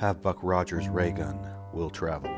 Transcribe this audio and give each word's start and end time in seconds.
Have 0.00 0.22
Buck 0.22 0.38
Rogers' 0.42 0.88
ray 0.88 1.10
gun 1.10 1.38
will 1.74 1.90
travel. 1.90 2.30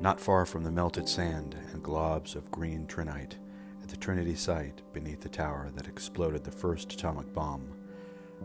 Not 0.00 0.20
far 0.20 0.46
from 0.46 0.62
the 0.62 0.70
melted 0.70 1.08
sand 1.08 1.56
and 1.72 1.82
globs 1.82 2.36
of 2.36 2.50
green 2.52 2.86
trinitite 2.86 3.38
at 3.82 3.88
the 3.88 3.96
Trinity 3.96 4.36
site 4.36 4.82
beneath 4.92 5.20
the 5.20 5.28
tower 5.28 5.70
that 5.74 5.88
exploded 5.88 6.44
the 6.44 6.52
first 6.52 6.92
atomic 6.92 7.34
bomb, 7.34 7.74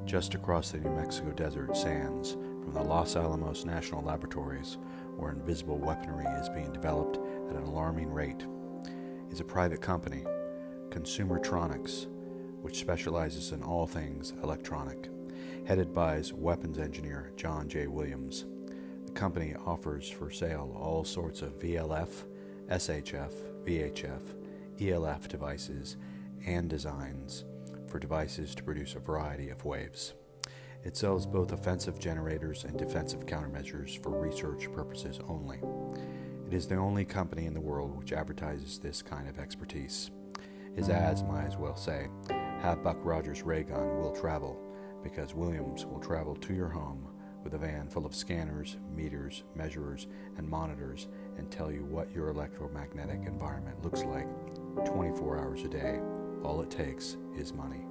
just 0.05 0.33
across 0.33 0.71
the 0.71 0.79
New 0.79 0.89
Mexico 0.89 1.31
desert 1.33 1.77
sands 1.77 2.31
from 2.33 2.73
the 2.73 2.81
Los 2.81 3.15
Alamos 3.15 3.63
National 3.63 4.01
Laboratories, 4.01 4.79
where 5.17 5.33
invisible 5.33 5.77
weaponry 5.77 6.25
is 6.25 6.49
being 6.49 6.73
developed 6.73 7.17
at 7.49 7.55
an 7.55 7.63
alarming 7.63 8.11
rate, 8.11 8.45
is 9.31 9.39
a 9.39 9.43
private 9.43 9.81
company, 9.81 10.23
Consumertronics, 10.89 12.07
which 12.61 12.79
specializes 12.79 13.51
in 13.51 13.61
all 13.61 13.85
things 13.85 14.33
electronic, 14.43 15.09
headed 15.65 15.93
by 15.93 16.21
weapons 16.33 16.77
engineer 16.77 17.31
John 17.35 17.67
J. 17.67 17.87
Williams. 17.87 18.45
The 19.05 19.11
company 19.11 19.55
offers 19.65 20.09
for 20.09 20.31
sale 20.31 20.75
all 20.79 21.03
sorts 21.03 21.41
of 21.41 21.59
VLF, 21.59 22.09
SHF, 22.69 23.33
VHF, 23.65 24.21
ELF 24.81 25.27
devices 25.27 25.97
and 26.45 26.69
designs 26.69 27.45
for 27.87 27.99
devices 27.99 28.53
to 28.55 28.63
produce 28.63 28.95
a 28.95 28.99
variety 28.99 29.49
of 29.49 29.65
waves. 29.65 30.13
It 30.83 30.95
sells 30.95 31.25
both 31.25 31.51
offensive 31.51 31.99
generators 31.99 32.63
and 32.63 32.77
defensive 32.77 33.25
countermeasures 33.25 34.01
for 34.01 34.09
research 34.11 34.71
purposes 34.73 35.19
only. 35.27 35.59
It 36.47 36.53
is 36.53 36.65
the 36.65 36.77
only 36.77 37.03
company 37.03 37.45
in 37.45 37.53
the 37.53 37.59
world 37.59 37.97
which 37.97 38.13
advertises 38.13 38.79
this 38.79 39.01
kind 39.01 39.27
of 39.27 39.37
expertise. 39.37 40.11
His 40.77 40.87
ads 40.87 41.21
might 41.21 41.43
as 41.43 41.57
well 41.57 41.75
say, 41.75 42.07
Have 42.61 42.81
Buck 42.81 42.95
Rogers' 43.03 43.41
ray 43.41 43.63
gun 43.63 43.99
will 43.99 44.15
travel, 44.15 44.57
because 45.03 45.33
Williams 45.33 45.85
will 45.85 45.99
travel 45.99 46.37
to 46.37 46.53
your 46.53 46.69
home 46.69 47.05
with 47.43 47.53
a 47.53 47.57
van 47.57 47.89
full 47.89 48.05
of 48.05 48.15
scanners, 48.15 48.77
meters, 48.95 49.43
measurers, 49.55 50.07
and 50.37 50.47
monitors 50.47 51.09
and 51.37 51.51
tell 51.51 51.69
you 51.69 51.83
what 51.83 52.15
your 52.15 52.29
electromagnetic 52.29 53.19
environment 53.25 53.83
looks 53.83 54.03
like 54.05 54.27
24 54.85 55.39
hours 55.39 55.63
a 55.63 55.67
day. 55.67 55.99
All 56.43 56.61
it 56.61 56.71
takes 56.71 57.17
is 57.37 57.51
money. 57.51 57.83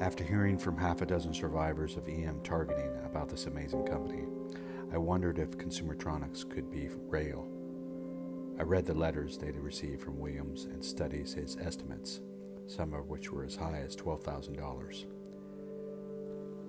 After 0.00 0.22
hearing 0.22 0.58
from 0.58 0.78
half 0.78 1.02
a 1.02 1.06
dozen 1.06 1.34
survivors 1.34 1.96
of 1.96 2.08
EM 2.08 2.40
targeting 2.44 2.90
about 3.04 3.28
this 3.28 3.46
amazing 3.46 3.84
company, 3.84 4.26
I 4.92 4.98
wondered 4.98 5.38
if 5.38 5.56
Consumertronics 5.56 6.50
could 6.50 6.70
be 6.70 6.90
real. 7.08 7.48
I 8.58 8.62
read 8.62 8.84
the 8.84 8.92
letters 8.92 9.38
they 9.38 9.46
had 9.46 9.56
received 9.56 10.02
from 10.02 10.18
Williams 10.18 10.64
and 10.66 10.84
studies 10.84 11.32
his 11.32 11.56
estimates, 11.56 12.20
some 12.66 12.92
of 12.92 13.08
which 13.08 13.32
were 13.32 13.44
as 13.44 13.56
high 13.56 13.80
as 13.84 13.96
$12,000. 13.96 15.06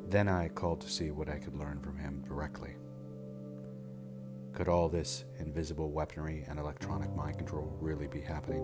Then 0.09 0.29
I 0.29 0.47
called 0.47 0.79
to 0.81 0.89
see 0.89 1.11
what 1.11 1.27
I 1.27 1.37
could 1.37 1.57
learn 1.57 1.81
from 1.81 1.97
him 1.97 2.23
directly. 2.25 2.75
Could 4.53 4.69
all 4.69 4.87
this 4.87 5.25
invisible 5.39 5.91
weaponry 5.91 6.45
and 6.47 6.59
electronic 6.59 7.13
mind 7.13 7.37
control 7.37 7.75
really 7.81 8.07
be 8.07 8.21
happening? 8.21 8.63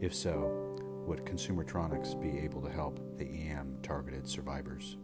If 0.00 0.14
so, 0.14 1.04
would 1.04 1.24
Consumertronics 1.24 2.20
be 2.20 2.38
able 2.38 2.62
to 2.62 2.70
help 2.70 3.00
the 3.18 3.24
EM 3.24 3.78
targeted 3.82 4.28
survivors? 4.28 4.98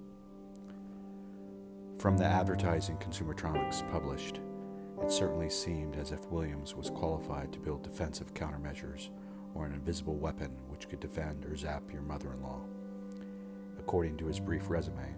From 2.04 2.18
the 2.18 2.26
advertising 2.26 2.98
Consumertronics 2.98 3.90
published, 3.90 4.40
it 5.02 5.10
certainly 5.10 5.48
seemed 5.48 5.96
as 5.96 6.12
if 6.12 6.30
Williams 6.30 6.76
was 6.76 6.90
qualified 6.90 7.50
to 7.54 7.58
build 7.58 7.82
defensive 7.82 8.34
countermeasures 8.34 9.08
or 9.54 9.64
an 9.64 9.72
invisible 9.72 10.18
weapon 10.18 10.50
which 10.68 10.86
could 10.86 11.00
defend 11.00 11.46
or 11.46 11.56
zap 11.56 11.90
your 11.90 12.02
mother 12.02 12.34
in 12.34 12.42
law. 12.42 12.60
According 13.78 14.18
to 14.18 14.26
his 14.26 14.38
brief 14.38 14.68
resume, 14.68 15.14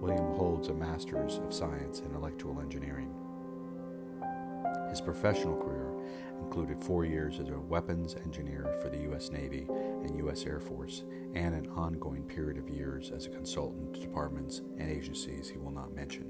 William 0.00 0.34
holds 0.34 0.66
a 0.66 0.74
Master's 0.74 1.38
of 1.38 1.54
Science 1.54 2.00
in 2.00 2.12
Electrical 2.16 2.60
Engineering 2.60 3.14
his 4.90 5.00
professional 5.00 5.56
career 5.56 5.92
included 6.40 6.82
four 6.82 7.04
years 7.04 7.38
as 7.38 7.48
a 7.48 7.58
weapons 7.58 8.16
engineer 8.16 8.78
for 8.82 8.88
the 8.88 9.02
U.S. 9.02 9.30
Navy 9.30 9.66
and 9.68 10.16
U.S. 10.18 10.44
Air 10.44 10.60
Force, 10.60 11.04
and 11.34 11.54
an 11.54 11.70
ongoing 11.70 12.24
period 12.24 12.58
of 12.58 12.68
years 12.68 13.10
as 13.10 13.26
a 13.26 13.30
consultant 13.30 13.94
to 13.94 14.00
departments 14.00 14.62
and 14.78 14.90
agencies 14.90 15.48
he 15.48 15.58
will 15.58 15.70
not 15.70 15.94
mention. 15.94 16.26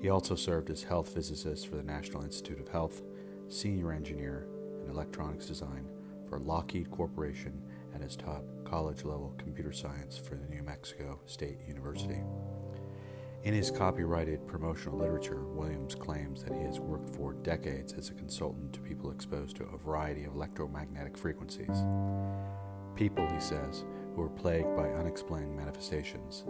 He 0.00 0.10
also 0.10 0.34
served 0.34 0.70
as 0.70 0.82
health 0.82 1.12
physicist 1.12 1.68
for 1.68 1.76
the 1.76 1.82
National 1.82 2.22
Institute 2.22 2.60
of 2.60 2.68
Health, 2.68 3.02
senior 3.48 3.92
engineer 3.92 4.46
in 4.84 4.90
electronics 4.90 5.46
design 5.46 5.88
for 6.28 6.38
Lockheed 6.38 6.90
Corporation, 6.90 7.62
and 7.94 8.02
has 8.02 8.16
taught 8.16 8.42
college 8.64 9.04
level 9.04 9.34
computer 9.38 9.72
science 9.72 10.18
for 10.18 10.36
the 10.36 10.46
New 10.46 10.62
Mexico 10.62 11.18
State 11.26 11.58
University. 11.66 12.20
In 13.44 13.54
his 13.54 13.70
copyrighted 13.70 14.46
promotional 14.48 14.98
literature, 14.98 15.44
Williams 15.44 15.94
claims 15.94 16.42
that 16.42 16.54
he 16.54 16.64
has 16.64 16.80
worked 16.80 17.14
for 17.14 17.34
decades 17.34 17.92
as 17.92 18.10
a 18.10 18.14
consultant 18.14 18.72
to 18.72 18.80
people 18.80 19.12
exposed 19.12 19.56
to 19.56 19.64
a 19.64 19.78
variety 19.78 20.24
of 20.24 20.34
electromagnetic 20.34 21.16
frequencies. 21.16 21.84
People, 22.96 23.26
he 23.32 23.40
says, 23.40 23.84
who 24.14 24.22
are 24.22 24.28
plagued 24.28 24.74
by 24.76 24.88
unexplained 24.88 25.56
manifestations. 25.56 26.44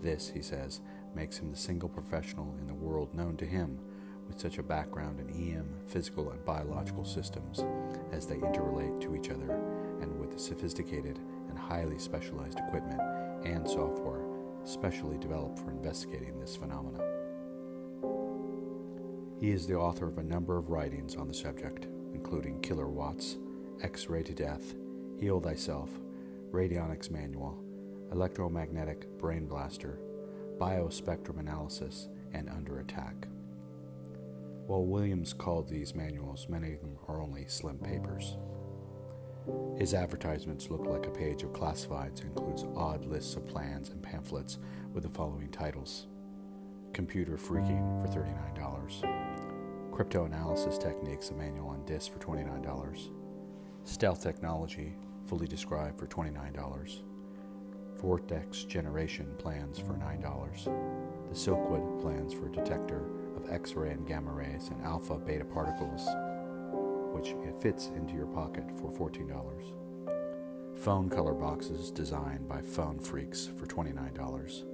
This, 0.00 0.30
he 0.32 0.40
says, 0.40 0.80
makes 1.14 1.38
him 1.38 1.50
the 1.50 1.56
single 1.56 1.88
professional 1.88 2.56
in 2.60 2.66
the 2.66 2.74
world 2.74 3.14
known 3.14 3.36
to 3.36 3.46
him 3.46 3.78
with 4.26 4.40
such 4.40 4.56
a 4.56 4.62
background 4.62 5.20
in 5.20 5.28
EM, 5.28 5.68
physical, 5.86 6.30
and 6.30 6.44
biological 6.46 7.04
systems 7.04 7.62
as 8.10 8.26
they 8.26 8.36
interrelate 8.36 9.00
to 9.02 9.14
each 9.14 9.30
other, 9.30 9.52
and 10.00 10.18
with 10.18 10.40
sophisticated 10.40 11.20
and 11.48 11.58
highly 11.58 11.98
specialized 11.98 12.58
equipment 12.58 13.00
and 13.44 13.68
software 13.68 14.25
specially 14.66 15.16
developed 15.18 15.58
for 15.58 15.70
investigating 15.70 16.38
this 16.38 16.56
phenomenon. 16.56 17.02
He 19.40 19.50
is 19.50 19.66
the 19.66 19.76
author 19.76 20.08
of 20.08 20.18
a 20.18 20.22
number 20.22 20.56
of 20.56 20.70
writings 20.70 21.14
on 21.14 21.28
the 21.28 21.34
subject, 21.34 21.86
including 22.14 22.60
Killer 22.60 22.88
Watts, 22.88 23.36
X 23.82 24.08
Ray 24.08 24.22
to 24.24 24.32
Death, 24.32 24.74
Heal 25.20 25.40
Thyself, 25.40 25.90
Radionics 26.50 27.10
Manual, 27.10 27.58
Electromagnetic 28.12 29.06
Brain 29.18 29.46
Blaster, 29.46 29.98
Biospectrum 30.58 31.38
Analysis, 31.38 32.08
and 32.32 32.48
Under 32.48 32.80
Attack. 32.80 33.28
While 34.66 34.86
Williams 34.86 35.32
called 35.32 35.68
these 35.68 35.94
manuals, 35.94 36.48
many 36.48 36.72
of 36.72 36.80
them 36.80 36.96
are 37.06 37.20
only 37.20 37.46
slim 37.46 37.78
papers. 37.78 38.36
His 39.78 39.94
advertisements 39.94 40.70
look 40.70 40.86
like 40.86 41.06
a 41.06 41.10
page 41.10 41.42
of 41.42 41.52
classifieds 41.52 42.22
and 42.22 42.30
includes 42.30 42.64
odd 42.74 43.04
lists 43.04 43.36
of 43.36 43.46
plans 43.46 43.90
and 43.90 44.02
pamphlets 44.02 44.58
with 44.92 45.02
the 45.02 45.08
following 45.10 45.50
titles. 45.50 46.06
Computer 46.92 47.36
Freaking 47.36 48.00
for 48.00 48.08
$39, 48.08 49.92
Crypto 49.92 50.24
Analysis 50.24 50.78
Techniques, 50.78 51.30
a 51.30 51.34
manual 51.34 51.68
on 51.68 51.84
disc 51.84 52.10
for 52.10 52.18
$29, 52.18 53.10
Stealth 53.84 54.22
Technology, 54.22 54.94
fully 55.26 55.46
described 55.46 55.98
for 55.98 56.06
$29, 56.06 57.02
Vortex 57.96 58.64
Generation 58.64 59.34
plans 59.38 59.78
for 59.78 59.94
$9, 59.94 60.64
the 61.28 61.34
Silkwood 61.34 62.00
plans 62.00 62.32
for 62.32 62.46
a 62.46 62.52
detector 62.52 63.04
of 63.36 63.50
X 63.50 63.74
ray 63.74 63.90
and 63.90 64.06
gamma 64.06 64.32
rays 64.32 64.68
and 64.68 64.82
alpha 64.82 65.18
beta 65.18 65.44
particles 65.44 66.06
which 67.16 67.34
it 67.48 67.60
fits 67.62 67.90
into 67.96 68.14
your 68.14 68.26
pocket 68.26 68.64
for 68.78 68.90
$14. 68.92 69.32
Phone 70.76 71.08
color 71.08 71.32
boxes 71.32 71.90
designed 71.90 72.46
by 72.46 72.60
Phone 72.60 72.98
Freaks 72.98 73.48
for 73.58 73.66
$29. 73.66 74.64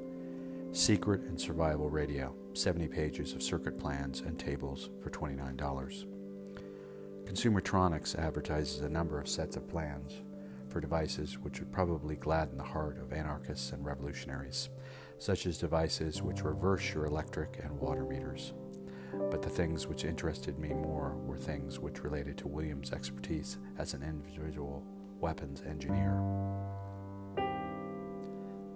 Secret 0.73 1.21
and 1.23 1.41
Survival 1.41 1.89
Radio, 1.89 2.35
70 2.55 2.89
pages 2.89 3.33
of 3.35 3.45
circuit 3.45 3.79
plans 3.79 4.23
and 4.23 4.37
tables 4.41 4.91
for 5.01 5.11
$29. 5.11 6.07
Consumertronics 7.27 8.19
advertises 8.19 8.81
a 8.81 8.89
number 8.89 9.21
of 9.21 9.29
sets 9.29 9.55
of 9.55 9.69
plans 9.69 10.23
for 10.69 10.81
devices 10.81 11.39
which 11.39 11.61
would 11.61 11.71
probably 11.71 12.17
gladden 12.17 12.57
the 12.57 12.65
heart 12.65 12.99
of 12.99 13.13
anarchists 13.13 13.71
and 13.71 13.87
revolutionaries, 13.87 14.69
such 15.19 15.47
as 15.47 15.59
devices 15.59 16.23
which 16.23 16.43
reverse 16.43 16.93
your 16.93 17.07
electric 17.07 17.61
and 17.63 17.79
water 17.79 18.05
meters 18.05 18.53
but 19.31 19.43
the 19.43 19.51
things 19.51 19.87
which 19.87 20.05
interested 20.05 20.59
me 20.59 20.69
more 20.69 21.15
were 21.25 21.37
things 21.37 21.79
which 21.79 22.03
related 22.03 22.37
to 22.39 22.49
Williams' 22.49 22.93
expertise 22.93 23.59
as 23.79 23.95
an 23.95 24.03
individual 24.03 24.85
weapons 25.21 25.63
engineer. 25.69 26.21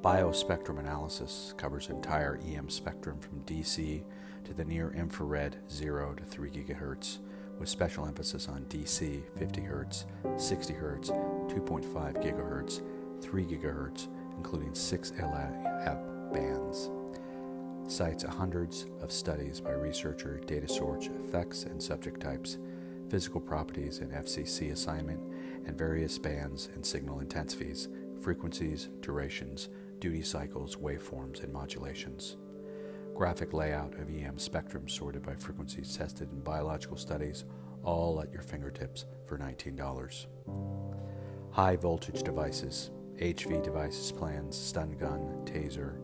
Biospectrum 0.03 0.79
analysis 0.79 1.55
covers 1.57 1.89
entire 1.89 2.39
EM 2.47 2.69
spectrum 2.69 3.19
from 3.19 3.41
DC 3.41 4.05
to 4.45 4.55
the 4.55 4.65
near 4.65 4.93
infrared 4.93 5.57
0 5.71 6.15
to 6.15 6.25
3 6.25 6.51
GHz, 6.51 7.19
with 7.59 7.69
special 7.69 8.07
emphasis 8.07 8.49
on 8.49 8.65
DC 8.67 9.23
50 9.39 9.61
Hz, 9.63 10.41
60 10.41 10.75
Hz, 10.75 11.09
2.5 11.51 11.93
GHz, 12.23 12.83
3 13.23 13.45
GHz, 13.45 14.09
including 14.37 14.75
6 14.75 15.11
LF 15.13 16.33
bands 16.33 16.91
cites 17.91 18.25
hundreds 18.25 18.87
of 19.01 19.13
studies 19.13 19.61
by 19.61 19.73
researcher, 19.73 20.41
data 20.47 20.69
source, 20.69 21.09
effects, 21.25 21.65
and 21.65 21.83
subject 21.83 22.21
types, 22.21 22.59
physical 23.09 23.41
properties 23.41 23.99
and 23.99 24.13
FCC 24.13 24.73
assignment, 24.73 25.21
and 25.67 25.79
various 25.79 26.19
bands 26.19 26.69
and 26.75 26.85
signal 26.85 27.21
intensities, 27.21 27.89
frequencies, 28.21 28.89
durations, 29.01 29.69
duty 30.01 30.23
cycles, 30.23 30.77
waveforms, 30.77 31.43
and 31.43 31.53
modulations. 31.53 32.37
Graphic 33.15 33.53
layout 33.53 33.95
of 33.95 34.11
EM 34.11 34.39
spectrum 34.39 34.89
sorted 34.89 35.25
by 35.25 35.35
frequencies 35.35 35.97
tested 35.97 36.31
in 36.31 36.41
biological 36.41 36.97
studies, 36.97 37.45
all 37.83 38.21
at 38.21 38.33
your 38.33 38.43
fingertips 38.43 39.07
for 39.27 39.39
$19. 39.39 40.27
High 41.51 41.77
voltage 41.77 42.23
devices, 42.23 42.91
HV 43.19 43.63
devices 43.63 44.13
plans, 44.13 44.57
stun 44.57 44.97
gun, 44.99 45.43
taser, 45.47 45.97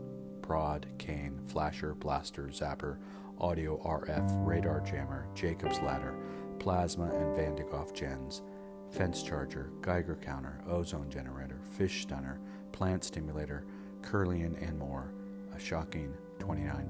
prod, 0.42 0.86
cane, 0.98 1.40
flasher, 1.46 1.94
blaster, 1.94 2.48
zapper, 2.48 2.98
audio 3.38 3.78
RF, 3.84 4.46
radar 4.46 4.80
jammer, 4.80 5.26
Jacob's 5.34 5.80
ladder, 5.80 6.14
plasma 6.58 7.06
and 7.06 7.34
Van 7.34 7.54
de 7.54 7.62
Graaff 7.62 7.94
gens, 7.94 8.42
fence 8.90 9.22
charger, 9.22 9.70
Geiger 9.80 10.16
counter, 10.16 10.60
ozone 10.68 11.08
generator, 11.08 11.58
fish 11.70 12.02
stunner, 12.02 12.38
plant 12.72 13.02
stimulator, 13.04 13.64
Kirlian, 14.02 14.60
and 14.66 14.78
more. 14.78 15.12
A 15.54 15.60
shocking 15.60 16.14
$29. 16.38 16.88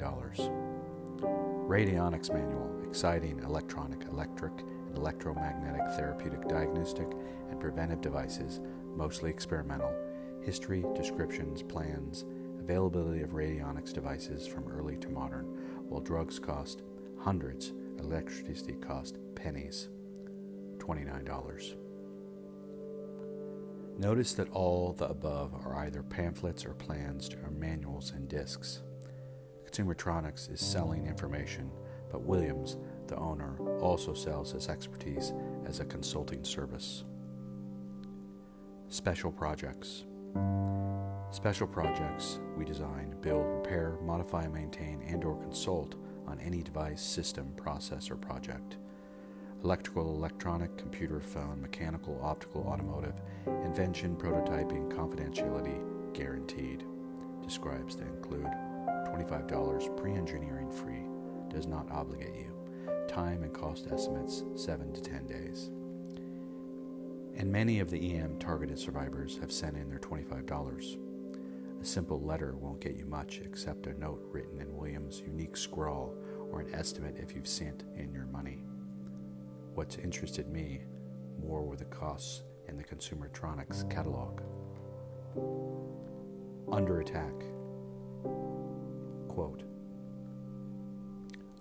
Radionics 1.69 2.33
manual, 2.33 2.71
exciting 2.87 3.41
electronic, 3.41 4.05
electric, 4.11 4.53
and 4.61 4.97
electromagnetic 4.97 5.83
therapeutic 5.97 6.49
diagnostic 6.49 7.09
and 7.51 7.61
preventive 7.61 8.01
devices, 8.01 8.61
mostly 8.97 9.31
experimental. 9.31 9.93
History, 10.43 10.85
descriptions, 10.95 11.63
plans, 11.63 12.25
availability 12.63 13.23
of 13.23 13.31
radionics 13.31 13.93
devices 13.93 14.47
from 14.47 14.69
early 14.69 14.97
to 14.97 15.09
modern, 15.09 15.45
while 15.89 16.01
drugs 16.01 16.39
cost 16.39 16.83
hundreds, 17.19 17.73
electricity 17.99 18.75
cost 18.75 19.19
pennies. 19.35 19.89
$29. 20.79 21.75
Notice 23.99 24.33
that 24.35 24.51
all 24.51 24.93
the 24.93 25.09
above 25.09 25.55
are 25.55 25.77
either 25.77 26.03
pamphlets 26.03 26.65
or 26.65 26.75
plans 26.75 27.31
or 27.45 27.51
manuals 27.51 28.13
and 28.13 28.29
discs. 28.29 28.83
Consumertronics 29.69 30.53
is 30.53 30.61
selling 30.61 31.07
information, 31.07 31.71
but 32.11 32.23
Williams, 32.23 32.79
the 33.09 33.17
owner, 33.17 33.57
also 33.81 34.15
sells 34.15 34.53
his 34.53 34.69
expertise 34.69 35.33
as 35.67 35.81
a 35.81 35.85
consulting 35.85 36.45
service. 36.45 37.05
Special 38.89 39.33
projects. 39.33 40.05
Special 41.33 41.67
projects 41.67 42.41
we 42.59 42.65
design, 42.67 43.17
build, 43.23 43.47
repair, 43.47 43.97
modify, 44.03 44.47
maintain, 44.49 45.01
and 45.09 45.25
or 45.25 45.35
consult 45.37 45.95
on 46.27 46.39
any 46.41 46.63
device, 46.63 47.01
system, 47.01 47.55
process, 47.57 48.11
or 48.11 48.17
project 48.17 48.77
electrical, 49.65 50.15
electronic, 50.15 50.77
computer, 50.77 51.21
phone, 51.21 51.63
mechanical, 51.63 52.21
optical, 52.23 52.65
automotive, 52.65 53.15
invention, 53.65 54.15
prototyping, 54.15 54.93
confidentiality, 54.93 55.81
guaranteed. 56.13 56.85
Describes 57.43 57.97
that 57.97 58.09
include 58.09 58.45
$25 59.07 59.97
pre 59.97 60.13
engineering 60.13 60.71
free, 60.71 61.07
does 61.49 61.67
not 61.67 61.91
obligate 61.91 62.35
you. 62.35 62.53
Time 63.09 63.43
and 63.43 63.55
cost 63.55 63.87
estimates 63.91 64.43
7 64.55 64.93
to 64.93 65.01
10 65.01 65.27
days. 65.27 65.71
And 67.37 67.51
many 67.51 67.81
of 67.81 67.91
the 67.91 68.17
EM 68.17 68.39
targeted 68.39 68.79
survivors 68.79 69.39
have 69.39 69.51
sent 69.51 69.77
in 69.77 69.89
their 69.89 69.99
$25. 69.99 70.99
A 71.83 71.85
simple 71.85 72.23
letter 72.23 72.55
won't 72.55 72.81
get 72.81 72.95
you 72.95 73.07
much 73.07 73.41
except 73.45 73.89
a 73.89 73.99
note 73.99 74.23
written 74.31 74.61
in 74.61 74.77
William's 74.77 75.19
unique 75.19 75.57
scrawl 75.57 76.15
or 76.53 76.61
an 76.61 76.73
estimate 76.73 77.17
if 77.19 77.35
you've 77.35 77.49
sent 77.49 77.83
in 77.97 78.13
your 78.13 78.27
money. 78.27 78.63
What's 79.75 79.97
interested 79.97 80.49
me 80.49 80.83
more 81.45 81.65
were 81.65 81.75
the 81.75 81.87
costs 81.87 82.43
in 82.69 82.77
the 82.77 82.85
Consumertronics 82.85 83.91
catalog. 83.91 84.43
Under 86.71 87.01
attack. 87.01 87.35
Quote 89.27 89.65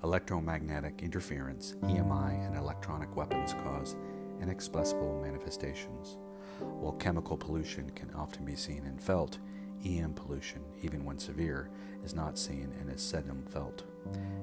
Electromagnetic 0.03 1.01
interference, 1.01 1.73
EMI, 1.81 2.45
and 2.45 2.55
electronic 2.55 3.15
weapons 3.15 3.53
cause 3.53 3.95
inexplicable 4.39 5.19
manifestations. 5.19 6.17
While 6.59 6.93
chemical 6.93 7.37
pollution 7.37 7.89
can 7.95 8.11
often 8.13 8.45
be 8.45 8.55
seen 8.55 8.83
and 8.85 9.01
felt, 9.01 9.39
EM 9.85 10.13
pollution, 10.13 10.61
even 10.81 11.03
when 11.03 11.17
severe, 11.17 11.69
is 12.03 12.15
not 12.15 12.37
seen 12.37 12.73
and 12.79 12.89
is 12.89 13.01
seldom 13.01 13.43
felt. 13.49 13.83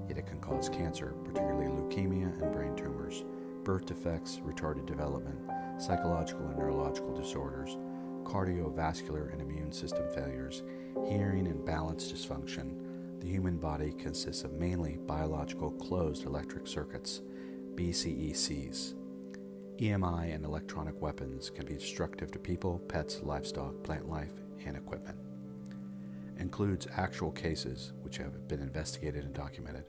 Yet 0.08 0.18
it 0.18 0.26
can 0.26 0.40
cause 0.40 0.68
cancer, 0.68 1.14
particularly 1.24 1.66
leukemia 1.66 2.40
and 2.40 2.52
brain 2.52 2.74
tumors, 2.76 3.24
birth 3.64 3.86
defects, 3.86 4.40
retarded 4.44 4.86
development, 4.86 5.38
psychological 5.78 6.46
and 6.46 6.58
neurological 6.58 7.14
disorders, 7.14 7.76
cardiovascular 8.24 9.32
and 9.32 9.40
immune 9.40 9.72
system 9.72 10.06
failures, 10.14 10.62
hearing 11.08 11.46
and 11.46 11.64
balance 11.64 12.12
dysfunction. 12.12 13.20
The 13.20 13.28
human 13.28 13.56
body 13.56 13.92
consists 13.92 14.44
of 14.44 14.52
mainly 14.52 14.98
biological 15.06 15.70
closed 15.72 16.24
electric 16.24 16.66
circuits, 16.66 17.22
BCECs. 17.74 18.94
EMI 19.78 20.34
and 20.34 20.44
electronic 20.44 21.00
weapons 21.00 21.50
can 21.50 21.64
be 21.64 21.74
destructive 21.74 22.32
to 22.32 22.38
people, 22.38 22.80
pets, 22.88 23.20
livestock, 23.22 23.82
plant 23.84 24.08
life, 24.08 24.32
and 24.64 24.76
equipment. 24.76 25.16
Includes 26.38 26.86
actual 26.96 27.32
cases 27.32 27.92
which 28.02 28.16
have 28.18 28.46
been 28.46 28.60
investigated 28.60 29.24
and 29.24 29.34
documented 29.34 29.84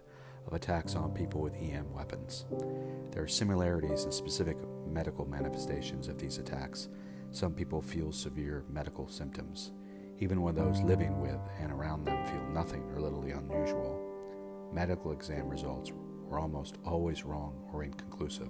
of 0.48 0.54
attacks 0.54 0.96
on 0.96 1.12
people 1.14 1.42
with 1.42 1.54
EM 1.56 1.94
weapons. 1.94 2.46
There 3.12 3.24
are 3.24 3.28
similarities 3.28 4.06
in 4.06 4.12
specific 4.12 4.58
medical 4.88 5.26
manifestations 5.26 6.08
of 6.08 6.18
these 6.18 6.40
attacks. 6.40 6.90
Some 7.32 7.54
people 7.54 7.82
feel 7.82 8.12
severe 8.12 8.66
medical 8.68 9.08
symptoms, 9.08 9.72
even 10.18 10.42
when 10.42 10.56
those 10.56 10.82
living 10.82 11.20
with 11.22 11.40
and 11.60 11.72
around 11.72 12.06
them 12.06 12.26
feel 12.26 12.44
nothing 12.50 12.84
or 12.96 13.00
little 13.00 13.22
unusual. 13.22 14.02
Medical 14.74 15.12
exam 15.12 15.48
results 15.48 15.92
were 16.26 16.40
almost 16.40 16.78
always 16.84 17.26
wrong 17.26 17.64
or 17.72 17.84
inconclusive. 17.84 18.50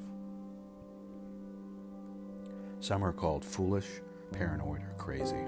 Some 2.80 3.04
are 3.04 3.14
called 3.14 3.44
foolish, 3.44 3.88
paranoid, 4.32 4.82
or 4.82 4.94
crazy. 4.98 5.44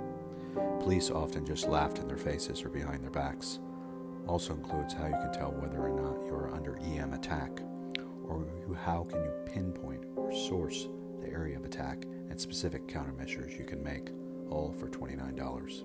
Police 0.80 1.12
often 1.12 1.46
just 1.46 1.68
laughed 1.68 2.00
in 2.00 2.08
their 2.08 2.18
faces 2.18 2.64
or 2.64 2.70
behind 2.70 3.04
their 3.04 3.12
backs 3.12 3.60
also 4.28 4.54
includes 4.54 4.94
how 4.94 5.08
you 5.08 5.14
can 5.14 5.34
tell 5.34 5.52
whether 5.52 5.80
or 5.80 5.90
not 5.90 6.26
you 6.26 6.34
are 6.34 6.54
under 6.54 6.78
EM 6.78 7.14
attack, 7.14 7.62
or 8.24 8.48
how 8.86 9.04
can 9.04 9.22
you 9.22 9.32
pinpoint 9.46 10.06
or 10.16 10.32
source 10.32 10.88
the 11.22 11.30
area 11.30 11.58
of 11.58 11.66
attack 11.66 12.06
and 12.30 12.40
specific 12.40 12.88
countermeasures 12.88 13.58
you 13.58 13.66
can 13.66 13.84
make, 13.84 14.10
all 14.50 14.74
for 14.80 14.88
$29. 14.88 15.84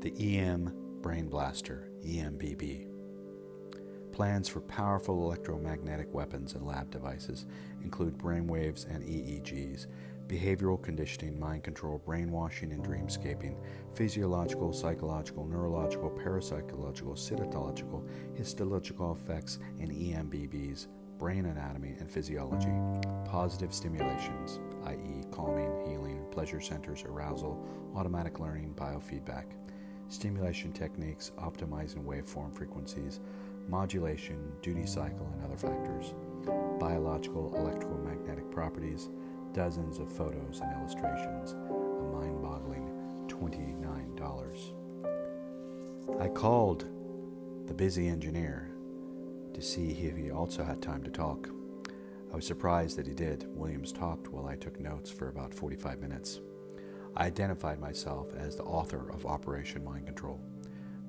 The 0.00 0.38
EM 0.38 0.72
Brain 1.00 1.28
Blaster, 1.28 1.88
EMBB. 2.04 2.88
Plans 4.12 4.48
for 4.48 4.60
powerful 4.60 5.24
electromagnetic 5.24 6.12
weapons 6.12 6.54
and 6.54 6.66
lab 6.66 6.90
devices 6.90 7.46
include 7.82 8.18
brainwaves 8.18 8.86
and 8.92 9.02
EEGs 9.02 9.86
behavioral 10.26 10.82
conditioning, 10.82 11.38
mind 11.38 11.62
control, 11.62 12.02
brainwashing, 12.04 12.72
and 12.72 12.84
dreamscaping, 12.84 13.56
physiological, 13.94 14.72
psychological, 14.72 15.46
neurological, 15.46 16.10
parapsychological, 16.10 17.14
cytological, 17.14 18.06
histological 18.34 19.12
effects, 19.12 19.58
and 19.80 19.90
EMBBs, 19.90 20.88
brain 21.18 21.46
anatomy 21.46 21.94
and 22.00 22.10
physiology, 22.10 22.72
positive 23.24 23.72
stimulations, 23.72 24.60
i.e., 24.86 25.24
calming, 25.30 25.72
healing, 25.86 26.24
pleasure 26.30 26.60
centers, 26.60 27.04
arousal, 27.04 27.64
automatic 27.94 28.40
learning, 28.40 28.74
biofeedback, 28.74 29.44
stimulation 30.08 30.72
techniques, 30.72 31.32
optimizing 31.38 32.04
waveform 32.04 32.54
frequencies, 32.54 33.20
modulation, 33.68 34.52
duty 34.60 34.86
cycle, 34.86 35.30
and 35.32 35.44
other 35.44 35.56
factors, 35.56 36.14
biological 36.78 37.54
electromagnetic 37.56 38.50
properties 38.50 39.08
dozens 39.54 39.98
of 40.00 40.12
photos 40.12 40.60
and 40.60 40.70
illustrations, 40.76 41.52
a 41.52 42.02
mind 42.12 42.42
boggling 42.42 42.90
$29. 43.28 46.20
I 46.20 46.28
called 46.28 46.84
the 47.66 47.74
busy 47.74 48.08
engineer 48.08 48.68
to 49.54 49.62
see 49.62 49.92
if 49.92 50.16
he 50.16 50.32
also 50.32 50.64
had 50.64 50.82
time 50.82 51.04
to 51.04 51.10
talk. 51.10 51.48
I 52.32 52.36
was 52.36 52.46
surprised 52.46 52.98
that 52.98 53.06
he 53.06 53.14
did. 53.14 53.46
Williams 53.56 53.92
talked 53.92 54.28
while 54.28 54.46
I 54.46 54.56
took 54.56 54.80
notes 54.80 55.10
for 55.10 55.28
about 55.28 55.54
45 55.54 56.00
minutes. 56.00 56.40
I 57.16 57.26
identified 57.26 57.78
myself 57.78 58.34
as 58.36 58.56
the 58.56 58.64
author 58.64 59.08
of 59.12 59.24
Operation 59.24 59.84
Mind 59.84 60.06
Control. 60.06 60.40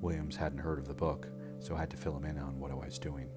Williams 0.00 0.36
hadn't 0.36 0.58
heard 0.58 0.78
of 0.78 0.86
the 0.86 0.94
book, 0.94 1.26
so 1.58 1.74
I 1.74 1.80
had 1.80 1.90
to 1.90 1.96
fill 1.96 2.16
him 2.16 2.24
in 2.24 2.38
on 2.38 2.60
what 2.60 2.70
I 2.70 2.74
was 2.74 3.00
doing. 3.00 3.28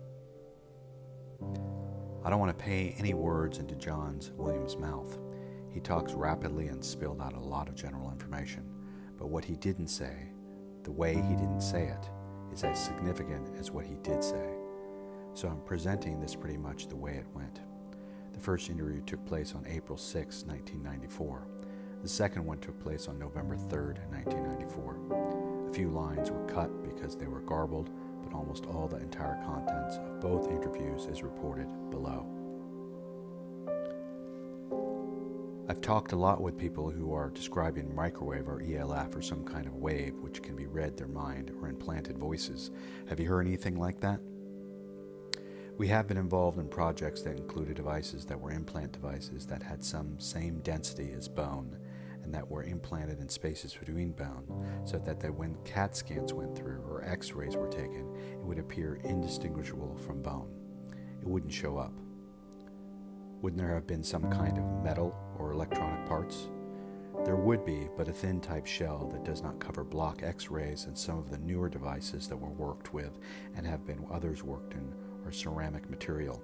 I 2.24 2.30
don't 2.30 2.40
want 2.40 2.58
to 2.58 2.64
pay 2.64 2.96
any 2.98 3.14
words 3.14 3.60
into 3.60 3.76
John's 3.76 4.32
Williams' 4.32 4.78
mouth. 4.78 5.18
He 5.70 5.80
talks 5.80 6.14
rapidly 6.14 6.68
and 6.68 6.84
spilled 6.84 7.22
out 7.22 7.34
a 7.34 7.40
lot 7.40 7.70
of 7.70 7.76
general 7.76 8.12
information, 8.12 8.64
but 9.18 9.30
what 9.30 9.46
he 9.46 9.56
didn't 9.56 9.88
say, 9.88 10.32
the 10.84 10.92
way 10.92 11.14
he 11.14 11.36
didn't 11.36 11.62
say 11.62 11.88
it, 11.88 12.10
is 12.52 12.64
as 12.64 12.84
significant 12.84 13.50
as 13.58 13.72
what 13.72 13.86
he 13.86 13.96
did 14.04 14.24
say. 14.24 14.50
So 15.34 15.48
I'm 15.48 15.62
presenting 15.62 16.20
this 16.20 16.36
pretty 16.36 16.58
much 16.58 16.88
the 16.88 16.96
way 16.96 17.14
it 17.14 17.26
went. 17.34 17.62
The 18.34 18.40
first 18.40 18.70
interview 18.70 19.02
took 19.02 19.26
place 19.26 19.54
on 19.56 19.66
April 19.68 19.98
6, 19.98 20.44
1994. 20.46 21.48
The 22.02 22.10
second 22.10 22.46
one 22.46 22.60
took 22.60 22.80
place 22.80 23.08
on 23.08 23.18
November 23.18 23.56
3, 23.56 23.94
1994. 24.10 25.70
A 25.70 25.74
few 25.74 25.90
lines 25.90 26.32
were 26.32 26.46
cut 26.48 26.84
because 26.84 27.16
they 27.16 27.28
were 27.28 27.42
garbled, 27.42 27.92
almost 28.34 28.66
all 28.66 28.88
the 28.88 28.98
entire 28.98 29.42
contents 29.46 29.98
of 29.98 30.22
both 30.22 30.50
interviews 30.50 31.06
is 31.06 31.24
reported 31.24 31.68
below. 31.90 32.26
I've 35.70 35.82
talked 35.82 36.14
a 36.14 36.16
lot 36.16 36.42
with 36.42 36.58
people 36.58 36.90
who 36.90 37.14
are 37.14 37.30
describing 37.30 37.94
microwave 37.94 38.48
or 38.48 38.64
ELF 38.64 39.16
or 39.16 39.22
some 39.22 39.44
kind 39.44 39.68
of 39.68 39.76
wave 39.76 40.16
which 40.20 40.42
can 40.42 40.56
be 40.56 40.66
read 40.66 40.98
their 40.98 41.08
mind 41.08 41.52
or 41.62 41.68
implanted 41.68 42.18
voices. 42.18 42.72
Have 43.08 43.20
you 43.20 43.28
heard 43.28 43.46
anything 43.46 43.78
like 43.78 44.00
that? 44.00 44.20
We 45.78 45.88
have 45.88 46.08
been 46.08 46.18
involved 46.18 46.58
in 46.58 46.68
projects 46.68 47.22
that 47.22 47.38
included 47.38 47.76
devices 47.76 48.26
that 48.26 48.42
were 48.42 48.52
implant 48.52 48.94
devices 48.94 49.46
that 49.46 49.64
had 49.64 49.84
some 49.84 50.20
same 50.20 50.60
density 50.62 51.14
as 51.16 51.28
bone 51.28 51.78
and 52.30 52.36
that 52.36 52.48
were 52.48 52.62
implanted 52.62 53.20
in 53.20 53.28
spaces 53.28 53.74
between 53.74 54.12
bone 54.12 54.84
so 54.86 55.00
that, 55.00 55.20
that 55.20 55.34
when 55.34 55.58
CAT 55.66 55.98
scans 55.98 56.32
went 56.32 56.56
through 56.56 56.80
or 56.88 57.04
x 57.04 57.32
rays 57.32 57.56
were 57.56 57.68
taken, 57.68 58.16
it 58.32 58.38
would 58.44 58.60
appear 58.60 59.00
indistinguishable 59.04 59.98
from 60.06 60.22
bone. 60.22 60.48
It 61.20 61.28
wouldn't 61.28 61.52
show 61.52 61.80
up. 61.80 61.92
Wouldn't 63.42 63.60
there 63.60 63.74
have 63.74 63.88
been 63.88 64.04
some 64.04 64.30
kind 64.30 64.60
of 64.60 64.84
metal 64.84 65.18
or 65.40 65.54
electronic 65.54 66.06
parts? 66.08 66.50
There 67.26 67.36
would 67.36 67.66
be, 67.66 67.88
but 67.98 68.08
a 68.08 68.14
thin 68.14 68.42
type 68.42 68.68
shell 68.68 69.10
that 69.12 69.26
does 69.26 69.42
not 69.42 69.60
cover 69.60 69.84
block 69.84 70.22
X 70.22 70.52
rays, 70.52 70.86
and 70.86 70.96
some 70.96 71.18
of 71.18 71.32
the 71.32 71.40
newer 71.40 71.68
devices 71.68 72.28
that 72.28 72.38
were 72.38 72.50
worked 72.50 72.94
with 72.94 73.18
and 73.56 73.66
have 73.66 73.88
been 73.88 74.06
others 74.12 74.44
worked 74.44 74.76
in 74.76 74.94
are 75.26 75.32
ceramic 75.32 75.90
material. 75.90 76.44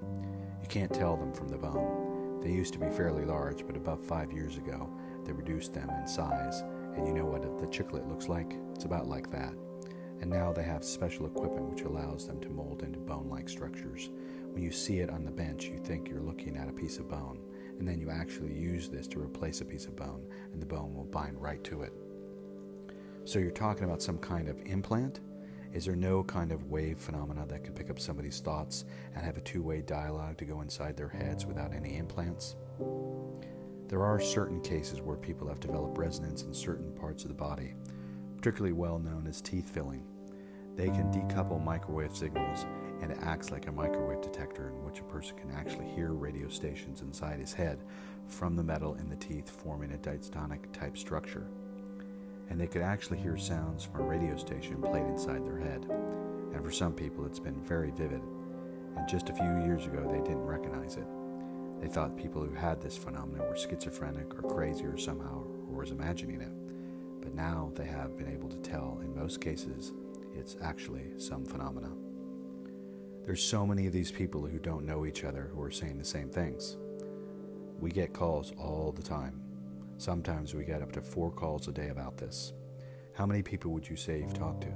You 0.63 0.67
can't 0.67 0.91
tell 0.91 1.15
them 1.15 1.31
from 1.31 1.47
the 1.47 1.57
bone. 1.57 2.39
They 2.41 2.51
used 2.51 2.73
to 2.73 2.79
be 2.79 2.89
fairly 2.89 3.23
large, 3.23 3.67
but 3.67 3.77
about 3.77 4.03
five 4.03 4.31
years 4.31 4.57
ago, 4.57 4.89
they 5.25 5.33
reduced 5.33 5.73
them 5.73 5.89
in 5.89 6.07
size. 6.07 6.63
And 6.95 7.07
you 7.07 7.13
know 7.13 7.25
what 7.25 7.41
the 7.59 7.67
chiclet 7.67 8.07
looks 8.07 8.29
like? 8.29 8.55
It's 8.73 8.85
about 8.85 9.07
like 9.07 9.31
that. 9.31 9.53
And 10.21 10.29
now 10.29 10.53
they 10.53 10.63
have 10.63 10.83
special 10.83 11.25
equipment 11.25 11.69
which 11.69 11.81
allows 11.81 12.25
them 12.25 12.39
to 12.41 12.49
mold 12.49 12.83
into 12.83 12.99
bone 12.99 13.29
like 13.29 13.49
structures. 13.49 14.09
When 14.51 14.63
you 14.63 14.71
see 14.71 14.99
it 14.99 15.09
on 15.09 15.25
the 15.25 15.31
bench, 15.31 15.65
you 15.65 15.77
think 15.77 16.09
you're 16.09 16.21
looking 16.21 16.55
at 16.55 16.69
a 16.69 16.73
piece 16.73 16.97
of 16.97 17.09
bone, 17.09 17.39
and 17.77 17.85
then 17.85 17.99
you 17.99 18.09
actually 18.09 18.53
use 18.53 18.87
this 18.87 19.07
to 19.07 19.19
replace 19.19 19.59
a 19.59 19.65
piece 19.65 19.85
of 19.85 19.97
bone, 19.97 20.25
and 20.53 20.61
the 20.61 20.65
bone 20.65 20.95
will 20.95 21.03
bind 21.03 21.41
right 21.41 21.61
to 21.65 21.81
it. 21.81 21.91
So 23.25 23.39
you're 23.39 23.51
talking 23.51 23.83
about 23.83 24.01
some 24.01 24.17
kind 24.19 24.47
of 24.47 24.57
implant? 24.65 25.19
Is 25.73 25.83
there 25.83 25.95
no 25.97 26.23
kind 26.23 26.53
of 26.53 26.71
wave 26.71 26.97
phenomena 26.99 27.45
that 27.47 27.65
can 27.65 27.73
pick 27.73 27.89
up 27.89 27.99
somebody's 27.99 28.39
thoughts 28.39 28.85
and 29.13 29.25
have 29.25 29.35
a 29.35 29.41
two 29.41 29.61
way 29.61 29.81
dialogue 29.81 30.37
to 30.37 30.45
go 30.45 30.61
inside 30.61 30.95
their 30.95 31.09
heads 31.09 31.45
without 31.45 31.73
any 31.73 31.97
implants? 31.97 32.55
There 33.87 34.03
are 34.03 34.19
certain 34.19 34.61
cases 34.61 35.01
where 35.01 35.15
people 35.15 35.47
have 35.47 35.59
developed 35.59 35.97
resonance 35.97 36.41
in 36.41 36.53
certain 36.53 36.91
parts 36.93 37.23
of 37.23 37.29
the 37.29 37.35
body, 37.35 37.75
particularly 38.35 38.73
well 38.73 38.97
known 38.97 39.27
as 39.27 39.41
teeth 39.41 39.69
filling. 39.69 40.03
They 40.75 40.87
can 40.87 41.11
decouple 41.11 41.63
microwave 41.63 42.15
signals 42.15 42.65
and 43.01 43.11
it 43.11 43.19
acts 43.21 43.51
like 43.51 43.67
a 43.67 43.71
microwave 43.71 44.21
detector 44.21 44.69
in 44.69 44.83
which 44.83 44.99
a 44.99 45.03
person 45.03 45.37
can 45.37 45.51
actually 45.51 45.85
hear 45.85 46.13
radio 46.13 46.47
stations 46.47 47.01
inside 47.01 47.39
his 47.39 47.53
head 47.53 47.83
from 48.27 48.55
the 48.55 48.63
metal 48.63 48.95
in 48.95 49.07
the 49.07 49.15
teeth 49.17 49.49
forming 49.49 49.91
a 49.91 49.97
diatonic 49.97 50.71
type 50.71 50.97
structure. 50.97 51.47
And 52.49 52.59
they 52.59 52.67
could 52.67 52.81
actually 52.81 53.19
hear 53.19 53.37
sounds 53.37 53.83
from 53.83 54.01
a 54.01 54.07
radio 54.07 54.35
station 54.37 54.81
played 54.81 55.05
inside 55.05 55.45
their 55.45 55.59
head. 55.59 55.85
And 56.53 56.63
for 56.63 56.71
some 56.71 56.93
people, 56.93 57.25
it's 57.25 57.39
been 57.39 57.61
very 57.63 57.91
vivid. 57.91 58.21
And 58.97 59.07
just 59.07 59.29
a 59.29 59.33
few 59.33 59.63
years 59.65 59.85
ago, 59.85 60.09
they 60.11 60.21
didn't 60.21 60.45
recognize 60.45 60.95
it. 60.95 61.07
They 61.81 61.87
thought 61.87 62.17
people 62.17 62.43
who 62.43 62.53
had 62.53 62.81
this 62.81 62.97
phenomenon 62.97 63.47
were 63.47 63.57
schizophrenic 63.57 64.33
or 64.33 64.49
crazy 64.49 64.85
or 64.85 64.97
somehow 64.97 65.43
or 65.69 65.79
was 65.79 65.91
imagining 65.91 66.41
it. 66.41 66.51
But 67.21 67.33
now 67.33 67.71
they 67.75 67.85
have 67.85 68.17
been 68.17 68.31
able 68.31 68.49
to 68.49 68.57
tell, 68.57 68.99
in 69.01 69.15
most 69.15 69.41
cases, 69.41 69.93
it's 70.33 70.57
actually 70.61 71.17
some 71.17 71.45
phenomena. 71.45 71.91
There's 73.25 73.41
so 73.43 73.65
many 73.65 73.87
of 73.87 73.93
these 73.93 74.11
people 74.11 74.45
who 74.45 74.59
don't 74.59 74.85
know 74.85 75.05
each 75.05 75.23
other 75.23 75.49
who 75.53 75.61
are 75.61 75.71
saying 75.71 75.97
the 75.97 76.05
same 76.05 76.29
things. 76.29 76.77
We 77.79 77.89
get 77.89 78.13
calls 78.13 78.53
all 78.57 78.91
the 78.91 79.01
time. 79.01 79.41
Sometimes 79.97 80.53
we 80.53 80.63
get 80.63 80.81
up 80.81 80.91
to 80.91 81.01
four 81.01 81.31
calls 81.31 81.67
a 81.67 81.71
day 81.71 81.89
about 81.89 82.17
this. 82.17 82.53
How 83.13 83.25
many 83.25 83.41
people 83.41 83.71
would 83.71 83.89
you 83.89 83.95
say 83.95 84.19
you've 84.19 84.33
talked 84.33 84.61
to? 84.61 84.73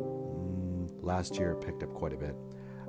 Mm, 0.00 0.90
last 1.02 1.38
year 1.38 1.52
it 1.52 1.60
picked 1.60 1.82
up 1.82 1.92
quite 1.92 2.12
a 2.12 2.16
bit. 2.16 2.34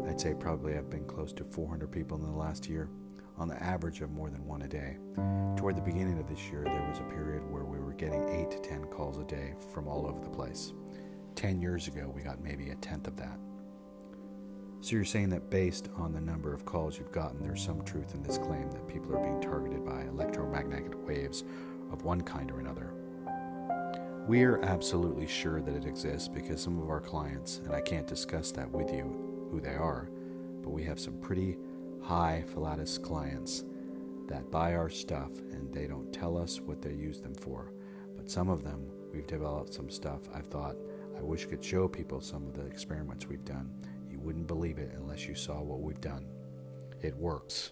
I'd 0.06 0.20
say 0.20 0.34
probably 0.34 0.78
I've 0.78 0.90
been 0.90 1.06
close 1.06 1.34
to 1.34 1.44
400 1.44 1.92
people 1.92 2.18
in 2.18 2.24
the 2.24 2.38
last 2.38 2.68
year, 2.68 2.90
on 3.38 3.48
the 3.48 3.62
average 3.62 4.02
of 4.02 4.12
more 4.12 4.30
than 4.30 4.46
one 4.46 4.64
a 4.64 4.68
day. 4.68 4.98
Toward 5.56 5.78
the 5.78 5.82
beginning 5.82 6.20
of 6.20 6.28
this 6.28 6.50
year, 6.50 6.64
there 6.64 6.88
was 6.90 7.00
a 7.00 7.04
period 7.04 7.44
where 7.52 7.66
we 7.66 7.80
were 7.80 7.94
getting 7.94 8.28
8 8.30 8.52
to 8.52 8.60
10 8.60 8.86
calls 8.86 9.18
a 9.18 9.24
day 9.24 9.54
from 9.74 9.88
all 9.88 10.08
over 10.08 10.20
the 10.20 10.30
place. 10.30 10.74
10 11.36 11.62
years 11.62 11.88
ago, 11.88 12.12
we 12.16 12.22
got 12.22 12.42
maybe 12.42 12.70
a 12.70 12.76
tenth 12.76 13.08
of 13.08 13.16
that. 13.18 13.38
So 14.82 14.96
you're 14.96 15.06
saying 15.06 15.30
that 15.30 15.50
based 15.50 15.90
on 15.96 16.14
the 16.14 16.22
number 16.22 16.54
of 16.54 16.66
calls 16.66 16.98
you've 16.98 17.12
gotten, 17.12 17.42
there's 17.42 17.64
some 17.64 17.84
truth 17.84 18.16
in 18.16 18.24
this 18.24 18.38
claim 18.38 18.72
that 18.72 18.88
people 18.88 19.16
are 19.16 19.24
being 19.24 19.42
targeted 19.42 19.86
by 19.86 20.04
electromagnetic 20.04 21.08
waves 21.08 21.44
of 21.92 22.04
one 22.04 22.22
kind 22.22 22.52
or 22.52 22.60
another. 22.60 22.94
We 24.28 24.44
are 24.44 24.62
absolutely 24.64 25.28
sure 25.28 25.62
that 25.62 25.76
it 25.76 25.86
exists 25.86 26.28
because 26.28 26.62
some 26.62 26.82
of 26.82 26.90
our 26.90 27.00
clients, 27.00 27.60
and 27.64 27.74
I 27.74 27.82
can't 27.82 28.08
discuss 28.08 28.52
that 28.54 28.70
with 28.70 28.92
you 28.92 29.27
who 29.52 29.60
they 29.60 29.76
are, 29.76 30.10
but 30.62 30.70
we 30.70 30.84
have 30.84 31.00
some 31.00 31.18
pretty 31.20 31.58
high 32.02 32.44
philatus 32.54 32.98
clients 32.98 33.64
that 34.28 34.52
buy 34.52 34.76
our 34.76 34.90
stuff 34.90 35.32
and 35.52 35.74
they 35.74 35.88
don't 35.88 36.12
tell 36.12 36.38
us 36.38 36.60
what 36.60 36.82
they 36.82 36.94
use 36.94 37.20
them 37.22 37.36
for. 37.36 37.72
But 38.16 38.30
some 38.30 38.50
of 38.50 38.64
them, 38.64 38.90
we've 39.14 39.28
developed 39.28 39.74
some 39.74 39.90
stuff 39.90 40.22
I've 40.34 40.48
thought 40.48 40.76
I 41.18 41.22
wish 41.22 41.46
could 41.48 41.64
show 41.64 41.88
people 41.88 42.22
some 42.22 42.46
of 42.46 42.54
the 42.54 42.66
experiments 42.66 43.28
we've 43.28 43.46
done 43.46 43.72
You 44.10 44.20
wouldn't 44.20 44.48
believe 44.48 44.78
it 44.78 44.92
unless 44.96 45.28
you 45.28 45.36
saw 45.36 45.62
what 45.62 45.82
we've 45.82 46.02
done. 46.02 46.26
It 47.02 47.16
works. 47.16 47.72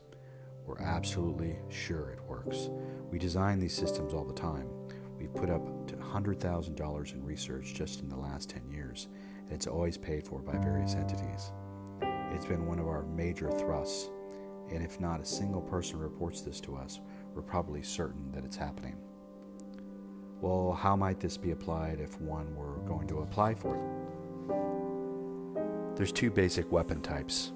We're 0.66 0.80
absolutely 0.80 1.58
sure 1.70 2.10
it 2.10 2.24
works. 2.28 2.70
We 3.12 3.20
design 3.20 3.60
these 3.60 3.74
systems 3.74 4.14
all 4.14 4.26
the 4.26 4.34
time. 4.34 4.68
We've 5.18 5.34
put 5.34 5.50
up 5.50 5.88
to 5.88 5.96
$100,000 5.96 7.14
in 7.14 7.24
research 7.24 7.74
just 7.74 8.02
in 8.02 8.10
the 8.10 8.18
last 8.18 8.50
10 8.50 8.70
years, 8.70 9.08
and 9.44 9.52
it's 9.54 9.68
always 9.68 9.98
paid 9.98 10.26
for 10.26 10.40
by 10.40 10.58
various 10.58 10.96
entities. 10.96 11.52
It's 12.34 12.46
been 12.46 12.66
one 12.66 12.80
of 12.80 12.88
our 12.88 13.04
major 13.04 13.52
thrusts, 13.52 14.10
and 14.72 14.84
if 14.84 15.00
not 15.00 15.22
a 15.22 15.26
single 15.26 15.62
person 15.62 16.00
reports 16.00 16.42
this 16.42 16.60
to 16.62 16.76
us, 16.76 17.00
we're 17.34 17.42
probably 17.42 17.82
certain 17.82 18.32
that 18.32 18.44
it's 18.44 18.56
happening. 18.56 18.96
Well, 20.42 20.74
how 20.74 20.96
might 20.96 21.20
this 21.20 21.38
be 21.38 21.52
applied 21.52 22.00
if 22.00 22.20
one 22.20 22.56
were 22.56 22.78
going 22.88 23.08
to 23.08 23.20
apply 23.20 23.56
for 23.56 23.76
it? 23.76 23.82
There's 25.96 26.12
two 26.12 26.30
basic 26.30 26.72
weapon 26.72 27.02
types. 27.02 27.54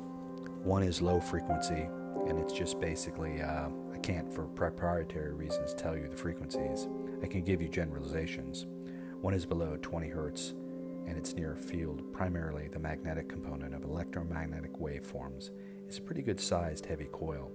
One 0.63 0.83
is 0.83 1.01
low 1.01 1.19
frequency, 1.19 1.89
and 2.27 2.39
it's 2.39 2.53
just 2.53 2.79
basically, 2.79 3.41
uh, 3.41 3.67
I 3.93 3.97
can't 3.97 4.33
for 4.33 4.45
proprietary 4.45 5.33
reasons 5.33 5.73
tell 5.73 5.97
you 5.97 6.07
the 6.07 6.15
frequencies. 6.15 6.87
I 7.21 7.27
can 7.27 7.43
give 7.43 7.61
you 7.61 7.67
generalizations. 7.67 8.65
One 9.21 9.33
is 9.33 9.45
below 9.45 9.77
20 9.81 10.07
hertz, 10.07 10.53
and 11.07 11.17
it's 11.17 11.33
near 11.33 11.55
field, 11.55 12.13
primarily 12.13 12.67
the 12.67 12.79
magnetic 12.79 13.29
component 13.29 13.73
of 13.73 13.83
electromagnetic 13.83 14.73
waveforms. 14.73 15.49
is 15.87 15.97
a 15.97 16.01
pretty 16.01 16.21
good 16.21 16.39
sized 16.39 16.85
heavy 16.85 17.07
coil. 17.11 17.51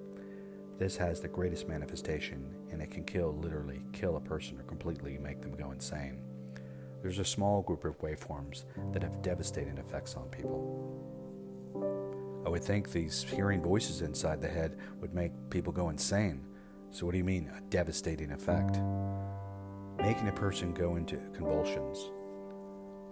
This 0.79 0.97
has 0.97 1.21
the 1.21 1.29
greatest 1.29 1.69
manifestation, 1.69 2.55
and 2.71 2.83
it 2.83 2.91
can 2.91 3.05
kill, 3.05 3.33
literally, 3.37 3.83
kill 3.93 4.17
a 4.17 4.21
person 4.21 4.59
or 4.59 4.65
completely 4.65 5.19
make 5.19 5.41
them 5.41 5.55
go 5.55 5.71
insane. 5.71 6.21
There's 7.01 7.21
a 7.21 7.25
small 7.25 7.63
group 7.63 7.85
of 7.85 8.01
waveforms 8.01 8.65
that 8.93 9.03
have 9.03 9.23
devastating 9.23 9.79
effects 9.79 10.17
on 10.17 10.29
people. 10.31 11.05
I 12.45 12.49
would 12.49 12.65
think 12.65 12.91
these 12.91 13.23
hearing 13.23 13.63
voices 13.63 14.03
inside 14.03 14.41
the 14.41 14.49
head 14.49 14.79
would 15.01 15.15
make 15.15 15.33
people 15.51 15.73
go 15.73 15.91
insane. 15.91 16.45
So, 16.91 17.07
what 17.07 17.13
do 17.13 17.19
you 17.19 17.25
mean, 17.25 17.51
a 17.57 17.61
devastating 17.71 18.33
effect? 18.33 18.79
Making 19.99 20.29
a 20.29 20.33
person 20.33 20.73
go 20.73 20.97
into 20.97 21.17
convulsions. 21.35 22.11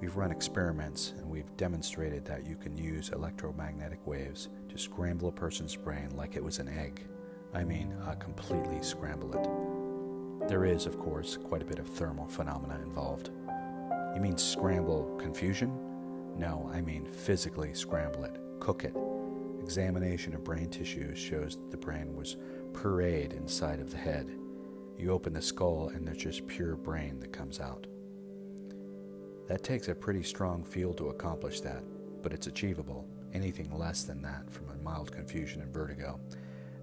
We've 0.03 0.17
run 0.17 0.33
experiments 0.33 1.15
and 1.17 1.31
we've 1.31 1.57
demonstrated 1.57 2.25
that 2.25 2.45
you 2.45 2.57
can 2.57 2.77
use 2.77 3.11
electromagnetic 3.11 4.05
waves 4.05 4.49
to 4.69 4.77
scramble 4.77 5.29
a 5.29 5.33
person's 5.33 5.77
brain 5.77 6.09
like 6.17 6.35
it 6.35 6.43
was 6.43 6.59
an 6.59 6.69
egg. 6.69 7.07
I 7.55 7.63
mean, 7.63 7.93
uh, 8.05 8.17
completely 8.17 8.83
scramble 8.83 9.33
it. 9.33 10.49
There 10.49 10.65
is, 10.65 10.87
of 10.87 10.99
course, 10.99 11.37
quite 11.37 11.63
a 11.63 11.65
bit 11.65 11.79
of 11.79 11.87
thermal 11.87 12.27
phenomena 12.27 12.81
involved. 12.83 13.31
You 14.17 14.21
mean 14.21 14.37
scramble 14.37 15.17
confusion? 15.21 15.71
No, 16.37 16.69
I 16.75 16.81
mean 16.81 17.07
physically 17.07 17.73
scramble 17.73 18.25
it, 18.25 18.41
cook 18.59 18.83
it. 18.83 18.97
Examination 19.61 20.35
of 20.35 20.43
brain 20.43 20.69
tissue 20.69 21.15
shows 21.15 21.55
that 21.59 21.71
the 21.71 21.77
brain 21.77 22.17
was 22.17 22.39
pureed 22.73 23.35
inside 23.35 23.79
of 23.79 23.93
the 23.93 23.99
head. 23.99 24.29
You 24.99 25.13
open 25.13 25.33
the 25.33 25.41
skull 25.41 25.93
and 25.95 26.05
there's 26.05 26.19
just 26.19 26.49
pure 26.49 26.75
brain 26.75 27.21
that 27.21 27.33
comes 27.33 27.61
out. 27.61 27.87
That 29.53 29.63
takes 29.63 29.89
a 29.89 29.95
pretty 29.95 30.23
strong 30.23 30.65
field 30.65 30.97
to 30.97 31.11
accomplish 31.11 31.61
that, 31.61 31.83
but 32.23 32.33
it's 32.33 32.47
achievable. 32.47 33.07
Anything 33.35 33.71
less 33.79 34.03
than 34.03 34.23
that, 34.23 34.51
from 34.51 34.71
a 34.71 34.83
mild 34.83 35.13
confusion 35.13 35.61
and 35.61 35.71
vertigo, 35.71 36.19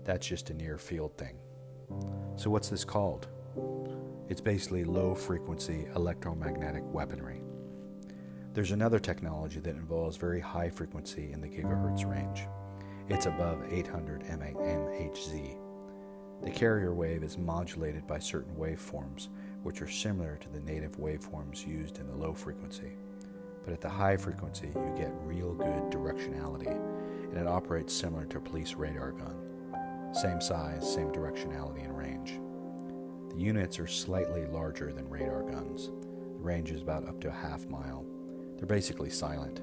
That's 0.03 0.27
just 0.27 0.51
a 0.51 0.53
near 0.53 0.77
field 0.77 1.17
thing. 1.17 1.35
So, 2.35 2.51
what's 2.51 2.69
this 2.69 2.85
called? 2.85 3.27
It's 4.29 4.39
basically 4.39 4.83
low 4.83 5.15
frequency 5.15 5.87
electromagnetic 5.95 6.83
weaponry. 6.93 7.41
There's 8.53 8.71
another 8.71 8.99
technology 8.99 9.59
that 9.61 9.75
involves 9.75 10.17
very 10.17 10.39
high 10.39 10.69
frequency 10.69 11.31
in 11.31 11.41
the 11.41 11.47
gigahertz 11.47 12.05
range. 12.07 12.43
It's 13.09 13.25
above 13.25 13.63
800 13.73 14.25
MHz. 14.25 15.57
The 16.43 16.51
carrier 16.51 16.93
wave 16.93 17.23
is 17.23 17.35
modulated 17.35 18.05
by 18.05 18.19
certain 18.19 18.53
waveforms, 18.53 19.29
which 19.63 19.81
are 19.81 19.89
similar 19.89 20.37
to 20.37 20.49
the 20.49 20.59
native 20.61 20.97
waveforms 20.97 21.67
used 21.67 21.99
in 21.99 22.07
the 22.07 22.15
low 22.15 22.33
frequency. 22.33 22.93
But 23.63 23.73
at 23.73 23.81
the 23.81 23.89
high 23.89 24.17
frequency, 24.17 24.67
you 24.67 24.93
get 24.97 25.13
real 25.23 25.53
good 25.53 25.91
directionality, 25.91 26.71
and 27.29 27.37
it 27.37 27.47
operates 27.47 27.93
similar 27.93 28.25
to 28.25 28.37
a 28.37 28.41
police 28.41 28.73
radar 28.73 29.11
gun. 29.11 29.35
Same 30.13 30.41
size, 30.41 30.91
same 30.91 31.11
directionality 31.11 31.83
and 31.83 31.97
range. 31.97 32.39
The 33.29 33.39
units 33.39 33.79
are 33.79 33.87
slightly 33.87 34.45
larger 34.47 34.91
than 34.91 35.09
radar 35.09 35.43
guns. 35.43 35.87
The 35.87 36.43
range 36.43 36.71
is 36.71 36.81
about 36.81 37.07
up 37.07 37.21
to 37.21 37.27
a 37.27 37.31
half 37.31 37.67
mile. 37.67 38.05
They're 38.57 38.65
basically 38.65 39.09
silent. 39.09 39.61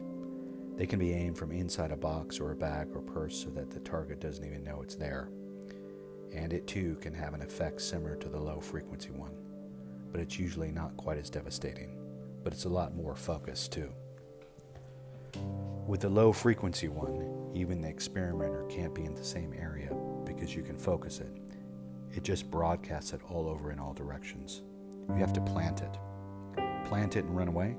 They 0.76 0.86
can 0.86 0.98
be 0.98 1.14
aimed 1.14 1.38
from 1.38 1.52
inside 1.52 1.90
a 1.90 1.96
box 1.96 2.38
or 2.38 2.52
a 2.52 2.56
bag 2.56 2.88
or 2.94 3.00
purse 3.00 3.42
so 3.42 3.50
that 3.50 3.70
the 3.70 3.80
target 3.80 4.20
doesn't 4.20 4.44
even 4.44 4.62
know 4.62 4.82
it's 4.82 4.94
there. 4.94 5.30
And 6.34 6.52
it 6.52 6.66
too 6.66 6.96
can 7.00 7.14
have 7.14 7.34
an 7.34 7.42
effect 7.42 7.80
similar 7.80 8.14
to 8.16 8.28
the 8.28 8.38
low 8.38 8.60
frequency 8.60 9.10
one, 9.10 9.34
but 10.12 10.20
it's 10.20 10.38
usually 10.38 10.70
not 10.70 10.96
quite 10.96 11.18
as 11.18 11.30
devastating. 11.30 11.96
But 12.42 12.52
it's 12.52 12.64
a 12.64 12.68
lot 12.68 12.94
more 12.94 13.16
focused 13.16 13.72
too. 13.72 13.92
With 15.86 16.00
the 16.00 16.08
low 16.08 16.32
frequency 16.32 16.88
one, 16.88 17.52
even 17.54 17.80
the 17.80 17.88
experimenter 17.88 18.64
can't 18.64 18.94
be 18.94 19.04
in 19.04 19.14
the 19.14 19.24
same 19.24 19.52
area 19.52 19.94
because 20.24 20.54
you 20.54 20.62
can 20.62 20.78
focus 20.78 21.20
it. 21.20 21.30
It 22.12 22.22
just 22.22 22.50
broadcasts 22.50 23.12
it 23.12 23.20
all 23.30 23.48
over 23.48 23.70
in 23.72 23.78
all 23.78 23.92
directions. 23.92 24.62
You 25.08 25.16
have 25.16 25.32
to 25.34 25.40
plant 25.40 25.82
it. 25.82 25.98
Plant 26.86 27.16
it 27.16 27.24
and 27.24 27.36
run 27.36 27.48
away? 27.48 27.76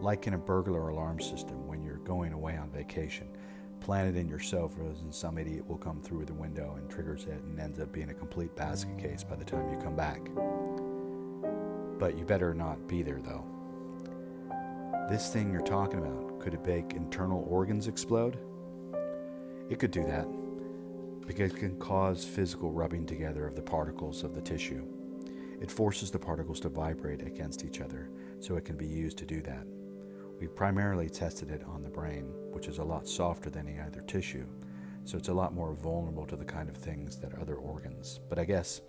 Like 0.00 0.26
in 0.26 0.34
a 0.34 0.38
burglar 0.38 0.88
alarm 0.88 1.20
system 1.20 1.66
when 1.66 1.82
you're 1.82 1.96
going 1.98 2.32
away 2.32 2.56
on 2.56 2.70
vacation. 2.70 3.28
Plant 3.80 4.16
it 4.16 4.20
in 4.20 4.28
your 4.28 4.40
sofas 4.40 5.00
and 5.00 5.14
some 5.14 5.38
idiot 5.38 5.66
will 5.66 5.78
come 5.78 6.00
through 6.00 6.24
the 6.24 6.34
window 6.34 6.74
and 6.76 6.90
triggers 6.90 7.24
it 7.24 7.42
and 7.42 7.58
ends 7.58 7.80
up 7.80 7.92
being 7.92 8.10
a 8.10 8.14
complete 8.14 8.54
basket 8.54 8.98
case 8.98 9.24
by 9.24 9.36
the 9.36 9.44
time 9.44 9.68
you 9.70 9.78
come 9.78 9.96
back. 9.96 10.20
But 11.98 12.16
you 12.16 12.24
better 12.24 12.54
not 12.54 12.86
be 12.86 13.02
there 13.02 13.20
though. 13.20 13.44
This 15.08 15.32
thing 15.32 15.50
you're 15.50 15.60
talking 15.62 15.98
about, 15.98 16.38
could 16.40 16.54
it 16.54 16.66
make 16.66 16.92
internal 16.92 17.46
organs 17.48 17.88
explode? 17.88 18.38
It 19.70 19.78
could 19.78 19.90
do 19.90 20.04
that 20.04 20.28
because 21.26 21.52
it 21.52 21.58
can 21.58 21.76
cause 21.78 22.24
physical 22.24 22.72
rubbing 22.72 23.04
together 23.04 23.46
of 23.46 23.54
the 23.54 23.62
particles 23.62 24.24
of 24.24 24.34
the 24.34 24.40
tissue. 24.40 24.82
It 25.60 25.70
forces 25.70 26.10
the 26.10 26.18
particles 26.18 26.60
to 26.60 26.68
vibrate 26.68 27.22
against 27.22 27.64
each 27.64 27.80
other, 27.80 28.08
so 28.40 28.56
it 28.56 28.64
can 28.64 28.76
be 28.76 28.86
used 28.86 29.18
to 29.18 29.26
do 29.26 29.42
that. 29.42 29.66
We 30.40 30.46
primarily 30.46 31.10
tested 31.10 31.50
it 31.50 31.64
on 31.64 31.82
the 31.82 31.90
brain, 31.90 32.32
which 32.52 32.68
is 32.68 32.78
a 32.78 32.84
lot 32.84 33.08
softer 33.08 33.50
than 33.50 33.68
any 33.68 33.78
other 33.78 34.00
tissue, 34.02 34.46
so 35.04 35.18
it's 35.18 35.28
a 35.28 35.34
lot 35.34 35.52
more 35.52 35.74
vulnerable 35.74 36.26
to 36.26 36.36
the 36.36 36.44
kind 36.44 36.68
of 36.68 36.76
things 36.76 37.18
that 37.18 37.38
other 37.38 37.56
organs. 37.56 38.20
But 38.28 38.38
I 38.38 38.44
guess 38.44 38.80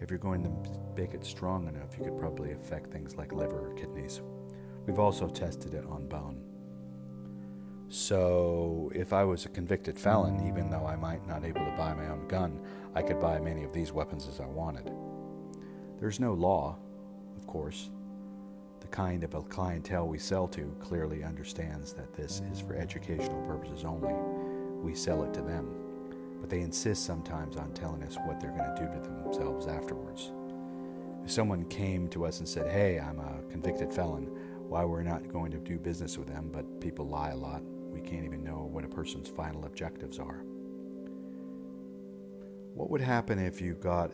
if 0.00 0.10
you're 0.10 0.18
going 0.18 0.42
to 0.42 0.50
make 0.96 1.14
it 1.14 1.24
strong 1.24 1.68
enough, 1.68 1.96
you 1.98 2.04
could 2.04 2.18
probably 2.18 2.52
affect 2.52 2.92
things 2.92 3.16
like 3.16 3.32
liver 3.32 3.70
or 3.70 3.74
kidneys. 3.74 4.20
We've 4.86 4.98
also 4.98 5.28
tested 5.28 5.74
it 5.74 5.84
on 5.86 6.06
bone. 6.06 6.42
So, 7.88 8.90
if 8.94 9.12
I 9.12 9.22
was 9.24 9.44
a 9.44 9.48
convicted 9.48 9.98
felon, 9.98 10.46
even 10.48 10.70
though 10.70 10.86
I 10.86 10.96
might 10.96 11.26
not 11.26 11.42
be 11.42 11.48
able 11.48 11.64
to 11.64 11.76
buy 11.76 11.94
my 11.94 12.08
own 12.08 12.26
gun, 12.26 12.60
I 12.94 13.02
could 13.02 13.20
buy 13.20 13.38
many 13.38 13.62
of 13.62 13.72
these 13.72 13.92
weapons 13.92 14.26
as 14.28 14.40
I 14.40 14.46
wanted. 14.46 14.90
There's 16.00 16.18
no 16.18 16.34
law, 16.34 16.76
of 17.36 17.46
course. 17.46 17.90
The 18.80 18.88
kind 18.88 19.22
of 19.22 19.34
a 19.34 19.42
clientele 19.42 20.08
we 20.08 20.18
sell 20.18 20.48
to 20.48 20.76
clearly 20.80 21.22
understands 21.22 21.92
that 21.92 22.12
this 22.12 22.42
is 22.52 22.60
for 22.60 22.74
educational 22.74 23.42
purposes 23.42 23.84
only. 23.84 24.14
We 24.82 24.94
sell 24.94 25.22
it 25.22 25.32
to 25.34 25.42
them, 25.42 25.85
but 26.46 26.50
they 26.54 26.62
insist 26.62 27.04
sometimes 27.04 27.56
on 27.56 27.72
telling 27.72 28.04
us 28.04 28.16
what 28.24 28.40
they're 28.40 28.52
going 28.52 28.72
to 28.72 28.80
do 28.80 28.86
to 28.86 29.08
themselves 29.08 29.66
afterwards. 29.66 30.30
If 31.24 31.32
someone 31.32 31.64
came 31.64 32.06
to 32.10 32.24
us 32.24 32.38
and 32.38 32.48
said, 32.48 32.70
Hey, 32.70 33.00
I'm 33.00 33.18
a 33.18 33.42
convicted 33.50 33.92
felon, 33.92 34.26
why 34.68 34.84
we're 34.84 35.02
not 35.02 35.26
going 35.26 35.50
to 35.50 35.58
do 35.58 35.76
business 35.76 36.16
with 36.16 36.28
them, 36.28 36.50
but 36.52 36.80
people 36.80 37.04
lie 37.08 37.30
a 37.30 37.36
lot, 37.36 37.64
we 37.90 38.00
can't 38.00 38.24
even 38.24 38.44
know 38.44 38.68
what 38.70 38.84
a 38.84 38.88
person's 38.88 39.28
final 39.28 39.64
objectives 39.64 40.20
are. 40.20 40.44
What 42.74 42.90
would 42.90 43.00
happen 43.00 43.40
if 43.40 43.60
you 43.60 43.74
got 43.74 44.12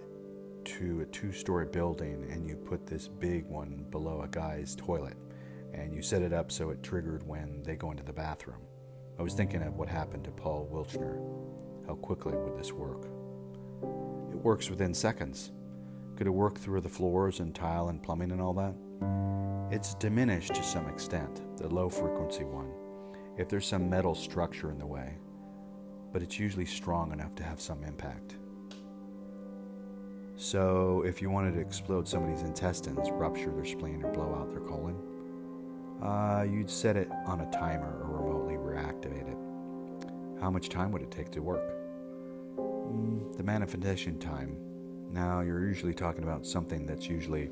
to 0.65 1.03
a 1.03 1.05
two 1.05 1.33
story 1.33 1.67
building 1.67 2.27
and 2.31 2.47
you 2.47 2.57
put 2.57 2.87
this 2.87 3.09
big 3.09 3.45
one 3.45 3.85
below 3.91 4.23
a 4.23 4.29
guy's 4.29 4.75
toilet 4.75 5.19
and 5.75 5.95
you 5.95 6.01
set 6.01 6.23
it 6.23 6.33
up 6.33 6.51
so 6.51 6.71
it 6.71 6.83
triggered 6.83 7.27
when 7.27 7.63
they 7.63 7.77
go 7.77 7.91
into 7.91 8.03
the 8.03 8.13
bathroom? 8.15 8.63
I 9.19 9.23
was 9.23 9.35
thinking 9.35 9.63
of 9.63 9.77
what 9.77 9.91
happened 9.91 10.25
to 10.25 10.31
Paul 10.31 10.67
Wilcher. 10.73 11.62
How 11.87 11.95
quickly 11.95 12.35
would 12.37 12.59
this 12.59 12.73
work? 12.73 13.05
It 14.33 14.37
works 14.37 14.71
within 14.71 14.95
seconds. 14.95 15.53
Could 16.17 16.27
it 16.27 16.31
work 16.31 16.59
through 16.59 16.83
the 16.83 16.89
floors 16.89 17.41
and 17.41 17.55
tile 17.55 17.89
and 17.89 18.03
plumbing 18.03 18.33
and 18.33 18.41
all 18.41 18.55
that? 18.55 18.75
It's 19.75 19.95
diminished 19.95 20.55
to 20.55 20.63
some 20.63 20.89
extent, 20.89 21.41
the 21.59 21.69
low 21.69 21.89
frequency 21.89 22.45
one 22.45 22.71
if 23.37 23.49
there's 23.49 23.67
some 23.67 23.89
metal 23.89 24.15
structure 24.15 24.71
in 24.71 24.79
the 24.79 24.87
way, 24.87 25.15
but 26.13 26.23
it's 26.23 26.39
usually 26.39 26.67
strong 26.67 27.13
enough 27.13 27.35
to 27.37 27.43
have 27.43 27.61
some 27.61 27.83
impact. 27.85 28.37
So, 30.37 31.03
if 31.07 31.23
you 31.23 31.31
wanted 31.31 31.55
to 31.55 31.61
explode 31.61 32.09
somebody's 32.09 32.43
intestines, 32.43 33.11
rupture 33.11 33.53
their 33.53 33.65
spleen, 33.65 34.03
or 34.03 34.11
blow 34.13 34.35
out 34.35 34.51
their 34.51 34.61
colon, 34.61 34.97
uh, 36.03 36.45
you'd 36.49 36.71
set 36.71 36.97
it 36.97 37.09
on 37.27 37.41
a 37.41 37.51
timer 37.51 38.03
or 38.03 38.19
remotely 38.19 38.55
reactivate 38.55 39.31
it. 39.31 39.42
How 40.43 40.51
much 40.51 40.69
time 40.69 40.93
would 40.93 41.03
it 41.03 41.11
take 41.11 41.31
to 41.31 41.41
work? 41.41 41.65
Mm, 42.59 43.35
the 43.37 43.43
manifestation 43.43 44.19
time. 44.19 44.59
Now, 45.11 45.41
you're 45.41 45.67
usually 45.67 45.95
talking 45.95 46.25
about 46.25 46.45
something 46.45 46.85
that's 46.85 47.09
usually, 47.09 47.49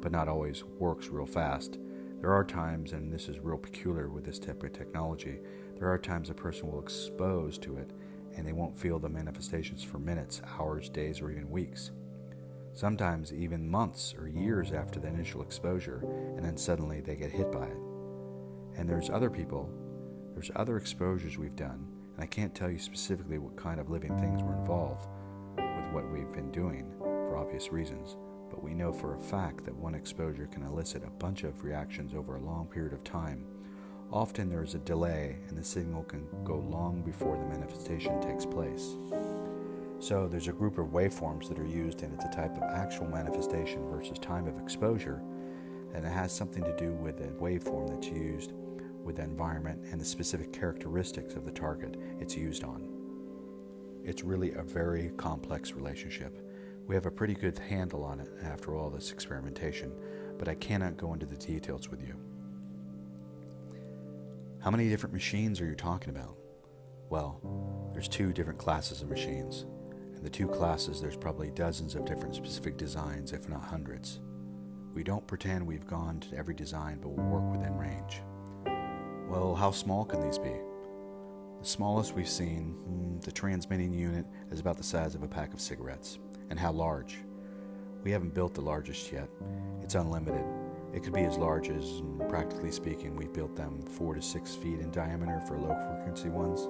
but 0.00 0.12
not 0.12 0.28
always, 0.28 0.64
works 0.78 1.08
real 1.08 1.24
fast 1.24 1.78
there 2.22 2.32
are 2.32 2.44
times, 2.44 2.92
and 2.92 3.12
this 3.12 3.28
is 3.28 3.40
real 3.40 3.58
peculiar 3.58 4.08
with 4.08 4.24
this 4.24 4.38
type 4.38 4.62
of 4.62 4.72
technology, 4.72 5.40
there 5.76 5.90
are 5.90 5.98
times 5.98 6.30
a 6.30 6.34
person 6.34 6.70
will 6.70 6.80
expose 6.80 7.58
to 7.58 7.76
it 7.76 7.90
and 8.36 8.46
they 8.46 8.52
won't 8.52 8.78
feel 8.78 9.00
the 9.00 9.08
manifestations 9.08 9.82
for 9.82 9.98
minutes, 9.98 10.40
hours, 10.56 10.88
days, 10.88 11.20
or 11.20 11.32
even 11.32 11.50
weeks. 11.50 11.90
Sometimes 12.74 13.32
even 13.32 13.68
months 13.68 14.14
or 14.16 14.28
years 14.28 14.70
after 14.70 15.00
the 15.00 15.08
initial 15.08 15.42
exposure, 15.42 16.06
and 16.36 16.44
then 16.44 16.56
suddenly 16.56 17.00
they 17.00 17.16
get 17.16 17.32
hit 17.32 17.50
by 17.50 17.66
it. 17.66 17.76
And 18.76 18.88
there's 18.88 19.10
other 19.10 19.28
people, 19.28 19.68
there's 20.32 20.52
other 20.54 20.76
exposures 20.76 21.36
we've 21.36 21.56
done, 21.56 21.86
and 22.14 22.22
I 22.22 22.26
can't 22.26 22.54
tell 22.54 22.70
you 22.70 22.78
specifically 22.78 23.38
what 23.38 23.56
kind 23.56 23.80
of 23.80 23.90
living 23.90 24.18
things 24.18 24.42
were 24.42 24.54
involved 24.54 25.08
with 25.56 25.92
what 25.92 26.10
we've 26.10 26.32
been 26.32 26.50
doing 26.50 26.92
for 26.98 27.36
obvious 27.36 27.72
reasons 27.72 28.16
but 28.52 28.62
we 28.62 28.74
know 28.74 28.92
for 28.92 29.14
a 29.14 29.18
fact 29.18 29.64
that 29.64 29.74
one 29.74 29.94
exposure 29.94 30.46
can 30.46 30.62
elicit 30.62 31.02
a 31.04 31.10
bunch 31.10 31.42
of 31.42 31.64
reactions 31.64 32.14
over 32.14 32.36
a 32.36 32.40
long 32.40 32.66
period 32.66 32.92
of 32.92 33.02
time. 33.02 33.46
Often 34.12 34.50
there 34.50 34.62
is 34.62 34.74
a 34.74 34.78
delay, 34.80 35.38
and 35.48 35.56
the 35.56 35.64
signal 35.64 36.04
can 36.04 36.26
go 36.44 36.58
long 36.58 37.00
before 37.00 37.38
the 37.38 37.46
manifestation 37.46 38.20
takes 38.20 38.44
place. 38.44 38.96
So 40.00 40.28
there's 40.28 40.48
a 40.48 40.52
group 40.52 40.76
of 40.76 40.88
waveforms 40.88 41.48
that 41.48 41.58
are 41.58 41.66
used, 41.66 42.02
and 42.02 42.12
it's 42.12 42.26
a 42.26 42.30
type 42.30 42.54
of 42.58 42.64
actual 42.64 43.06
manifestation 43.06 43.88
versus 43.88 44.18
time 44.18 44.46
of 44.46 44.60
exposure, 44.60 45.22
and 45.94 46.04
it 46.04 46.12
has 46.12 46.30
something 46.30 46.62
to 46.62 46.76
do 46.76 46.92
with 46.92 47.16
the 47.16 47.28
waveform 47.42 47.88
that's 47.88 48.08
used 48.08 48.52
with 49.04 49.16
the 49.16 49.22
environment 49.22 49.84
and 49.90 50.00
the 50.00 50.04
specific 50.04 50.52
characteristics 50.52 51.34
of 51.34 51.44
the 51.44 51.52
target 51.52 51.96
it's 52.20 52.36
used 52.36 52.64
on. 52.64 52.88
It's 54.04 54.24
really 54.24 54.52
a 54.52 54.62
very 54.62 55.10
complex 55.16 55.72
relationship. 55.72 56.38
We 56.86 56.94
have 56.94 57.06
a 57.06 57.10
pretty 57.10 57.34
good 57.34 57.58
handle 57.58 58.04
on 58.04 58.20
it 58.20 58.28
after 58.42 58.74
all 58.74 58.90
this 58.90 59.12
experimentation, 59.12 59.92
but 60.38 60.48
I 60.48 60.54
cannot 60.54 60.96
go 60.96 61.12
into 61.12 61.26
the 61.26 61.36
details 61.36 61.88
with 61.88 62.02
you. 62.02 62.16
How 64.60 64.70
many 64.70 64.88
different 64.88 65.12
machines 65.12 65.60
are 65.60 65.66
you 65.66 65.74
talking 65.74 66.10
about? 66.10 66.36
Well, 67.10 67.40
there's 67.92 68.08
two 68.08 68.32
different 68.32 68.58
classes 68.58 69.02
of 69.02 69.08
machines. 69.08 69.66
In 70.16 70.22
the 70.22 70.30
two 70.30 70.48
classes, 70.48 71.00
there's 71.00 71.16
probably 71.16 71.50
dozens 71.50 71.94
of 71.94 72.04
different 72.04 72.34
specific 72.34 72.76
designs, 72.76 73.32
if 73.32 73.48
not 73.48 73.62
hundreds. 73.62 74.20
We 74.94 75.02
don't 75.02 75.26
pretend 75.26 75.66
we've 75.66 75.86
gone 75.86 76.20
to 76.20 76.36
every 76.36 76.54
design, 76.54 76.98
but 77.00 77.08
we'll 77.08 77.26
work 77.26 77.50
within 77.50 77.76
range. 77.76 78.22
Well, 79.32 79.54
how 79.54 79.70
small 79.70 80.04
can 80.04 80.20
these 80.20 80.36
be? 80.36 80.52
The 81.58 81.66
smallest 81.66 82.14
we've 82.14 82.28
seen, 82.28 82.74
hmm, 82.84 83.18
the 83.20 83.32
transmitting 83.32 83.90
unit, 83.90 84.26
is 84.50 84.60
about 84.60 84.76
the 84.76 84.82
size 84.82 85.14
of 85.14 85.22
a 85.22 85.26
pack 85.26 85.54
of 85.54 85.60
cigarettes 85.60 86.18
and 86.50 86.60
how 86.60 86.70
large. 86.70 87.16
We 88.04 88.10
haven't 88.10 88.34
built 88.34 88.52
the 88.52 88.60
largest 88.60 89.10
yet. 89.10 89.30
It's 89.80 89.94
unlimited. 89.94 90.44
It 90.92 91.02
could 91.02 91.14
be 91.14 91.22
as 91.24 91.38
large 91.38 91.70
as, 91.70 92.02
practically 92.28 92.70
speaking, 92.70 93.16
we've 93.16 93.32
built 93.32 93.56
them 93.56 93.80
four 93.80 94.14
to 94.14 94.20
six 94.20 94.54
feet 94.54 94.80
in 94.80 94.90
diameter 94.90 95.40
for 95.48 95.56
low 95.56 95.74
frequency 95.88 96.28
ones. 96.28 96.68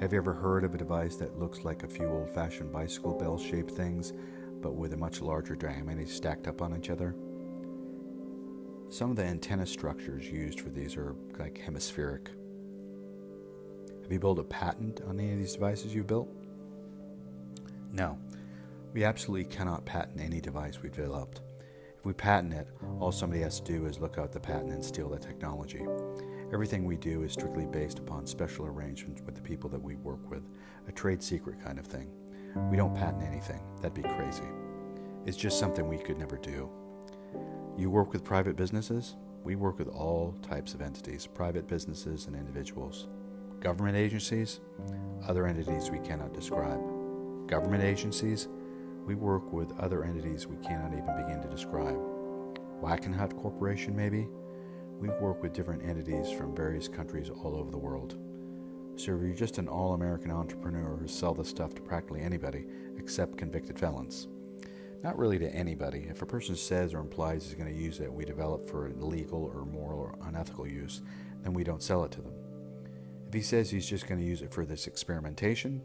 Have 0.00 0.12
you 0.12 0.18
ever 0.18 0.34
heard 0.34 0.64
of 0.64 0.74
a 0.74 0.78
device 0.78 1.14
that 1.14 1.38
looks 1.38 1.64
like 1.64 1.84
a 1.84 1.88
few 1.88 2.08
old 2.08 2.28
fashioned 2.28 2.72
bicycle 2.72 3.14
bell 3.14 3.38
shaped 3.38 3.70
things, 3.70 4.12
but 4.60 4.74
with 4.74 4.94
a 4.94 4.96
much 4.96 5.20
larger 5.20 5.54
diameter 5.54 6.06
stacked 6.06 6.48
up 6.48 6.60
on 6.60 6.76
each 6.76 6.90
other? 6.90 7.14
Some 8.92 9.08
of 9.08 9.16
the 9.16 9.24
antenna 9.24 9.64
structures 9.64 10.28
used 10.28 10.60
for 10.60 10.68
these 10.68 10.98
are 10.98 11.16
like 11.38 11.56
hemispheric. 11.56 12.28
Have 14.02 14.12
you 14.12 14.18
built 14.18 14.38
a 14.38 14.44
patent 14.44 15.00
on 15.08 15.18
any 15.18 15.32
of 15.32 15.38
these 15.38 15.54
devices 15.54 15.94
you've 15.94 16.06
built? 16.06 16.28
No. 17.90 18.18
We 18.92 19.04
absolutely 19.04 19.46
cannot 19.46 19.86
patent 19.86 20.20
any 20.20 20.42
device 20.42 20.82
we've 20.82 20.92
developed. 20.92 21.40
If 21.96 22.04
we 22.04 22.12
patent 22.12 22.52
it, 22.52 22.68
all 23.00 23.12
somebody 23.12 23.40
has 23.40 23.60
to 23.60 23.72
do 23.72 23.86
is 23.86 23.98
look 23.98 24.18
out 24.18 24.30
the 24.30 24.38
patent 24.38 24.74
and 24.74 24.84
steal 24.84 25.08
the 25.08 25.18
technology. 25.18 25.86
Everything 26.52 26.84
we 26.84 26.96
do 26.98 27.22
is 27.22 27.32
strictly 27.32 27.64
based 27.64 27.98
upon 27.98 28.26
special 28.26 28.66
arrangements 28.66 29.22
with 29.24 29.34
the 29.34 29.40
people 29.40 29.70
that 29.70 29.82
we 29.82 29.96
work 29.96 30.28
with, 30.28 30.42
a 30.86 30.92
trade 30.92 31.22
secret 31.22 31.64
kind 31.64 31.78
of 31.78 31.86
thing. 31.86 32.10
We 32.70 32.76
don't 32.76 32.94
patent 32.94 33.22
anything, 33.22 33.62
that'd 33.76 33.94
be 33.94 34.02
crazy. 34.02 34.44
It's 35.24 35.38
just 35.38 35.58
something 35.58 35.88
we 35.88 35.96
could 35.96 36.18
never 36.18 36.36
do. 36.36 36.70
You 37.78 37.88
work 37.88 38.12
with 38.12 38.22
private 38.22 38.54
businesses? 38.54 39.16
We 39.44 39.56
work 39.56 39.78
with 39.78 39.88
all 39.88 40.34
types 40.42 40.74
of 40.74 40.82
entities, 40.82 41.26
private 41.26 41.66
businesses 41.66 42.26
and 42.26 42.36
individuals. 42.36 43.08
Government 43.60 43.96
agencies? 43.96 44.60
Other 45.26 45.46
entities 45.46 45.90
we 45.90 45.98
cannot 46.00 46.34
describe. 46.34 46.80
Government 47.46 47.82
agencies? 47.82 48.48
We 49.06 49.14
work 49.14 49.52
with 49.54 49.72
other 49.80 50.04
entities 50.04 50.46
we 50.46 50.56
cannot 50.56 50.92
even 50.92 51.16
begin 51.16 51.40
to 51.40 51.48
describe. 51.48 51.98
Wackenhut 52.82 53.40
Corporation, 53.40 53.96
maybe? 53.96 54.28
We 55.00 55.08
work 55.08 55.42
with 55.42 55.54
different 55.54 55.82
entities 55.82 56.30
from 56.30 56.54
various 56.54 56.88
countries 56.88 57.30
all 57.30 57.56
over 57.56 57.70
the 57.70 57.78
world. 57.78 58.18
So 58.96 59.12
you're 59.12 59.32
just 59.32 59.56
an 59.56 59.66
all 59.66 59.94
American 59.94 60.30
entrepreneur 60.30 60.96
who 60.96 61.08
sell 61.08 61.32
this 61.32 61.48
stuff 61.48 61.74
to 61.74 61.80
practically 61.80 62.20
anybody 62.20 62.66
except 62.98 63.38
convicted 63.38 63.78
felons. 63.78 64.28
Not 65.02 65.18
really 65.18 65.38
to 65.40 65.52
anybody. 65.52 66.06
If 66.08 66.22
a 66.22 66.26
person 66.26 66.54
says 66.54 66.94
or 66.94 67.00
implies 67.00 67.44
he's 67.44 67.54
going 67.54 67.72
to 67.72 67.80
use 67.80 67.98
it, 67.98 68.12
we 68.12 68.24
develop 68.24 68.68
for 68.68 68.88
illegal 68.88 69.50
or 69.52 69.64
moral 69.64 69.98
or 69.98 70.14
unethical 70.22 70.66
use, 70.66 71.02
then 71.42 71.52
we 71.52 71.64
don't 71.64 71.82
sell 71.82 72.04
it 72.04 72.12
to 72.12 72.22
them. 72.22 72.34
If 73.26 73.34
he 73.34 73.40
says 73.40 73.68
he's 73.70 73.88
just 73.88 74.06
going 74.06 74.20
to 74.20 74.26
use 74.26 74.42
it 74.42 74.52
for 74.52 74.64
this 74.64 74.86
experimentation, 74.86 75.82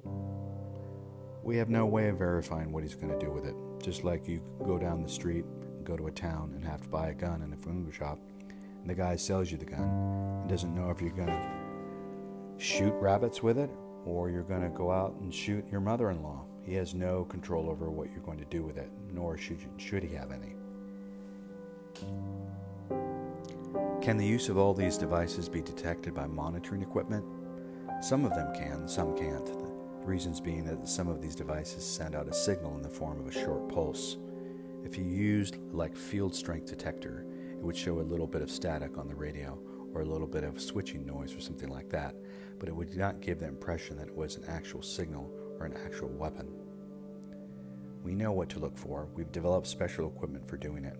we 1.41 1.57
have 1.57 1.69
no 1.69 1.87
way 1.87 2.09
of 2.09 2.17
verifying 2.17 2.71
what 2.71 2.83
he's 2.83 2.93
going 2.93 3.17
to 3.17 3.25
do 3.25 3.31
with 3.31 3.45
it. 3.45 3.55
Just 3.81 4.03
like 4.03 4.27
you 4.27 4.41
go 4.63 4.77
down 4.77 5.01
the 5.01 5.09
street, 5.09 5.45
go 5.83 5.97
to 5.97 6.07
a 6.07 6.11
town, 6.11 6.51
and 6.53 6.63
have 6.63 6.81
to 6.81 6.89
buy 6.89 7.07
a 7.07 7.13
gun 7.13 7.41
in 7.41 7.53
a 7.53 7.57
food 7.57 7.91
shop, 7.95 8.19
and 8.81 8.89
the 8.89 8.93
guy 8.93 9.15
sells 9.15 9.51
you 9.51 9.57
the 9.57 9.65
gun 9.65 9.79
and 10.41 10.49
doesn't 10.49 10.75
know 10.75 10.91
if 10.91 11.01
you're 11.01 11.09
going 11.09 11.27
to 11.27 12.63
shoot 12.63 12.93
rabbits 12.99 13.41
with 13.41 13.57
it 13.57 13.69
or 14.05 14.29
you're 14.29 14.43
going 14.43 14.61
to 14.61 14.69
go 14.69 14.91
out 14.91 15.15
and 15.21 15.33
shoot 15.33 15.65
your 15.71 15.81
mother 15.81 16.11
in 16.11 16.21
law. 16.21 16.45
He 16.67 16.75
has 16.75 16.93
no 16.93 17.23
control 17.23 17.69
over 17.69 17.89
what 17.89 18.11
you're 18.11 18.19
going 18.19 18.39
to 18.39 18.45
do 18.45 18.61
with 18.61 18.77
it, 18.77 18.91
nor 19.13 19.37
should, 19.37 19.61
you, 19.61 19.69
should 19.77 20.03
he 20.03 20.13
have 20.15 20.31
any. 20.33 20.53
Can 24.01 24.17
the 24.17 24.25
use 24.25 24.49
of 24.49 24.57
all 24.57 24.73
these 24.73 24.97
devices 24.97 25.47
be 25.47 25.61
detected 25.61 26.13
by 26.13 26.27
monitoring 26.27 26.81
equipment? 26.81 27.25
Some 28.01 28.25
of 28.25 28.35
them 28.35 28.53
can, 28.53 28.85
some 28.85 29.17
can't 29.17 29.45
The 29.45 30.05
reasons 30.05 30.41
being 30.41 30.65
that 30.65 30.89
some 30.89 31.07
of 31.07 31.21
these 31.21 31.35
devices 31.35 31.85
send 31.85 32.15
out 32.15 32.27
a 32.27 32.33
signal 32.33 32.75
in 32.75 32.81
the 32.81 32.89
form 32.89 33.21
of 33.21 33.27
a 33.27 33.31
short 33.31 33.69
pulse. 33.69 34.17
If 34.83 34.97
you 34.97 35.05
used 35.05 35.57
like 35.71 35.95
field 35.95 36.35
strength 36.35 36.67
detector, 36.67 37.25
it 37.51 37.63
would 37.63 37.77
show 37.77 37.99
a 37.99 38.01
little 38.01 38.27
bit 38.27 38.41
of 38.41 38.51
static 38.51 38.97
on 38.97 39.07
the 39.07 39.15
radio 39.15 39.57
or 39.93 40.01
a 40.01 40.05
little 40.05 40.27
bit 40.27 40.43
of 40.43 40.61
switching 40.61 41.05
noise 41.05 41.33
or 41.33 41.39
something 41.39 41.69
like 41.69 41.89
that, 41.89 42.13
but 42.59 42.67
it 42.67 42.75
would 42.75 42.95
not 42.97 43.21
give 43.21 43.39
the 43.39 43.47
impression 43.47 43.97
that 43.97 44.09
it 44.09 44.15
was 44.15 44.35
an 44.35 44.43
actual 44.49 44.81
signal 44.81 45.31
or 45.59 45.65
an 45.65 45.75
actual 45.85 46.09
weapon. 46.09 46.56
We 48.07 48.15
know 48.15 48.31
what 48.31 48.47
to 48.51 48.59
look 48.59 48.77
for. 48.77 49.09
We've 49.15 49.33
developed 49.33 49.67
special 49.67 50.07
equipment 50.07 50.47
for 50.47 50.55
doing 50.55 50.85
it. 50.85 50.95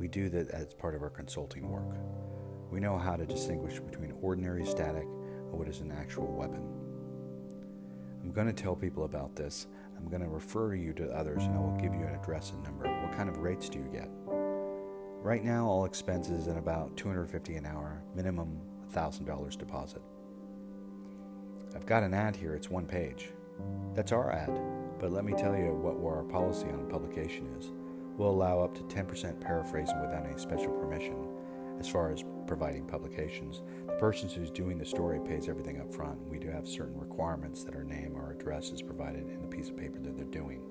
We 0.00 0.08
do 0.08 0.30
that 0.30 0.48
as 0.52 0.72
part 0.72 0.94
of 0.94 1.02
our 1.02 1.10
consulting 1.10 1.68
work. 1.68 1.98
We 2.70 2.80
know 2.80 2.96
how 2.96 3.14
to 3.14 3.26
distinguish 3.26 3.78
between 3.78 4.14
ordinary 4.22 4.64
static 4.64 5.02
and 5.02 5.52
what 5.52 5.68
is 5.68 5.80
an 5.80 5.92
actual 5.92 6.32
weapon. 6.32 6.66
I'm 8.22 8.32
going 8.32 8.46
to 8.46 8.54
tell 8.54 8.74
people 8.74 9.04
about 9.04 9.36
this. 9.36 9.66
I'm 9.98 10.08
going 10.08 10.22
to 10.22 10.30
refer 10.30 10.74
you 10.74 10.94
to 10.94 11.10
others 11.10 11.42
and 11.42 11.58
I 11.58 11.60
will 11.60 11.76
give 11.78 11.92
you 11.92 12.06
an 12.06 12.14
address 12.14 12.52
and 12.52 12.64
number. 12.64 12.86
What 13.02 13.12
kind 13.12 13.28
of 13.28 13.36
rates 13.36 13.68
do 13.68 13.78
you 13.78 13.90
get? 13.92 14.08
Right 15.22 15.44
now, 15.44 15.66
all 15.66 15.84
expenses 15.84 16.48
at 16.48 16.56
about 16.56 16.96
250 16.96 17.56
an 17.56 17.66
hour, 17.66 18.02
minimum 18.14 18.62
$1,000 18.94 19.58
deposit. 19.58 20.00
I've 21.74 21.84
got 21.84 22.02
an 22.02 22.14
ad 22.14 22.34
here, 22.34 22.54
it's 22.54 22.70
one 22.70 22.86
page. 22.86 23.28
That's 23.94 24.12
our 24.12 24.30
ad, 24.30 24.60
but 24.98 25.12
let 25.12 25.24
me 25.24 25.32
tell 25.32 25.56
you 25.56 25.72
what 25.72 25.96
our 26.16 26.22
policy 26.24 26.66
on 26.68 26.88
publication 26.88 27.46
is. 27.58 27.72
We'll 28.16 28.30
allow 28.30 28.60
up 28.60 28.74
to 28.74 28.82
10% 28.82 29.40
paraphrasing 29.40 30.00
without 30.00 30.26
any 30.26 30.38
special 30.38 30.72
permission 30.72 31.16
as 31.78 31.88
far 31.88 32.10
as 32.10 32.24
providing 32.46 32.86
publications. 32.86 33.62
The 33.86 33.94
person 33.94 34.28
who's 34.28 34.50
doing 34.50 34.78
the 34.78 34.84
story 34.84 35.20
pays 35.20 35.48
everything 35.48 35.80
up 35.80 35.92
front. 35.92 36.18
We 36.28 36.38
do 36.38 36.48
have 36.48 36.66
certain 36.66 36.98
requirements 36.98 37.64
that 37.64 37.74
our 37.74 37.84
name 37.84 38.14
or 38.16 38.32
address 38.32 38.70
is 38.70 38.82
provided 38.82 39.28
in 39.28 39.42
the 39.42 39.48
piece 39.48 39.68
of 39.68 39.76
paper 39.76 39.98
that 40.00 40.16
they're 40.16 40.24
doing. 40.26 40.62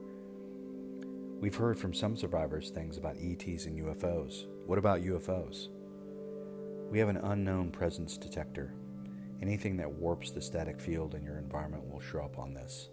We've 1.39 1.56
heard 1.56 1.78
from 1.78 1.93
some 1.93 2.15
survivors 2.15 2.69
things 2.69 2.98
about 2.98 3.17
ETs 3.17 3.65
and 3.65 3.78
UFOs. 3.86 4.45
What 4.65 4.80
about 4.80 5.02
UFOs? 5.02 5.67
We 6.89 7.00
have 7.00 7.10
an 7.10 7.17
unknown 7.17 7.71
presence 7.71 8.17
detector. 8.17 8.74
Anything 9.45 9.77
that 9.77 9.91
warps 9.91 10.31
the 10.31 10.41
static 10.41 10.81
field 10.81 11.13
in 11.13 11.23
your 11.23 11.38
environment 11.38 11.88
will 11.88 11.99
show 11.99 12.21
up 12.21 12.39
on 12.39 12.51
this. 12.51 12.89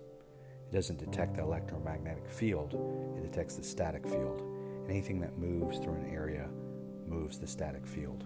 It 0.68 0.74
doesn't 0.74 0.98
detect 0.98 1.36
the 1.36 1.42
electromagnetic 1.42 2.28
field, 2.28 2.74
it 3.16 3.22
detects 3.22 3.56
the 3.56 3.62
static 3.62 4.06
field. 4.06 4.42
Anything 4.86 5.18
that 5.20 5.38
moves 5.38 5.78
through 5.78 5.94
an 5.94 6.10
area 6.12 6.50
moves 7.06 7.38
the 7.38 7.46
static 7.46 7.86
field. 7.86 8.24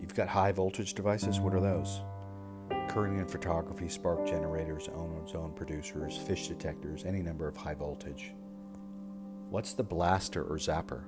You've 0.00 0.14
got 0.14 0.28
high 0.28 0.52
voltage 0.52 0.94
devices. 0.94 1.40
What 1.40 1.54
are 1.54 1.60
those? 1.60 2.00
Kirlian 2.88 3.28
photography, 3.28 3.88
spark 3.88 4.24
generators, 4.24 4.88
ozone 4.88 5.52
producers, 5.52 6.16
fish 6.16 6.46
detectors, 6.46 7.04
any 7.04 7.22
number 7.22 7.48
of 7.48 7.56
high 7.56 7.74
voltage. 7.74 8.32
What's 9.50 9.72
the 9.72 9.82
blaster 9.82 10.44
or 10.44 10.58
zapper? 10.58 11.02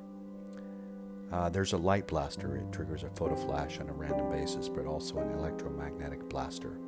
Uh, 1.33 1.49
there's 1.49 1.73
a 1.73 1.77
light 1.77 2.07
blaster. 2.07 2.57
It 2.57 2.73
triggers 2.73 3.03
a 3.03 3.11
photo 3.11 3.35
flash 3.35 3.81
on 3.81 3.89
a 3.89 3.93
random 3.93 4.31
basis, 4.31 4.69
but 4.69 4.87
also 4.87 5.19
an 5.19 5.33
electromagnetic 5.33 6.29
blaster. 6.29 6.79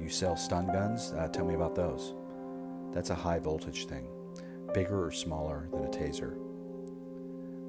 You 0.00 0.08
sell 0.08 0.36
stun 0.36 0.66
guns? 0.68 1.12
Uh, 1.12 1.28
tell 1.28 1.44
me 1.44 1.54
about 1.54 1.74
those. 1.74 2.14
That's 2.92 3.10
a 3.10 3.14
high 3.14 3.38
voltage 3.38 3.86
thing, 3.86 4.08
bigger 4.72 5.04
or 5.04 5.10
smaller 5.10 5.68
than 5.72 5.84
a 5.84 5.88
taser. 5.88 6.38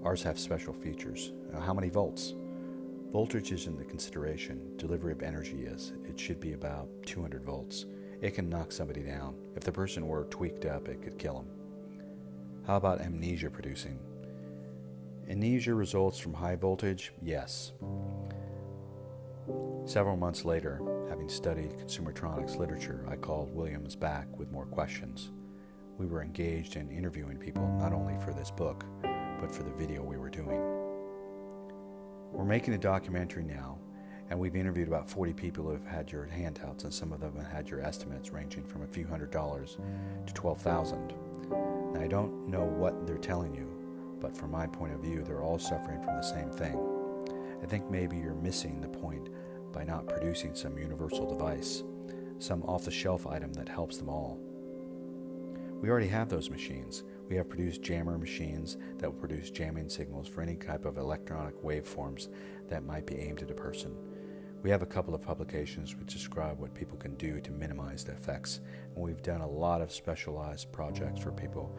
Ours 0.04 0.24
have 0.24 0.40
special 0.40 0.74
features. 0.74 1.34
Uh, 1.54 1.60
how 1.60 1.74
many 1.74 1.90
volts? 1.90 2.36
Voltage 3.12 3.52
isn't 3.52 3.78
the 3.78 3.84
consideration. 3.84 4.62
Delivery 4.78 5.12
of 5.12 5.24
energy 5.24 5.66
is. 5.66 5.94
It 6.08 6.20
should 6.20 6.40
be 6.40 6.54
about 6.54 6.88
200 7.06 7.44
volts. 7.44 7.86
It 8.22 8.36
can 8.36 8.50
knock 8.50 8.72
somebody 8.72 9.02
down. 9.02 9.36
If 9.56 9.64
the 9.64 9.72
person 9.72 10.08
were 10.08 10.26
tweaked 10.26 10.66
up, 10.66 10.88
it 10.88 11.02
could 11.02 11.18
kill 11.18 11.34
them. 11.34 11.48
How 12.66 12.78
about 12.78 13.02
amnesia 13.02 13.50
producing? 13.50 13.98
Amnesia 15.30 15.76
results 15.76 16.18
from 16.18 16.34
high 16.34 16.56
voltage? 16.56 17.14
Yes. 17.22 17.74
Several 19.86 20.18
months 20.18 20.44
later, 20.44 20.82
having 21.08 21.30
studied 21.30 21.78
consumertronics 21.78 22.58
literature, 22.58 23.06
I 23.08 23.16
called 23.16 23.54
Williams 23.54 23.96
back 23.96 24.28
with 24.40 24.52
more 24.52 24.66
questions. 24.66 25.30
We 26.00 26.08
were 26.08 26.24
engaged 26.24 26.78
in 26.78 26.90
interviewing 26.90 27.38
people 27.38 27.68
not 27.80 27.94
only 27.94 28.16
for 28.26 28.34
this 28.34 28.50
book, 28.50 28.84
but 29.40 29.52
for 29.52 29.62
the 29.62 29.72
video 29.72 30.02
we 30.02 30.18
were 30.18 30.32
doing. 30.32 30.62
We're 32.32 32.44
making 32.46 32.74
a 32.74 32.80
documentary 32.80 33.44
now, 33.44 33.78
and 34.32 34.40
we've 34.40 34.56
interviewed 34.56 34.88
about 34.88 35.08
40 35.08 35.34
people 35.34 35.66
who 35.66 35.72
have 35.72 35.86
had 35.86 36.12
your 36.12 36.26
handouts, 36.26 36.86
and 36.86 36.94
some 36.94 37.14
of 37.14 37.20
them 37.20 37.36
have 37.36 37.52
had 37.52 37.70
your 37.70 37.82
estimates 37.82 38.32
ranging 38.32 38.64
from 38.64 38.82
a 38.82 38.88
few 38.88 39.06
hundred 39.06 39.30
dollars 39.30 39.78
to 40.26 40.34
12,000. 40.34 41.14
Now, 41.94 42.02
I 42.02 42.08
don't 42.08 42.48
know 42.48 42.64
what 42.64 43.06
they're 43.06 43.18
telling 43.18 43.54
you, 43.54 43.79
but 44.20 44.36
from 44.36 44.52
my 44.52 44.68
point 44.68 44.94
of 44.94 45.02
view, 45.02 45.24
they're 45.24 45.44
all 45.44 45.60
suffering 45.60 46.02
from 46.04 46.16
the 46.16 46.22
same 46.22 46.50
thing. 46.52 46.78
I 47.62 47.66
think 47.66 47.90
maybe 47.90 48.18
you're 48.18 48.34
missing 48.34 48.82
the 48.82 48.88
point 48.88 49.30
by 49.72 49.84
not 49.84 50.08
producing 50.08 50.56
some 50.56 50.78
universal 50.78 51.28
device, 51.28 51.84
some 52.40 52.64
off 52.64 52.86
the 52.86 52.92
shelf 52.92 53.28
item 53.28 53.54
that 53.54 53.70
helps 53.70 53.98
them 53.98 54.10
all. 54.10 54.40
We 55.82 55.90
already 55.90 56.08
have 56.08 56.28
those 56.28 56.50
machines. 56.50 57.04
We 57.30 57.36
have 57.38 57.48
produced 57.48 57.82
jammer 57.82 58.18
machines 58.18 58.78
that 58.98 59.10
will 59.12 59.20
produce 59.20 59.50
jamming 59.50 59.88
signals 59.88 60.28
for 60.28 60.42
any 60.42 60.56
type 60.56 60.86
of 60.86 60.98
electronic 60.98 61.62
waveforms 61.64 62.28
that 62.68 62.84
might 62.84 63.06
be 63.06 63.16
aimed 63.16 63.42
at 63.42 63.52
a 63.52 63.54
person. 63.56 63.96
We 64.62 64.70
have 64.72 64.82
a 64.82 64.88
couple 64.88 65.16
of 65.16 65.22
publications 65.22 65.96
which 65.96 66.12
describe 66.12 66.60
what 66.60 66.74
people 66.74 66.98
can 66.98 67.16
do 67.16 67.40
to 67.40 67.52
minimize 67.52 68.04
the 68.04 68.12
effects, 68.12 68.60
and 68.94 69.04
we've 69.04 69.22
done 69.22 69.40
a 69.40 69.48
lot 69.48 69.82
of 69.82 69.92
specialized 69.92 70.70
projects 70.74 71.22
for 71.22 71.32
people. 71.32 71.74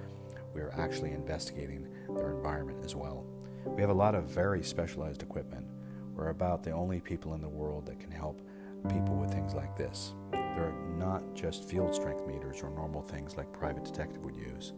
We 0.54 0.60
are 0.60 0.72
actually 0.76 1.12
investigating 1.12 1.88
their 2.16 2.32
environment 2.32 2.84
as 2.84 2.94
well. 2.94 3.24
We 3.64 3.80
have 3.82 3.90
a 3.90 3.94
lot 3.94 4.14
of 4.14 4.24
very 4.24 4.62
specialized 4.62 5.22
equipment. 5.22 5.66
We're 6.14 6.28
about 6.28 6.62
the 6.62 6.72
only 6.72 7.00
people 7.00 7.34
in 7.34 7.40
the 7.40 7.48
world 7.48 7.86
that 7.86 8.00
can 8.00 8.10
help 8.10 8.40
people 8.88 9.16
with 9.16 9.32
things 9.32 9.54
like 9.54 9.76
this. 9.76 10.14
They're 10.32 10.74
not 10.96 11.34
just 11.34 11.68
field 11.68 11.94
strength 11.94 12.26
meters 12.26 12.62
or 12.62 12.70
normal 12.70 13.02
things 13.02 13.36
like 13.36 13.52
private 13.52 13.84
detective 13.84 14.22
would 14.24 14.36
use. 14.36 14.72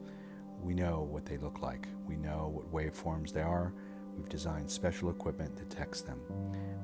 We 0.61 0.75
know 0.75 1.09
what 1.11 1.25
they 1.25 1.39
look 1.39 1.63
like. 1.63 1.89
We 2.07 2.17
know 2.17 2.53
what 2.53 2.73
waveforms 2.73 3.33
they 3.33 3.43
are. 3.43 3.73
We've 4.17 4.29
designed 4.29 4.71
special 4.71 5.11
equipment 5.11 5.57
that 5.57 5.69
detects 5.69 6.03
them. 6.03 6.21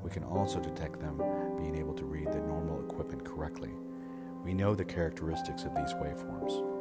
We 0.01 0.09
can 0.09 0.23
also 0.23 0.59
detect 0.59 0.99
them 0.99 1.17
being 1.57 1.75
able 1.75 1.93
to 1.93 2.05
read 2.05 2.31
the 2.31 2.39
normal 2.39 2.83
equipment 2.83 3.23
correctly. 3.23 3.71
We 4.43 4.53
know 4.53 4.73
the 4.73 4.85
characteristics 4.85 5.63
of 5.63 5.75
these 5.75 5.93
waveforms. 5.93 6.78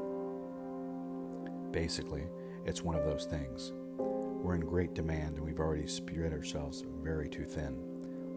Basically, 1.70 2.24
it's 2.64 2.82
one 2.82 2.96
of 2.96 3.04
those 3.04 3.24
things. 3.24 3.72
We're 3.98 4.54
in 4.54 4.62
great 4.62 4.94
demand 4.94 5.36
and 5.36 5.44
we've 5.44 5.60
already 5.60 5.86
spread 5.86 6.32
ourselves 6.32 6.84
very 7.02 7.28
too 7.28 7.44
thin. 7.44 7.76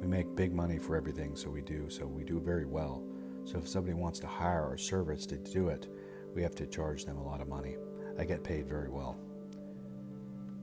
We 0.02 0.08
make 0.08 0.36
big 0.36 0.54
money 0.54 0.80
for 0.80 0.96
everything, 0.96 1.36
so 1.36 1.50
we 1.50 1.62
do, 1.62 1.90
so 1.90 2.08
we 2.08 2.24
do 2.24 2.40
very 2.40 2.66
well. 2.66 3.04
So 3.46 3.58
if 3.58 3.68
somebody 3.68 3.94
wants 3.94 4.20
to 4.20 4.28
hire 4.28 4.64
our 4.64 4.78
service 4.78 5.26
to 5.28 5.38
do 5.38 5.70
it, 5.70 5.88
we 6.34 6.42
have 6.42 6.56
to 6.56 6.66
charge 6.66 7.06
them 7.06 7.18
a 7.18 7.24
lot 7.24 7.42
of 7.42 7.48
money. 7.48 7.78
I 8.18 8.26
get 8.26 8.44
paid 8.44 8.68
very 8.68 8.90
well. 8.90 9.18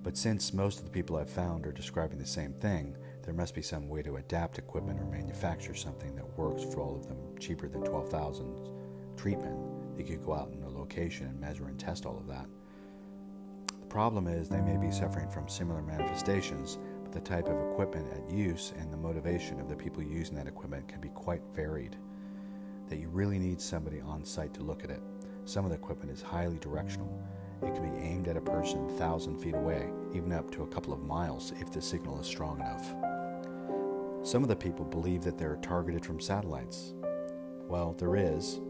But 0.03 0.17
since 0.17 0.53
most 0.53 0.79
of 0.79 0.85
the 0.85 0.91
people 0.91 1.17
I've 1.17 1.31
found 1.31 1.67
are 1.67 1.73
describing 1.73 2.19
the 2.19 2.27
same 2.27 2.53
thing, 2.55 2.97
there 3.23 3.35
must 3.35 3.55
be 3.55 3.63
some 3.63 3.89
way 3.89 4.03
to 4.03 4.17
adapt 4.17 4.59
equipment 4.59 5.01
or 5.01 5.05
manufacture 5.05 5.75
something 5.75 6.15
that 6.17 6.39
works 6.39 6.65
for 6.65 6.81
all 6.81 6.97
of 6.97 7.07
them 7.07 7.19
cheaper 7.39 7.69
than 7.69 7.83
12,000 7.85 8.71
treatment. 9.17 9.59
You 9.99 10.05
could 10.05 10.25
go 10.25 10.35
out 10.35 10.53
in 10.53 10.63
a 10.63 10.69
location 10.69 11.27
and 11.27 11.41
measure 11.41 11.67
and 11.67 11.79
test 11.79 12.07
all 12.07 12.17
of 12.17 12.27
that. 12.29 12.47
The 13.89 13.95
problem 13.95 14.27
is 14.27 14.51
they 14.51 14.61
may 14.61 14.77
be 14.77 14.93
suffering 14.93 15.31
from 15.31 15.49
similar 15.49 15.81
manifestations, 15.81 16.79
but 17.03 17.11
the 17.11 17.21
type 17.21 17.49
of 17.49 17.73
equipment 17.73 18.13
at 18.13 18.31
use 18.31 18.75
and 18.79 18.93
the 18.93 18.99
motivation 18.99 19.59
of 19.59 19.71
the 19.71 19.77
people 19.77 20.03
using 20.03 20.37
that 20.37 20.47
equipment 20.47 20.87
can 20.87 21.01
be 21.01 21.09
quite 21.09 21.41
varied. 21.55 21.97
That 22.91 22.99
you 22.99 23.09
really 23.09 23.39
need 23.39 23.63
somebody 23.63 24.03
on 24.03 24.27
site 24.27 24.53
to 24.55 24.63
look 24.63 24.85
at 24.85 24.91
it. 24.91 25.01
Some 25.47 25.65
of 25.65 25.71
the 25.71 25.79
equipment 25.79 26.11
is 26.11 26.21
highly 26.21 26.59
directional. 26.59 27.19
It 27.63 27.75
can 27.75 27.91
be 27.91 28.05
aimed 28.05 28.29
at 28.29 28.37
a 28.37 28.43
person 28.43 28.91
thousand 28.99 29.39
feet 29.39 29.55
away, 29.55 29.89
even 30.13 30.33
up 30.33 30.51
to 30.51 30.65
a 30.65 30.69
couple 30.69 30.93
of 30.93 31.03
miles 31.03 31.55
if 31.59 31.73
the 31.73 31.81
signal 31.81 32.21
is 32.21 32.27
strong 32.27 32.61
enough. 32.61 32.95
Some 34.23 34.43
of 34.43 34.51
the 34.51 34.57
people 34.57 34.85
believe 34.85 35.23
that 35.23 35.39
they're 35.39 35.57
targeted 35.63 36.05
from 36.05 36.21
satellites. 36.21 36.93
Well, 37.69 37.95
there 37.99 38.17
is. 38.17 38.61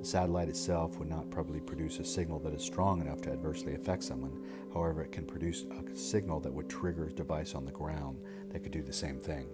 The 0.00 0.06
satellite 0.06 0.48
itself 0.48 0.98
would 0.98 1.10
not 1.10 1.30
probably 1.30 1.60
produce 1.60 1.98
a 1.98 2.04
signal 2.04 2.38
that 2.40 2.54
is 2.54 2.64
strong 2.64 3.02
enough 3.02 3.20
to 3.22 3.32
adversely 3.32 3.74
affect 3.74 4.02
someone. 4.02 4.42
However, 4.72 5.02
it 5.02 5.12
can 5.12 5.26
produce 5.26 5.64
a 5.64 5.94
signal 5.94 6.40
that 6.40 6.52
would 6.52 6.70
trigger 6.70 7.08
a 7.08 7.12
device 7.12 7.54
on 7.54 7.66
the 7.66 7.70
ground 7.70 8.18
that 8.50 8.62
could 8.62 8.72
do 8.72 8.82
the 8.82 8.94
same 8.94 9.20
thing. 9.20 9.46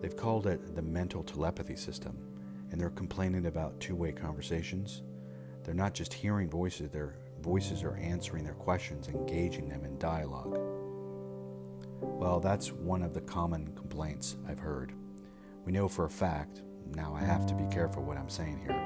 They've 0.00 0.16
called 0.16 0.46
it 0.46 0.74
the 0.74 0.80
mental 0.80 1.22
telepathy 1.22 1.76
system, 1.76 2.16
and 2.70 2.80
they're 2.80 2.88
complaining 2.88 3.44
about 3.44 3.78
two 3.80 3.94
way 3.94 4.12
conversations. 4.12 5.02
They're 5.62 5.74
not 5.74 5.92
just 5.92 6.14
hearing 6.14 6.48
voices, 6.48 6.88
their 6.90 7.16
voices 7.42 7.82
are 7.82 7.96
answering 7.96 8.44
their 8.44 8.54
questions, 8.54 9.08
engaging 9.08 9.68
them 9.68 9.84
in 9.84 9.98
dialogue. 9.98 10.58
Well, 12.00 12.40
that's 12.40 12.72
one 12.72 13.02
of 13.02 13.12
the 13.12 13.20
common 13.20 13.74
complaints 13.76 14.36
I've 14.48 14.58
heard. 14.58 14.94
We 15.66 15.72
know 15.72 15.86
for 15.86 16.06
a 16.06 16.10
fact, 16.10 16.62
now 16.94 17.14
I 17.14 17.24
have 17.24 17.46
to 17.46 17.54
be 17.54 17.64
careful 17.72 18.02
what 18.02 18.16
I'm 18.16 18.28
saying 18.28 18.60
here. 18.64 18.80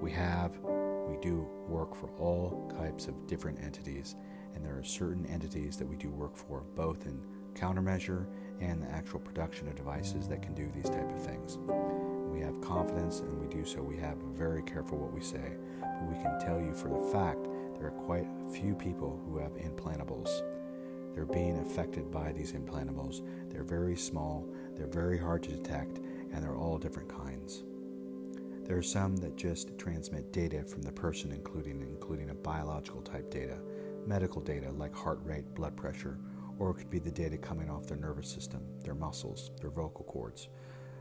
We 0.00 0.10
have, 0.12 0.56
we 0.58 1.16
do 1.20 1.46
work 1.68 1.94
for 1.94 2.08
all 2.18 2.72
types 2.78 3.06
of 3.06 3.26
different 3.26 3.60
entities, 3.62 4.16
and 4.54 4.64
there 4.64 4.78
are 4.78 4.84
certain 4.84 5.26
entities 5.26 5.76
that 5.76 5.86
we 5.86 5.96
do 5.96 6.10
work 6.10 6.36
for, 6.36 6.62
both 6.74 7.06
in 7.06 7.20
countermeasure 7.54 8.26
and 8.60 8.82
the 8.82 8.90
actual 8.90 9.20
production 9.20 9.68
of 9.68 9.74
devices 9.74 10.28
that 10.28 10.42
can 10.42 10.54
do 10.54 10.70
these 10.74 10.88
type 10.88 11.10
of 11.10 11.24
things. 11.24 11.58
We 12.32 12.40
have 12.40 12.60
confidence 12.60 13.20
and 13.20 13.38
we 13.38 13.46
do 13.54 13.64
so. 13.64 13.82
We 13.82 13.96
have 13.98 14.16
very 14.34 14.62
careful 14.62 14.98
what 14.98 15.12
we 15.12 15.20
say, 15.20 15.52
but 15.80 16.08
we 16.08 16.14
can 16.22 16.40
tell 16.40 16.60
you 16.60 16.72
for 16.74 16.88
the 16.88 17.12
fact 17.12 17.46
there 17.76 17.88
are 17.88 18.02
quite 18.04 18.26
a 18.46 18.50
few 18.50 18.74
people 18.74 19.20
who 19.26 19.38
have 19.38 19.52
implantables. 19.52 20.30
They're 21.14 21.26
being 21.26 21.58
affected 21.58 22.10
by 22.10 22.32
these 22.32 22.52
implantables. 22.52 23.22
They're 23.50 23.64
very 23.64 23.96
small, 23.96 24.46
they're 24.74 24.86
very 24.86 25.18
hard 25.18 25.42
to 25.42 25.50
detect, 25.50 26.00
and 26.32 26.42
they're 26.42 26.56
all 26.56 26.78
different 26.78 27.08
kinds. 27.08 27.64
There 28.64 28.76
are 28.76 28.82
some 28.82 29.16
that 29.16 29.36
just 29.36 29.76
transmit 29.76 30.32
data 30.32 30.64
from 30.64 30.82
the 30.82 30.92
person, 30.92 31.32
including 31.32 31.82
including 31.82 32.30
a 32.30 32.34
biological 32.34 33.02
type 33.02 33.30
data, 33.30 33.58
medical 34.06 34.40
data 34.40 34.70
like 34.70 34.94
heart 34.94 35.20
rate, 35.24 35.54
blood 35.54 35.76
pressure, 35.76 36.18
or 36.58 36.70
it 36.70 36.74
could 36.74 36.90
be 36.90 36.98
the 36.98 37.10
data 37.10 37.36
coming 37.36 37.68
off 37.68 37.86
their 37.86 37.96
nervous 37.96 38.28
system, 38.28 38.62
their 38.84 38.94
muscles, 38.94 39.50
their 39.60 39.70
vocal 39.70 40.04
cords. 40.04 40.48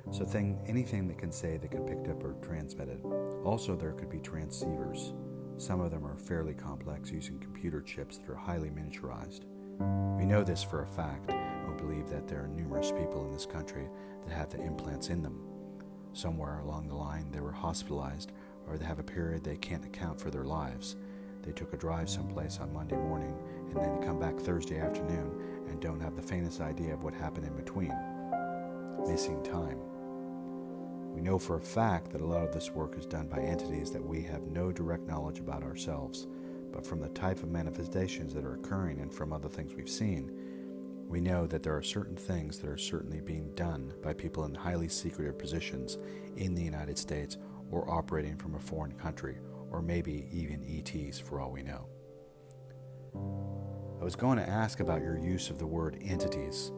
So 0.09 0.25
thing 0.25 0.59
anything 0.67 1.07
that 1.07 1.19
can 1.19 1.31
say 1.31 1.57
they 1.57 1.67
could 1.67 1.85
picked 1.85 2.07
up 2.07 2.23
or 2.23 2.33
transmitted. 2.41 3.01
Also 3.45 3.75
there 3.75 3.91
could 3.91 4.09
be 4.09 4.17
transceivers. 4.17 5.13
Some 5.61 5.79
of 5.79 5.91
them 5.91 6.05
are 6.05 6.17
fairly 6.17 6.55
complex 6.55 7.11
using 7.11 7.37
computer 7.39 7.81
chips 7.81 8.17
that 8.17 8.29
are 8.29 8.35
highly 8.35 8.69
miniaturized. 8.69 9.41
We 10.17 10.25
know 10.25 10.43
this 10.43 10.63
for 10.63 10.83
a 10.83 10.87
fact 10.87 11.29
and 11.29 11.77
believe 11.77 12.09
that 12.09 12.27
there 12.27 12.43
are 12.43 12.47
numerous 12.47 12.91
people 12.91 13.25
in 13.27 13.33
this 13.33 13.45
country 13.45 13.87
that 14.25 14.33
have 14.33 14.49
the 14.49 14.61
implants 14.61 15.09
in 15.09 15.21
them. 15.21 15.39
Somewhere 16.13 16.59
along 16.59 16.87
the 16.87 16.95
line, 16.95 17.31
they 17.31 17.39
were 17.39 17.51
hospitalized 17.51 18.31
or 18.67 18.77
they 18.77 18.85
have 18.85 18.99
a 18.99 19.03
period 19.03 19.43
they 19.43 19.57
can't 19.57 19.85
account 19.85 20.19
for 20.19 20.29
their 20.29 20.43
lives. 20.43 20.95
They 21.43 21.51
took 21.51 21.73
a 21.73 21.77
drive 21.77 22.09
someplace 22.09 22.59
on 22.59 22.73
Monday 22.73 22.95
morning 22.95 23.35
and 23.69 23.77
then 23.77 24.01
come 24.03 24.19
back 24.19 24.37
Thursday 24.37 24.79
afternoon 24.79 25.65
and 25.67 25.79
don't 25.79 25.99
have 25.99 26.15
the 26.15 26.21
faintest 26.21 26.61
idea 26.61 26.93
of 26.93 27.03
what 27.03 27.13
happened 27.13 27.47
in 27.47 27.55
between. 27.55 27.93
Missing 29.07 29.43
time. 29.43 29.79
We 31.13 31.21
know 31.21 31.39
for 31.39 31.57
a 31.57 31.61
fact 31.61 32.11
that 32.11 32.21
a 32.21 32.25
lot 32.25 32.43
of 32.43 32.53
this 32.53 32.71
work 32.71 32.97
is 32.97 33.05
done 33.05 33.27
by 33.27 33.39
entities 33.39 33.91
that 33.91 34.05
we 34.05 34.21
have 34.23 34.43
no 34.43 34.71
direct 34.71 35.07
knowledge 35.07 35.39
about 35.39 35.63
ourselves 35.63 36.27
but 36.71 36.85
from 36.85 36.99
the 36.99 37.09
type 37.09 37.43
of 37.43 37.49
manifestations 37.49 38.33
that 38.33 38.45
are 38.45 38.55
occurring 38.55 38.99
and 38.99 39.13
from 39.13 39.33
other 39.33 39.49
things 39.49 39.73
we've 39.75 39.89
seen, 39.89 40.31
we 41.11 41.19
know 41.19 41.45
that 41.45 41.61
there 41.61 41.75
are 41.75 41.83
certain 41.83 42.15
things 42.15 42.57
that 42.59 42.69
are 42.69 42.77
certainly 42.77 43.19
being 43.19 43.53
done 43.53 43.93
by 44.01 44.13
people 44.13 44.45
in 44.45 44.55
highly 44.55 44.87
secretive 44.87 45.37
positions 45.37 45.97
in 46.37 46.55
the 46.55 46.63
United 46.63 46.97
States 46.97 47.37
or 47.69 47.91
operating 47.91 48.37
from 48.37 48.55
a 48.55 48.59
foreign 48.59 48.93
country, 48.93 49.37
or 49.71 49.81
maybe 49.81 50.29
even 50.31 50.63
ETs 50.63 51.19
for 51.19 51.41
all 51.41 51.51
we 51.51 51.63
know. 51.63 51.85
I 53.99 54.05
was 54.05 54.15
going 54.15 54.37
to 54.37 54.49
ask 54.49 54.79
about 54.79 55.01
your 55.01 55.17
use 55.17 55.49
of 55.49 55.59
the 55.59 55.67
word 55.67 55.97
entities. 56.01 56.71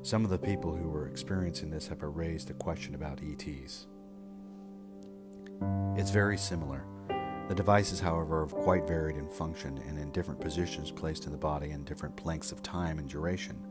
Some 0.00 0.24
of 0.24 0.30
the 0.30 0.38
people 0.38 0.74
who 0.74 0.88
were 0.88 1.06
experiencing 1.06 1.68
this 1.68 1.86
have 1.88 2.02
raised 2.02 2.48
a 2.48 2.54
question 2.54 2.94
about 2.94 3.20
ETs. 3.22 3.86
It's 5.94 6.10
very 6.10 6.38
similar. 6.38 6.86
The 7.48 7.54
devices, 7.54 8.00
however, 8.00 8.44
are 8.44 8.46
quite 8.46 8.88
varied 8.88 9.16
in 9.16 9.28
function 9.28 9.76
and 9.86 9.98
in 9.98 10.10
different 10.10 10.40
positions 10.40 10.90
placed 10.90 11.26
in 11.26 11.32
the 11.32 11.38
body 11.38 11.72
in 11.72 11.84
different 11.84 12.24
lengths 12.24 12.50
of 12.50 12.62
time 12.62 12.98
and 12.98 13.06
duration. 13.06 13.62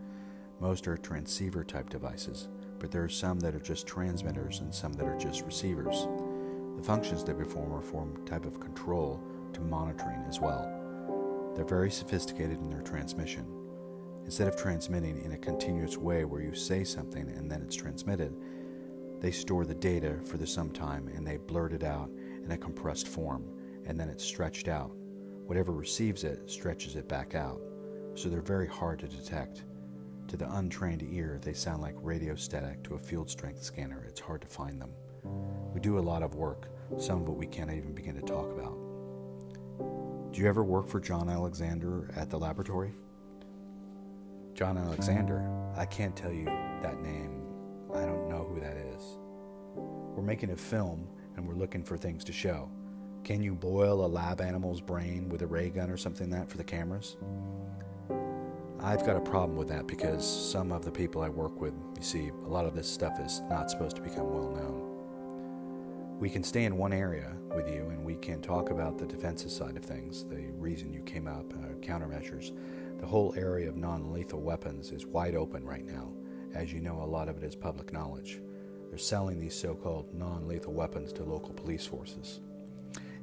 Most 0.63 0.87
are 0.87 0.95
transceiver 0.95 1.65
type 1.65 1.89
devices, 1.89 2.47
but 2.79 2.89
there 2.89 3.03
are 3.03 3.09
some 3.09 3.37
that 3.41 3.53
are 3.53 3.59
just 3.59 3.85
transmitters 3.85 4.61
and 4.61 4.73
some 4.73 4.93
that 4.93 5.05
are 5.05 5.17
just 5.17 5.41
receivers. 5.41 6.07
The 6.77 6.81
functions 6.81 7.21
they 7.21 7.33
perform 7.33 7.73
are 7.73 7.81
form 7.81 8.25
type 8.25 8.45
of 8.45 8.61
control 8.61 9.21
to 9.51 9.59
monitoring 9.59 10.23
as 10.25 10.39
well. 10.39 11.51
They're 11.53 11.65
very 11.65 11.91
sophisticated 11.91 12.61
in 12.61 12.69
their 12.69 12.81
transmission. 12.81 13.45
Instead 14.23 14.47
of 14.47 14.55
transmitting 14.55 15.21
in 15.25 15.33
a 15.33 15.37
continuous 15.37 15.97
way 15.97 16.23
where 16.23 16.41
you 16.41 16.55
say 16.55 16.85
something 16.85 17.27
and 17.31 17.51
then 17.51 17.61
it's 17.61 17.75
transmitted, 17.75 18.33
they 19.19 19.31
store 19.31 19.65
the 19.65 19.75
data 19.75 20.17
for 20.23 20.37
the 20.37 20.47
some 20.47 20.71
time 20.71 21.09
and 21.09 21.27
they 21.27 21.35
blurt 21.35 21.73
it 21.73 21.83
out 21.83 22.09
in 22.41 22.51
a 22.51 22.57
compressed 22.57 23.09
form 23.09 23.43
and 23.85 23.99
then 23.99 24.07
it's 24.07 24.23
stretched 24.23 24.69
out. 24.69 24.95
Whatever 25.45 25.73
receives 25.73 26.23
it 26.23 26.49
stretches 26.49 26.95
it 26.95 27.09
back 27.09 27.35
out, 27.35 27.59
so 28.15 28.29
they're 28.29 28.39
very 28.39 28.67
hard 28.67 28.99
to 28.99 29.09
detect. 29.09 29.65
To 30.33 30.37
the 30.37 30.51
untrained 30.55 31.03
ear, 31.03 31.39
they 31.39 31.53
sound 31.53 31.83
like 31.83 31.93
radio 32.01 32.33
static 32.33 32.81
to 32.85 32.95
a 32.95 32.97
field 32.97 33.29
strength 33.29 33.61
scanner. 33.61 34.03
It's 34.07 34.19
hard 34.19 34.41
to 34.41 34.47
find 34.47 34.81
them. 34.81 34.89
We 35.71 35.79
do 35.79 35.99
a 35.99 36.01
lot 36.01 36.23
of 36.23 36.33
work, 36.33 36.69
some 36.97 37.21
of 37.21 37.27
it 37.27 37.35
we 37.35 37.45
can't 37.45 37.71
even 37.71 37.93
begin 37.93 38.15
to 38.15 38.21
talk 38.23 38.51
about. 38.51 38.73
Do 40.33 40.41
you 40.41 40.47
ever 40.47 40.63
work 40.63 40.87
for 40.87 40.99
John 40.99 41.29
Alexander 41.29 42.09
at 42.15 42.31
the 42.31 42.39
laboratory? 42.39 42.93
John 44.55 44.75
Alexander, 44.75 45.47
I 45.77 45.85
can't 45.85 46.15
tell 46.15 46.33
you 46.33 46.45
that 46.45 46.99
name. 47.03 47.43
I 47.93 48.03
don't 48.03 48.27
know 48.27 48.43
who 48.51 48.59
that 48.59 48.75
is. 48.75 49.03
We're 49.75 50.23
making 50.23 50.49
a 50.49 50.57
film 50.57 51.07
and 51.37 51.47
we're 51.47 51.53
looking 51.53 51.83
for 51.83 51.95
things 51.95 52.23
to 52.23 52.33
show. 52.33 52.71
Can 53.23 53.43
you 53.43 53.53
boil 53.53 54.03
a 54.03 54.07
lab 54.07 54.41
animal's 54.41 54.81
brain 54.81 55.29
with 55.29 55.43
a 55.43 55.47
ray 55.47 55.69
gun 55.69 55.91
or 55.91 55.97
something 55.97 56.31
like 56.31 56.39
that 56.39 56.49
for 56.49 56.57
the 56.57 56.63
cameras? 56.63 57.17
I've 58.85 59.05
got 59.05 59.15
a 59.15 59.21
problem 59.21 59.55
with 59.55 59.69
that 59.69 59.87
because 59.87 60.27
some 60.27 60.73
of 60.73 60.83
the 60.83 60.91
people 60.91 61.21
I 61.21 61.29
work 61.29 61.61
with, 61.61 61.73
you 61.95 62.03
see, 62.03 62.31
a 62.45 62.49
lot 62.49 62.65
of 62.65 62.75
this 62.75 62.85
stuff 62.85 63.17
is 63.17 63.41
not 63.49 63.71
supposed 63.71 63.95
to 63.95 64.01
become 64.01 64.33
well 64.33 64.49
known. 64.49 66.17
We 66.19 66.29
can 66.29 66.43
stay 66.43 66.65
in 66.65 66.75
one 66.75 66.91
area 66.91 67.31
with 67.55 67.69
you 67.69 67.87
and 67.91 68.03
we 68.03 68.15
can 68.15 68.41
talk 68.41 68.71
about 68.71 68.97
the 68.97 69.05
defensive 69.05 69.51
side 69.51 69.77
of 69.77 69.85
things, 69.85 70.25
the 70.25 70.51
reason 70.57 70.91
you 70.91 70.99
came 71.03 71.29
up, 71.29 71.53
uh, 71.53 71.75
countermeasures. 71.79 72.51
The 72.99 73.05
whole 73.05 73.33
area 73.37 73.69
of 73.69 73.77
non 73.77 74.11
lethal 74.11 74.41
weapons 74.41 74.91
is 74.91 75.05
wide 75.05 75.35
open 75.35 75.63
right 75.63 75.85
now. 75.85 76.11
As 76.53 76.73
you 76.73 76.81
know, 76.81 77.01
a 77.01 77.05
lot 77.05 77.29
of 77.29 77.37
it 77.37 77.43
is 77.45 77.55
public 77.55 77.93
knowledge. 77.93 78.41
They're 78.89 78.97
selling 78.97 79.39
these 79.39 79.55
so 79.55 79.75
called 79.75 80.13
non 80.13 80.45
lethal 80.45 80.73
weapons 80.73 81.13
to 81.13 81.23
local 81.23 81.53
police 81.53 81.85
forces. 81.85 82.41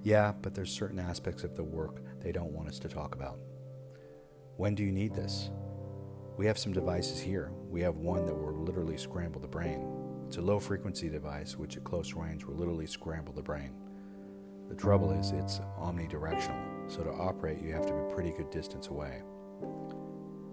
Yeah, 0.04 0.32
but 0.40 0.54
there's 0.54 0.72
certain 0.72 0.98
aspects 0.98 1.44
of 1.44 1.54
the 1.54 1.64
work 1.64 2.00
they 2.22 2.32
don't 2.32 2.52
want 2.52 2.68
us 2.68 2.78
to 2.78 2.88
talk 2.88 3.14
about. 3.14 3.38
When 4.60 4.74
do 4.74 4.84
you 4.84 4.92
need 4.92 5.14
this? 5.14 5.48
We 6.36 6.44
have 6.44 6.58
some 6.58 6.74
devices 6.74 7.18
here. 7.18 7.50
We 7.70 7.80
have 7.80 7.96
one 7.96 8.26
that 8.26 8.34
will 8.34 8.52
literally 8.52 8.98
scramble 8.98 9.40
the 9.40 9.48
brain. 9.48 9.90
It's 10.26 10.36
a 10.36 10.42
low 10.42 10.60
frequency 10.60 11.08
device 11.08 11.56
which 11.56 11.78
at 11.78 11.84
close 11.84 12.12
range 12.12 12.44
will 12.44 12.56
literally 12.56 12.86
scramble 12.86 13.32
the 13.32 13.40
brain. 13.40 13.72
The 14.68 14.74
trouble 14.74 15.12
is 15.12 15.30
it's 15.30 15.60
omnidirectional, 15.80 16.92
so 16.92 17.02
to 17.02 17.10
operate 17.10 17.62
you 17.62 17.72
have 17.72 17.86
to 17.86 17.94
be 17.94 18.00
a 18.00 18.14
pretty 18.14 18.32
good 18.32 18.50
distance 18.50 18.88
away. 18.88 19.22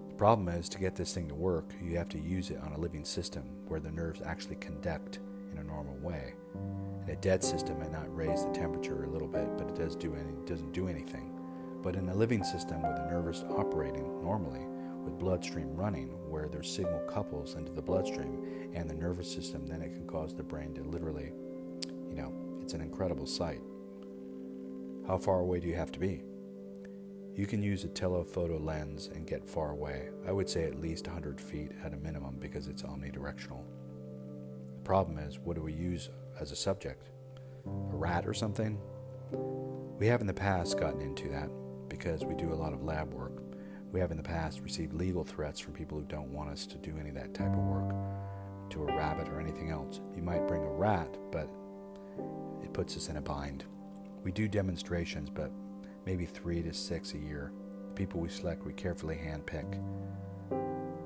The 0.08 0.14
problem 0.14 0.48
is 0.48 0.70
to 0.70 0.78
get 0.78 0.96
this 0.96 1.12
thing 1.12 1.28
to 1.28 1.34
work, 1.34 1.74
you 1.82 1.98
have 1.98 2.08
to 2.08 2.18
use 2.18 2.48
it 2.48 2.62
on 2.62 2.72
a 2.72 2.78
living 2.78 3.04
system 3.04 3.42
where 3.66 3.78
the 3.78 3.92
nerves 3.92 4.22
actually 4.24 4.56
conduct 4.56 5.18
in 5.52 5.58
a 5.58 5.64
normal 5.64 5.96
way. 5.96 6.32
In 7.04 7.10
a 7.10 7.16
dead 7.16 7.44
system 7.44 7.78
may 7.78 7.90
not 7.90 8.16
raise 8.16 8.42
the 8.42 8.52
temperature 8.52 9.04
a 9.04 9.10
little 9.10 9.28
bit, 9.28 9.58
but 9.58 9.68
it 9.68 9.76
does 9.76 9.94
do 9.94 10.14
any, 10.14 10.32
doesn't 10.46 10.72
do 10.72 10.88
anything. 10.88 11.37
But 11.82 11.96
in 11.96 12.08
a 12.08 12.14
living 12.14 12.42
system 12.42 12.82
with 12.82 12.96
the 12.96 13.06
nerves 13.10 13.44
operating 13.50 14.20
normally, 14.20 14.66
with 15.04 15.18
bloodstream 15.18 15.74
running, 15.74 16.08
where 16.28 16.48
their 16.48 16.62
signal 16.62 17.00
couples 17.08 17.54
into 17.54 17.72
the 17.72 17.82
bloodstream 17.82 18.70
and 18.74 18.90
the 18.90 18.94
nervous 18.94 19.32
system, 19.32 19.66
then 19.66 19.80
it 19.80 19.92
can 19.92 20.06
cause 20.06 20.34
the 20.34 20.42
brain 20.42 20.74
to 20.74 20.82
literally, 20.82 21.32
you 22.08 22.14
know, 22.14 22.32
it's 22.60 22.74
an 22.74 22.80
incredible 22.80 23.26
sight. 23.26 23.60
How 25.06 25.16
far 25.16 25.40
away 25.40 25.60
do 25.60 25.68
you 25.68 25.76
have 25.76 25.92
to 25.92 25.98
be? 25.98 26.22
You 27.34 27.46
can 27.46 27.62
use 27.62 27.84
a 27.84 27.88
telephoto 27.88 28.58
lens 28.58 29.08
and 29.14 29.26
get 29.26 29.48
far 29.48 29.70
away. 29.70 30.08
I 30.26 30.32
would 30.32 30.50
say 30.50 30.64
at 30.64 30.80
least 30.80 31.06
100 31.06 31.40
feet 31.40 31.70
at 31.84 31.94
a 31.94 31.96
minimum 31.96 32.36
because 32.40 32.66
it's 32.66 32.82
omnidirectional. 32.82 33.62
The 34.74 34.84
problem 34.84 35.18
is, 35.18 35.38
what 35.38 35.54
do 35.54 35.62
we 35.62 35.72
use 35.72 36.10
as 36.40 36.50
a 36.50 36.56
subject? 36.56 37.10
A 37.64 37.96
rat 37.96 38.26
or 38.26 38.34
something? 38.34 38.80
We 39.98 40.08
have 40.08 40.20
in 40.20 40.26
the 40.26 40.34
past 40.34 40.78
gotten 40.78 41.00
into 41.00 41.28
that 41.28 41.48
because 41.98 42.24
we 42.24 42.34
do 42.34 42.52
a 42.52 42.54
lot 42.54 42.72
of 42.72 42.84
lab 42.84 43.12
work. 43.12 43.42
We 43.90 44.00
have 44.00 44.10
in 44.10 44.16
the 44.16 44.22
past 44.22 44.60
received 44.60 44.92
legal 44.94 45.24
threats 45.24 45.58
from 45.58 45.72
people 45.72 45.98
who 45.98 46.04
don't 46.04 46.32
want 46.32 46.50
us 46.50 46.64
to 46.66 46.78
do 46.78 46.94
any 46.98 47.08
of 47.08 47.16
that 47.16 47.34
type 47.34 47.52
of 47.52 47.58
work 47.58 47.94
to 48.70 48.82
a 48.82 48.96
rabbit 48.96 49.28
or 49.28 49.40
anything 49.40 49.70
else. 49.70 50.00
You 50.14 50.22
might 50.22 50.46
bring 50.46 50.62
a 50.62 50.70
rat, 50.70 51.16
but 51.32 51.50
it 52.62 52.72
puts 52.72 52.96
us 52.96 53.08
in 53.08 53.16
a 53.16 53.20
bind. 53.20 53.64
We 54.22 54.30
do 54.30 54.46
demonstrations, 54.46 55.30
but 55.30 55.50
maybe 56.06 56.26
three 56.26 56.62
to 56.62 56.72
six 56.72 57.14
a 57.14 57.18
year. 57.18 57.52
The 57.88 57.94
people 57.94 58.20
we 58.20 58.28
select, 58.28 58.64
we 58.64 58.74
carefully 58.74 59.16
handpick. 59.16 59.80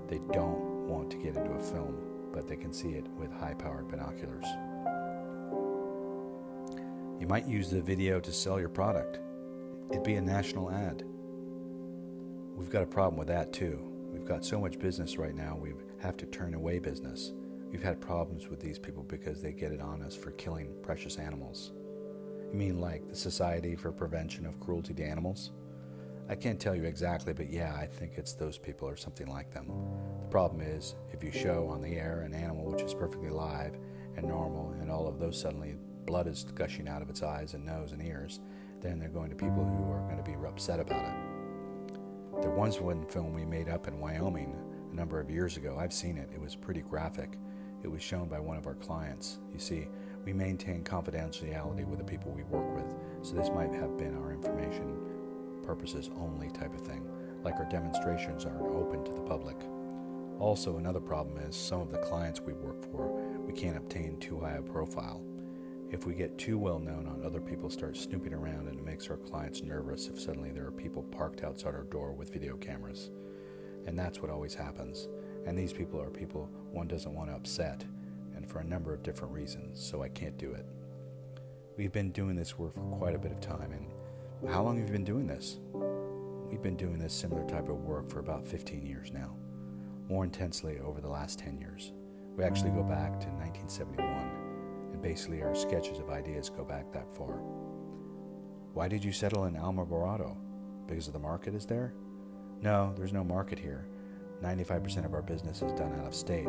They 0.09 0.21
don't 0.33 0.89
want 0.89 1.11
to 1.13 1.17
get 1.17 1.37
into 1.37 1.53
a 1.53 1.61
film, 1.61 1.97
but 2.33 2.49
they 2.49 2.57
can 2.57 2.73
see 2.73 2.91
it 2.91 3.07
with 3.19 3.33
high 3.33 3.55
powered 3.55 3.89
binoculars. 3.89 4.47
You 7.21 7.27
might 7.29 7.47
use 7.47 7.71
the 7.71 7.81
video 7.81 8.19
to 8.21 8.33
sell 8.33 8.59
your 8.59 8.69
product. 8.69 9.21
It'd 9.93 10.03
be 10.03 10.15
a 10.15 10.23
national 10.23 10.71
ad. 10.71 11.05
We've 12.57 12.71
got 12.71 12.83
a 12.83 12.87
problem 12.87 13.19
with 13.19 13.29
that 13.29 13.53
too. 13.53 13.79
We've 14.11 14.25
got 14.25 14.43
so 14.43 14.59
much 14.59 14.79
business 14.79 15.19
right 15.19 15.35
now, 15.35 15.55
we 15.55 15.75
have 16.01 16.17
to 16.17 16.27
turn 16.27 16.55
away 16.55 16.79
business. 16.79 17.33
We've 17.71 17.83
had 17.83 18.01
problems 18.01 18.49
with 18.49 18.59
these 18.59 18.79
people 18.79 19.03
because 19.03 19.43
they 19.43 19.53
get 19.53 19.71
it 19.71 19.81
on 19.81 20.03
us 20.03 20.17
for 20.17 20.31
killing 20.33 20.75
precious 20.83 21.17
animals. 21.17 21.73
You 22.51 22.59
mean 22.59 22.81
like 22.81 23.07
the 23.07 23.15
Society 23.15 23.77
for 23.77 23.93
Prevention 23.93 24.47
of 24.47 24.59
Cruelty 24.61 24.95
to 24.95 25.05
Animals? 25.05 25.53
I 26.29 26.37
can't 26.37 26.59
tell 26.59 26.75
you 26.75 26.85
exactly, 26.85 27.35
but 27.35 27.51
yeah, 27.51 27.75
I 27.75 27.87
think 27.87 28.13
it's 28.17 28.33
those 28.33 28.57
people 28.57 28.89
or 28.89 28.97
something 28.97 29.27
like 29.27 29.53
them. 29.53 29.67
The 30.23 30.29
problem 30.31 30.63
is, 30.63 30.95
if 31.13 31.23
you 31.23 31.31
show 31.31 31.69
on 31.69 31.83
the 31.83 31.97
air 31.97 32.23
an 32.23 32.33
animal 32.33 32.71
which 32.71 32.83
is 32.83 32.95
perfectly 32.95 33.31
live 33.31 33.77
and 34.17 34.27
normal, 34.27 34.75
and 34.81 34.91
all 34.91 35.07
of 35.07 35.19
those 35.19 35.39
suddenly 35.39 35.75
blood 36.07 36.27
is 36.27 36.45
gushing 36.45 36.89
out 36.89 37.03
of 37.03 37.11
its 37.11 37.23
eyes 37.23 37.55
and 37.55 37.67
nose 37.67 37.93
and 37.93 38.03
ears, 38.03 38.41
then 38.83 38.99
they're 38.99 39.09
going 39.09 39.31
to 39.31 39.37
people 39.37 39.65
who 39.65 39.93
are 39.93 40.01
going 40.01 40.23
to 40.23 40.23
be 40.23 40.37
upset 40.47 40.81
about 40.81 41.05
it. 41.05 42.43
There 42.43 42.51
was 42.51 42.81
one 42.81 43.07
film 43.07 43.33
we 43.33 43.45
made 43.45 43.69
up 43.69 43.89
in 43.89 44.01
Wyoming 44.01 44.55
a 44.91 44.95
number 44.95 45.19
of 45.19 45.31
years 45.31 45.57
ago. 45.57 45.77
I've 45.79 45.93
seen 45.93 46.19
it. 46.19 46.29
It 46.35 46.41
was 46.41 46.55
pretty 46.55 46.83
graphic. 46.83 47.39
It 47.83 47.89
was 47.89 48.03
shown 48.03 48.29
by 48.29 48.39
one 48.39 48.57
of 48.57 48.67
our 48.67 48.75
clients. 48.75 49.39
You 49.53 49.59
see, 49.59 49.89
we 50.25 50.33
maintain 50.33 50.85
confidentiality 50.85 51.87
with 51.87 51.99
the 51.99 52.05
people 52.05 52.31
we 52.33 52.45
work 52.45 52.75
with, 52.75 52.95
so 53.23 53.35
this 53.35 53.49
might 53.51 53.73
have 53.75 53.97
been 53.97 54.17
our 54.17 54.33
information 54.33 54.99
purposes 55.63 56.11
only 56.17 56.51
type 56.51 56.75
of 56.75 56.81
thing, 56.81 57.09
like 57.43 57.55
our 57.55 57.65
demonstrations 57.65 58.45
aren't 58.45 58.77
open 58.77 59.05
to 59.05 59.13
the 59.13 59.21
public. 59.21 59.57
Also, 60.39 60.77
another 60.77 61.01
problem 61.01 61.39
is 61.39 61.57
some 61.57 61.81
of 61.81 61.91
the 61.91 61.99
clients 61.99 62.41
we 62.41 62.53
work 62.53 62.83
for, 62.91 63.09
we 63.47 63.53
can't 63.53 63.77
obtain 63.77 64.19
too 64.19 64.39
high 64.41 64.55
a 64.55 64.63
profile. 64.63 65.23
If 65.93 66.07
we 66.07 66.15
get 66.15 66.39
too 66.39 66.59
well 66.59 66.79
known 66.79 67.07
on 67.07 67.23
other 67.25 67.41
people 67.41 67.69
start 67.69 67.97
snooping 67.99 68.33
around 68.33 68.67
and 68.67 68.79
it 68.79 68.85
makes 68.85 69.09
our 69.11 69.19
clients 69.19 69.63
nervous 69.63 70.09
if 70.09 70.19
suddenly 70.19 70.51
there 70.51 70.67
are 70.67 70.73
people 70.73 71.03
parked 71.05 71.45
outside 71.45 71.75
our 71.75 71.85
door 71.85 72.13
with 72.13 72.33
video 72.33 72.57
cameras. 72.57 73.11
And 73.87 73.99
that's 73.99 74.19
what 74.19 74.31
always 74.31 74.55
happens. 74.55 75.09
And 75.47 75.57
these 75.57 75.73
people 75.73 76.01
are 76.01 76.09
people 76.09 76.49
one 76.71 76.89
doesn't 76.89 77.15
want 77.15 77.29
to 77.29 77.37
upset 77.37 77.85
and 78.35 78.49
for 78.49 78.61
a 78.61 78.65
number 78.65 78.95
of 78.95 79.03
different 79.03 79.35
reasons, 79.35 79.85
so 79.85 80.03
I 80.03 80.09
can't 80.09 80.39
do 80.39 80.53
it. 80.53 80.65
We've 81.77 81.93
been 81.93 82.11
doing 82.11 82.37
this 82.37 82.59
work 82.59 82.75
for 82.75 82.81
quite 82.81 83.15
a 83.15 83.19
bit 83.19 83.31
of 83.31 83.41
time, 83.41 83.73
and 83.73 84.51
how 84.51 84.63
long 84.63 84.79
have 84.79 84.89
you 84.89 84.93
been 84.93 85.05
doing 85.05 85.27
this? 85.27 85.59
We've 86.51 86.63
been 86.63 86.77
doing 86.77 86.99
this 86.99 87.13
similar 87.13 87.47
type 87.47 87.69
of 87.69 87.85
work 87.85 88.11
for 88.11 88.21
about 88.21 88.47
15 88.47 88.87
years 88.87 89.13
now, 89.13 89.35
more 90.09 90.25
intensely 90.25 90.79
over 90.81 91.01
the 91.01 91.09
last 91.09 91.39
10 91.39 91.59
years. 91.59 91.93
We 92.37 92.45
actually 92.45 92.71
go 92.71 92.83
back 92.83 93.21
to 93.21 93.27
1971, 93.29 94.09
and 94.09 94.32
basically 95.03 95.43
our 95.43 95.55
sketches 95.55 95.99
of 95.99 96.11
ideas 96.11 96.49
go 96.49 96.65
back 96.65 96.93
that 96.93 97.15
far. 97.17 97.41
Why 98.73 98.89
did 98.89 99.05
you 99.05 99.13
settle 99.13 99.45
in 99.45 99.55
Alamogordo? 99.55 100.37
Because 100.87 101.09
the 101.09 101.19
market 101.19 101.55
is 101.55 101.67
there? 101.67 101.93
No, 102.61 102.95
there's 102.97 103.13
no 103.13 103.25
market 103.25 103.59
here. 103.59 103.87
95% 104.43 105.05
of 105.05 105.15
our 105.15 105.23
business 105.23 105.63
is 105.63 105.73
done 105.73 105.93
out 106.01 106.07
of 106.07 106.15
state 106.15 106.49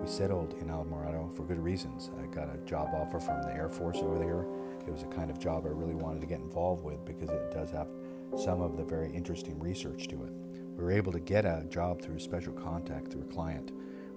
we 0.00 0.08
settled 0.08 0.54
in 0.60 0.68
Alamogordo 0.68 1.34
for 1.36 1.44
good 1.44 1.58
reasons. 1.58 2.10
I 2.22 2.26
got 2.26 2.54
a 2.54 2.58
job 2.58 2.90
offer 2.94 3.18
from 3.18 3.42
the 3.42 3.52
Air 3.52 3.68
Force 3.68 3.98
over 3.98 4.18
there. 4.18 4.46
It 4.86 4.92
was 4.92 5.02
a 5.02 5.06
kind 5.06 5.30
of 5.30 5.38
job 5.38 5.64
I 5.66 5.70
really 5.70 5.94
wanted 5.94 6.20
to 6.20 6.26
get 6.26 6.40
involved 6.40 6.84
with 6.84 7.04
because 7.04 7.30
it 7.30 7.50
does 7.52 7.70
have 7.70 7.88
some 8.36 8.60
of 8.60 8.76
the 8.76 8.84
very 8.84 9.10
interesting 9.12 9.58
research 9.58 10.08
to 10.08 10.24
it. 10.24 10.32
We 10.76 10.84
were 10.84 10.92
able 10.92 11.12
to 11.12 11.20
get 11.20 11.44
a 11.44 11.66
job 11.68 12.00
through 12.00 12.20
special 12.20 12.52
contact 12.52 13.12
through 13.12 13.22
a 13.22 13.32
client. 13.32 13.72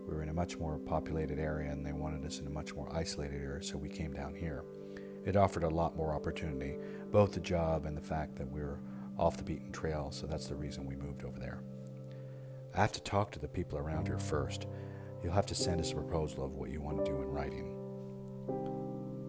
We 0.07 0.15
were 0.15 0.23
in 0.23 0.29
a 0.29 0.33
much 0.33 0.57
more 0.57 0.77
populated 0.77 1.39
area 1.39 1.71
and 1.71 1.85
they 1.85 1.93
wanted 1.93 2.25
us 2.25 2.39
in 2.39 2.47
a 2.47 2.51
much 2.51 2.75
more 2.75 2.93
isolated 2.93 3.41
area, 3.41 3.63
so 3.63 3.77
we 3.77 3.89
came 3.89 4.13
down 4.13 4.35
here. 4.35 4.63
It 5.25 5.35
offered 5.35 5.63
a 5.63 5.69
lot 5.69 5.95
more 5.95 6.13
opportunity, 6.13 6.77
both 7.11 7.33
the 7.33 7.39
job 7.39 7.85
and 7.85 7.95
the 7.95 8.01
fact 8.01 8.35
that 8.37 8.49
we 8.49 8.61
were 8.61 8.79
off 9.17 9.37
the 9.37 9.43
beaten 9.43 9.71
trail, 9.71 10.09
so 10.11 10.25
that's 10.25 10.47
the 10.47 10.55
reason 10.55 10.85
we 10.85 10.95
moved 10.95 11.23
over 11.23 11.39
there. 11.39 11.61
I 12.73 12.81
have 12.81 12.91
to 12.93 13.01
talk 13.01 13.31
to 13.31 13.39
the 13.39 13.47
people 13.47 13.77
around 13.77 14.07
here 14.07 14.17
first. 14.17 14.67
You'll 15.23 15.33
have 15.33 15.45
to 15.47 15.55
send 15.55 15.79
us 15.79 15.91
a 15.91 15.95
proposal 15.95 16.45
of 16.45 16.55
what 16.55 16.71
you 16.71 16.81
want 16.81 17.05
to 17.05 17.11
do 17.11 17.21
in 17.21 17.27
writing. 17.27 17.75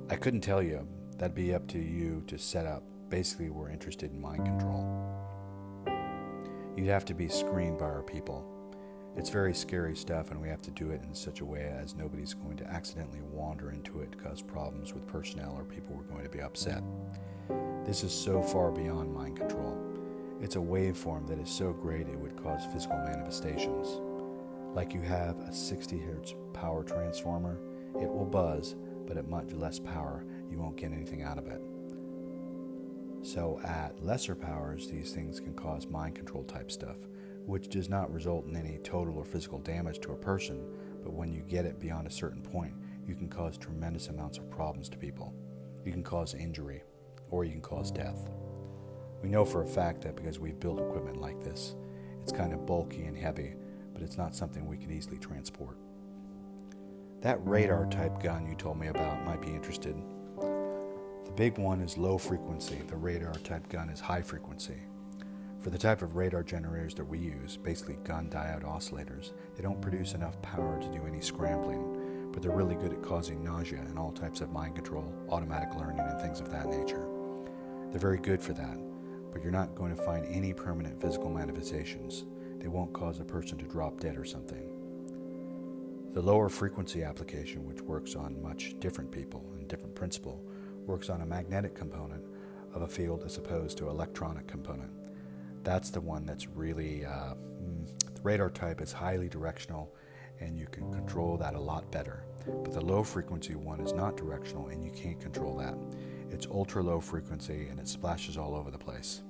I 0.08 0.16
couldn't 0.16 0.40
tell 0.40 0.62
you. 0.62 0.86
That'd 1.18 1.34
be 1.34 1.54
up 1.54 1.68
to 1.68 1.78
you 1.78 2.22
to 2.26 2.38
set 2.38 2.66
up. 2.66 2.82
Basically, 3.08 3.50
we're 3.50 3.70
interested 3.70 4.10
in 4.12 4.20
mind 4.20 4.44
control. 4.46 4.86
You'd 6.76 6.88
have 6.88 7.04
to 7.06 7.14
be 7.14 7.28
screened 7.28 7.78
by 7.78 7.84
our 7.84 8.02
people. 8.02 8.51
It's 9.14 9.28
very 9.28 9.52
scary 9.52 9.94
stuff, 9.94 10.30
and 10.30 10.40
we 10.40 10.48
have 10.48 10.62
to 10.62 10.70
do 10.70 10.90
it 10.90 11.02
in 11.02 11.14
such 11.14 11.40
a 11.40 11.44
way 11.44 11.70
as 11.78 11.94
nobody's 11.94 12.32
going 12.32 12.56
to 12.56 12.66
accidentally 12.66 13.20
wander 13.30 13.70
into 13.70 14.00
it, 14.00 14.16
cause 14.22 14.40
problems 14.40 14.94
with 14.94 15.06
personnel, 15.06 15.54
or 15.58 15.64
people 15.64 15.94
are 15.98 16.10
going 16.10 16.24
to 16.24 16.30
be 16.30 16.40
upset. 16.40 16.82
This 17.84 18.04
is 18.04 18.12
so 18.12 18.40
far 18.40 18.70
beyond 18.70 19.12
mind 19.12 19.36
control. 19.36 19.76
It's 20.40 20.56
a 20.56 20.60
waveform 20.60 21.28
that 21.28 21.38
is 21.38 21.50
so 21.50 21.72
great 21.72 22.08
it 22.08 22.18
would 22.18 22.42
cause 22.42 22.64
physical 22.72 22.96
manifestations. 22.98 24.00
Like 24.74 24.94
you 24.94 25.02
have 25.02 25.38
a 25.40 25.52
60 25.52 25.98
hertz 25.98 26.34
power 26.54 26.82
transformer, 26.82 27.58
it 28.00 28.10
will 28.10 28.24
buzz, 28.24 28.76
but 29.06 29.18
at 29.18 29.28
much 29.28 29.52
less 29.52 29.78
power, 29.78 30.24
you 30.50 30.58
won't 30.58 30.76
get 30.76 30.92
anything 30.92 31.22
out 31.22 31.36
of 31.36 31.48
it. 31.48 31.60
So, 33.22 33.60
at 33.62 34.02
lesser 34.02 34.34
powers, 34.34 34.88
these 34.88 35.12
things 35.12 35.38
can 35.38 35.54
cause 35.54 35.86
mind 35.86 36.16
control 36.16 36.42
type 36.44 36.72
stuff, 36.72 36.96
which 37.46 37.68
does 37.68 37.88
not 37.88 38.12
result 38.12 38.46
in 38.46 38.56
any 38.56 38.78
total 38.78 39.18
or 39.18 39.24
physical 39.24 39.58
damage 39.58 40.00
to 40.00 40.12
a 40.12 40.16
person, 40.16 40.64
but 41.02 41.12
when 41.12 41.32
you 41.32 41.42
get 41.42 41.64
it 41.64 41.80
beyond 41.80 42.06
a 42.06 42.10
certain 42.10 42.42
point, 42.42 42.74
you 43.06 43.14
can 43.14 43.28
cause 43.28 43.58
tremendous 43.58 44.08
amounts 44.08 44.38
of 44.38 44.50
problems 44.50 44.88
to 44.88 44.98
people. 44.98 45.34
You 45.84 45.92
can 45.92 46.04
cause 46.04 46.34
injury, 46.34 46.82
or 47.30 47.44
you 47.44 47.52
can 47.52 47.60
cause 47.60 47.90
death. 47.90 48.30
We 49.22 49.28
know 49.28 49.44
for 49.44 49.62
a 49.62 49.66
fact 49.66 50.02
that 50.02 50.16
because 50.16 50.38
we've 50.38 50.60
built 50.60 50.80
equipment 50.80 51.20
like 51.20 51.42
this, 51.42 51.74
it's 52.22 52.32
kind 52.32 52.52
of 52.52 52.66
bulky 52.66 53.04
and 53.04 53.16
heavy, 53.16 53.54
but 53.92 54.02
it's 54.02 54.16
not 54.18 54.34
something 54.34 54.66
we 54.66 54.76
could 54.76 54.92
easily 54.92 55.18
transport. 55.18 55.76
That 57.20 57.44
radar 57.46 57.86
type 57.86 58.22
gun 58.22 58.46
you 58.46 58.54
told 58.54 58.78
me 58.78 58.88
about 58.88 59.24
might 59.24 59.40
be 59.40 59.48
interested. 59.48 59.96
The 60.40 61.32
big 61.36 61.58
one 61.58 61.80
is 61.80 61.96
low 61.96 62.18
frequency, 62.18 62.82
the 62.88 62.96
radar 62.96 63.34
type 63.34 63.68
gun 63.68 63.90
is 63.90 64.00
high 64.00 64.22
frequency. 64.22 64.78
For 65.62 65.70
the 65.70 65.78
type 65.78 66.02
of 66.02 66.16
radar 66.16 66.42
generators 66.42 66.92
that 66.94 67.04
we 67.04 67.18
use, 67.18 67.56
basically 67.56 67.96
Gunn 68.02 68.28
diode 68.28 68.64
oscillators, 68.64 69.30
they 69.54 69.62
don't 69.62 69.80
produce 69.80 70.14
enough 70.14 70.40
power 70.42 70.80
to 70.82 70.88
do 70.88 71.06
any 71.06 71.20
scrambling, 71.20 72.30
but 72.32 72.42
they're 72.42 72.50
really 72.50 72.74
good 72.74 72.92
at 72.92 73.00
causing 73.00 73.44
nausea 73.44 73.78
and 73.78 73.96
all 73.96 74.10
types 74.10 74.40
of 74.40 74.50
mind 74.50 74.74
control, 74.74 75.14
automatic 75.28 75.72
learning, 75.76 76.00
and 76.00 76.20
things 76.20 76.40
of 76.40 76.50
that 76.50 76.66
nature. 76.66 77.06
They're 77.90 78.00
very 78.00 78.18
good 78.18 78.42
for 78.42 78.54
that, 78.54 78.76
but 79.32 79.40
you're 79.40 79.52
not 79.52 79.76
going 79.76 79.94
to 79.94 80.02
find 80.02 80.26
any 80.26 80.52
permanent 80.52 81.00
physical 81.00 81.30
manifestations. 81.30 82.24
They 82.58 82.66
won't 82.66 82.92
cause 82.92 83.20
a 83.20 83.24
person 83.24 83.56
to 83.58 83.64
drop 83.64 84.00
dead 84.00 84.18
or 84.18 84.24
something. 84.24 84.68
The 86.12 86.22
lower 86.22 86.48
frequency 86.48 87.04
application, 87.04 87.64
which 87.68 87.82
works 87.82 88.16
on 88.16 88.42
much 88.42 88.74
different 88.80 89.12
people 89.12 89.48
and 89.56 89.68
different 89.68 89.94
principle, 89.94 90.44
works 90.86 91.08
on 91.08 91.20
a 91.20 91.26
magnetic 91.26 91.76
component 91.76 92.24
of 92.74 92.82
a 92.82 92.88
field 92.88 93.22
as 93.24 93.36
opposed 93.36 93.78
to 93.78 93.88
electronic 93.88 94.48
component. 94.48 94.90
That's 95.62 95.90
the 95.90 96.00
one 96.00 96.26
that's 96.26 96.48
really 96.48 97.04
uh, 97.04 97.34
mm, 97.34 97.86
the 98.14 98.20
radar 98.22 98.50
type 98.50 98.80
is 98.80 98.92
highly 98.92 99.28
directional, 99.28 99.94
and 100.40 100.58
you 100.58 100.66
can 100.66 100.92
control 100.92 101.36
that 101.38 101.54
a 101.54 101.60
lot 101.60 101.90
better. 101.90 102.24
But 102.46 102.72
the 102.72 102.80
low 102.80 103.04
frequency 103.04 103.54
one 103.54 103.80
is 103.80 103.92
not 103.92 104.16
directional, 104.16 104.68
and 104.68 104.84
you 104.84 104.90
can't 104.90 105.20
control 105.20 105.56
that. 105.58 105.76
It's 106.30 106.46
ultra 106.46 106.82
low 106.82 107.00
frequency, 107.00 107.68
and 107.70 107.78
it 107.78 107.86
splashes 107.86 108.36
all 108.36 108.54
over 108.54 108.70
the 108.70 108.78
place. 108.78 109.22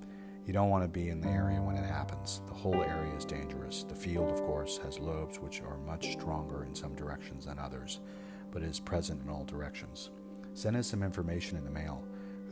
You 0.47 0.53
don't 0.53 0.71
want 0.71 0.83
to 0.83 0.89
be 0.89 1.11
in 1.11 1.21
the 1.21 1.29
area 1.29 1.61
when 1.61 1.77
it 1.77 1.85
happens. 1.85 2.41
The 2.49 2.55
whole 2.55 2.83
area 2.83 3.15
is 3.17 3.25
dangerous. 3.25 3.85
The 3.85 3.95
field, 3.95 4.31
of 4.31 4.41
course, 4.43 4.79
has 4.79 4.99
lobes 4.99 5.39
which 5.39 5.61
are 5.61 5.79
much 5.79 6.13
stronger 6.13 6.65
in 6.65 6.75
some 6.75 6.97
directions 6.97 7.47
than 7.47 7.59
others, 7.59 8.01
but 8.51 8.63
is 8.63 8.81
present 8.81 9.23
in 9.23 9.31
all 9.31 9.45
directions. 9.45 10.11
Send 10.55 10.77
us 10.77 10.89
some 10.89 11.03
information 11.03 11.57
in 11.57 11.65
the 11.65 11.71
mail. 11.71 12.03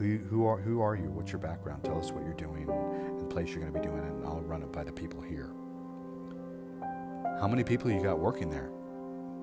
Who, 0.00 0.16
who, 0.16 0.46
are, 0.46 0.56
who 0.56 0.80
are 0.80 0.96
you? 0.96 1.10
What's 1.10 1.30
your 1.30 1.42
background? 1.42 1.84
Tell 1.84 1.98
us 1.98 2.10
what 2.10 2.24
you're 2.24 2.32
doing 2.32 2.66
and 2.70 3.20
the 3.20 3.26
place 3.26 3.50
you're 3.50 3.60
going 3.60 3.74
to 3.74 3.78
be 3.78 3.86
doing 3.86 4.02
it, 4.02 4.10
and 4.10 4.26
I'll 4.26 4.40
run 4.40 4.62
it 4.62 4.72
by 4.72 4.82
the 4.82 4.90
people 4.90 5.20
here. 5.20 5.52
How 7.38 7.46
many 7.46 7.62
people 7.62 7.90
you 7.90 8.02
got 8.02 8.18
working 8.18 8.48
there? 8.48 8.70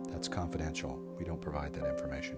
That's 0.10 0.28
confidential. 0.28 1.00
We 1.20 1.26
don't 1.26 1.40
provide 1.40 1.74
that 1.76 1.88
information. 1.88 2.38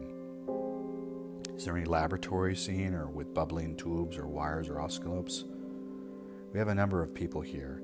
Is 1.56 1.64
there 1.64 1.78
any 1.78 1.86
laboratory 1.86 2.58
scene 2.58 2.94
or 2.94 3.08
with 3.08 3.34
bubbling 3.34 3.78
tubes 3.78 4.18
or 4.18 4.28
wires 4.28 4.68
or 4.68 4.82
oscilloscopes? 4.82 5.46
We 6.52 6.60
have 6.60 6.68
a 6.68 6.76
number 6.76 7.02
of 7.02 7.14
people 7.14 7.40
here 7.40 7.82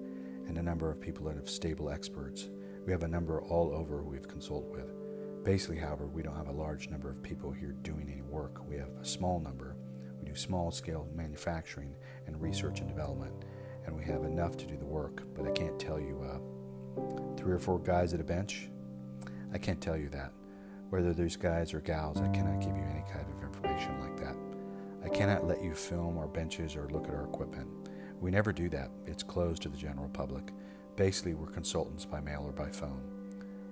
and 0.47 0.57
a 0.57 0.61
number 0.61 0.91
of 0.91 0.99
people 0.99 1.27
that 1.27 1.37
have 1.37 1.49
stable 1.49 1.89
experts. 1.89 2.49
We 2.85 2.91
have 2.91 3.03
a 3.03 3.07
number 3.07 3.41
all 3.41 3.73
over 3.73 4.03
we've 4.03 4.27
consulted 4.27 4.69
with. 4.69 5.45
Basically, 5.45 5.77
however, 5.77 6.07
we 6.07 6.23
don't 6.23 6.35
have 6.35 6.49
a 6.49 6.51
large 6.51 6.89
number 6.89 7.09
of 7.09 7.23
people 7.23 7.51
here 7.51 7.71
doing 7.83 8.09
any 8.11 8.21
work. 8.21 8.67
We 8.67 8.75
have 8.75 8.89
a 9.01 9.05
small 9.05 9.39
number. 9.39 9.77
Small 10.35 10.69
scale 10.69 11.07
manufacturing 11.15 11.95
and 12.27 12.39
research 12.41 12.81
and 12.81 12.89
development, 12.89 13.33
and 13.85 13.95
we 13.95 14.03
have 14.03 14.23
enough 14.23 14.57
to 14.57 14.65
do 14.65 14.75
the 14.75 14.85
work. 14.85 15.23
But 15.33 15.47
I 15.47 15.51
can't 15.51 15.79
tell 15.79 15.97
you 15.97 16.21
uh, 16.21 17.37
three 17.37 17.53
or 17.53 17.59
four 17.59 17.79
guys 17.79 18.13
at 18.13 18.19
a 18.19 18.23
bench. 18.23 18.69
I 19.53 19.57
can't 19.57 19.79
tell 19.79 19.95
you 19.95 20.09
that. 20.09 20.33
Whether 20.89 21.13
there's 21.13 21.37
guys 21.37 21.73
or 21.73 21.79
gals, 21.79 22.21
I 22.21 22.27
cannot 22.27 22.59
give 22.59 22.75
you 22.75 22.83
any 22.83 23.03
kind 23.11 23.25
of 23.31 23.43
information 23.43 23.97
like 24.01 24.17
that. 24.17 24.35
I 25.05 25.09
cannot 25.09 25.47
let 25.47 25.63
you 25.63 25.73
film 25.73 26.17
our 26.17 26.27
benches 26.27 26.75
or 26.75 26.89
look 26.89 27.07
at 27.07 27.13
our 27.13 27.23
equipment. 27.23 27.69
We 28.19 28.29
never 28.29 28.51
do 28.51 28.69
that, 28.69 28.91
it's 29.05 29.23
closed 29.23 29.61
to 29.61 29.69
the 29.69 29.77
general 29.77 30.09
public. 30.09 30.51
Basically, 30.97 31.33
we're 31.33 31.47
consultants 31.47 32.05
by 32.05 32.19
mail 32.19 32.43
or 32.45 32.51
by 32.51 32.71
phone. 32.71 33.01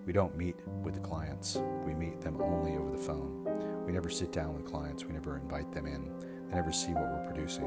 We 0.05 0.13
don't 0.13 0.37
meet 0.37 0.55
with 0.81 0.93
the 0.93 0.99
clients, 1.01 1.57
we 1.85 1.93
meet 1.93 2.21
them 2.21 2.41
only 2.41 2.77
over 2.77 2.91
the 2.91 3.03
phone. 3.03 3.83
We 3.85 3.91
never 3.91 4.09
sit 4.09 4.31
down 4.31 4.55
with 4.55 4.65
clients, 4.65 5.03
we 5.03 5.13
never 5.13 5.37
invite 5.37 5.71
them 5.71 5.87
in, 5.87 6.11
they 6.53 6.59
never 6.59 6.71
see 6.71 6.91
what 6.93 7.11
we're 7.11 7.25
producing 7.25 7.65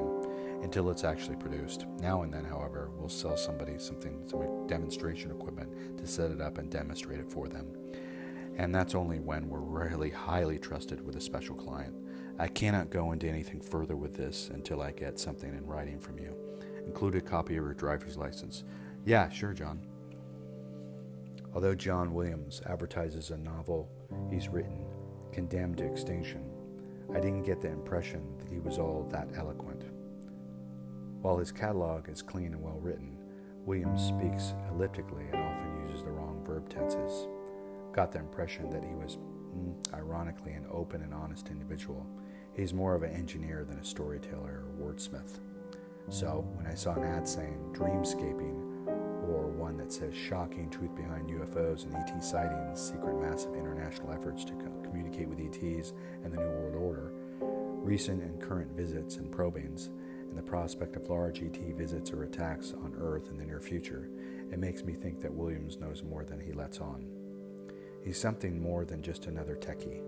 until 0.62 0.90
it's 0.90 1.04
actually 1.04 1.36
produced. 1.36 1.86
Now 2.00 2.22
and 2.22 2.32
then, 2.32 2.44
however, 2.44 2.90
we'll 2.96 3.08
sell 3.08 3.36
somebody 3.36 3.78
something, 3.78 4.22
some 4.26 4.66
demonstration 4.66 5.30
equipment 5.30 5.98
to 5.98 6.06
set 6.06 6.30
it 6.30 6.40
up 6.40 6.58
and 6.58 6.70
demonstrate 6.70 7.20
it 7.20 7.30
for 7.30 7.48
them. 7.48 7.66
And 8.56 8.74
that's 8.74 8.94
only 8.94 9.18
when 9.18 9.48
we're 9.48 9.58
really 9.58 10.10
highly 10.10 10.58
trusted 10.58 11.04
with 11.04 11.16
a 11.16 11.20
special 11.20 11.54
client. 11.54 11.94
I 12.38 12.48
cannot 12.48 12.90
go 12.90 13.12
into 13.12 13.28
anything 13.28 13.60
further 13.60 13.96
with 13.96 14.16
this 14.16 14.50
until 14.52 14.80
I 14.80 14.92
get 14.92 15.18
something 15.18 15.50
in 15.50 15.66
writing 15.66 15.98
from 15.98 16.18
you. 16.18 16.34
Include 16.86 17.16
a 17.16 17.20
copy 17.20 17.56
of 17.56 17.64
your 17.64 17.74
driver's 17.74 18.16
license. 18.16 18.64
Yeah, 19.04 19.28
sure, 19.28 19.52
John. 19.52 19.80
Although 21.54 21.74
John 21.74 22.14
Williams 22.14 22.62
advertises 22.66 23.30
a 23.30 23.36
novel 23.36 23.90
he's 24.30 24.48
written, 24.48 24.86
Condemned 25.32 25.78
to 25.78 25.84
Extinction, 25.84 26.45
I 27.14 27.20
didn't 27.20 27.44
get 27.44 27.60
the 27.60 27.68
impression 27.68 28.22
that 28.38 28.48
he 28.48 28.58
was 28.58 28.78
all 28.78 29.08
that 29.10 29.28
eloquent. 29.36 29.84
While 31.22 31.38
his 31.38 31.52
catalog 31.52 32.08
is 32.08 32.22
clean 32.22 32.52
and 32.52 32.62
well 32.62 32.78
written, 32.80 33.16
Williams 33.64 34.06
speaks 34.06 34.54
elliptically 34.70 35.24
and 35.32 35.42
often 35.42 35.88
uses 35.88 36.04
the 36.04 36.10
wrong 36.10 36.42
verb 36.44 36.68
tenses. 36.68 37.26
Got 37.92 38.12
the 38.12 38.18
impression 38.18 38.70
that 38.70 38.84
he 38.84 38.94
was, 38.94 39.16
mm, 39.56 39.74
ironically, 39.94 40.52
an 40.52 40.66
open 40.70 41.02
and 41.02 41.12
honest 41.12 41.48
individual. 41.48 42.06
He's 42.54 42.72
more 42.72 42.94
of 42.94 43.02
an 43.02 43.12
engineer 43.12 43.64
than 43.64 43.78
a 43.78 43.84
storyteller 43.84 44.64
or 44.64 44.92
wordsmith. 44.92 45.40
So 46.08 46.46
when 46.54 46.66
I 46.66 46.74
saw 46.74 46.94
an 46.94 47.02
ad 47.02 47.26
saying 47.26 47.58
dreamscaping 47.72 48.86
or 49.28 49.48
one 49.48 49.76
that 49.78 49.92
says 49.92 50.14
shocking 50.14 50.70
truth 50.70 50.94
behind 50.94 51.28
UFOs 51.28 51.84
and 51.84 51.96
ET 51.96 52.22
sightings, 52.22 52.80
secret 52.80 53.20
massive 53.20 53.54
international 53.56 54.12
efforts 54.12 54.44
to 54.44 54.52
communicate 54.96 55.28
with 55.28 55.40
ETs 55.40 55.92
and 56.24 56.32
the 56.32 56.38
New 56.38 56.48
World 56.48 56.76
Order, 56.76 57.12
recent 57.84 58.22
and 58.22 58.40
current 58.40 58.72
visits 58.72 59.16
and 59.16 59.30
probings, 59.30 59.90
and 60.28 60.36
the 60.36 60.42
prospect 60.42 60.96
of 60.96 61.08
large 61.10 61.42
ET 61.42 61.58
visits 61.76 62.12
or 62.12 62.24
attacks 62.24 62.72
on 62.72 62.94
Earth 62.98 63.28
in 63.30 63.36
the 63.36 63.44
near 63.44 63.60
future, 63.60 64.08
it 64.50 64.58
makes 64.58 64.84
me 64.84 64.94
think 64.94 65.20
that 65.20 65.32
Williams 65.32 65.78
knows 65.78 66.02
more 66.02 66.24
than 66.24 66.40
he 66.40 66.52
lets 66.52 66.80
on. 66.80 67.06
He's 68.02 68.18
something 68.18 68.60
more 68.60 68.84
than 68.84 69.02
just 69.02 69.26
another 69.26 69.56
techie. 69.56 70.02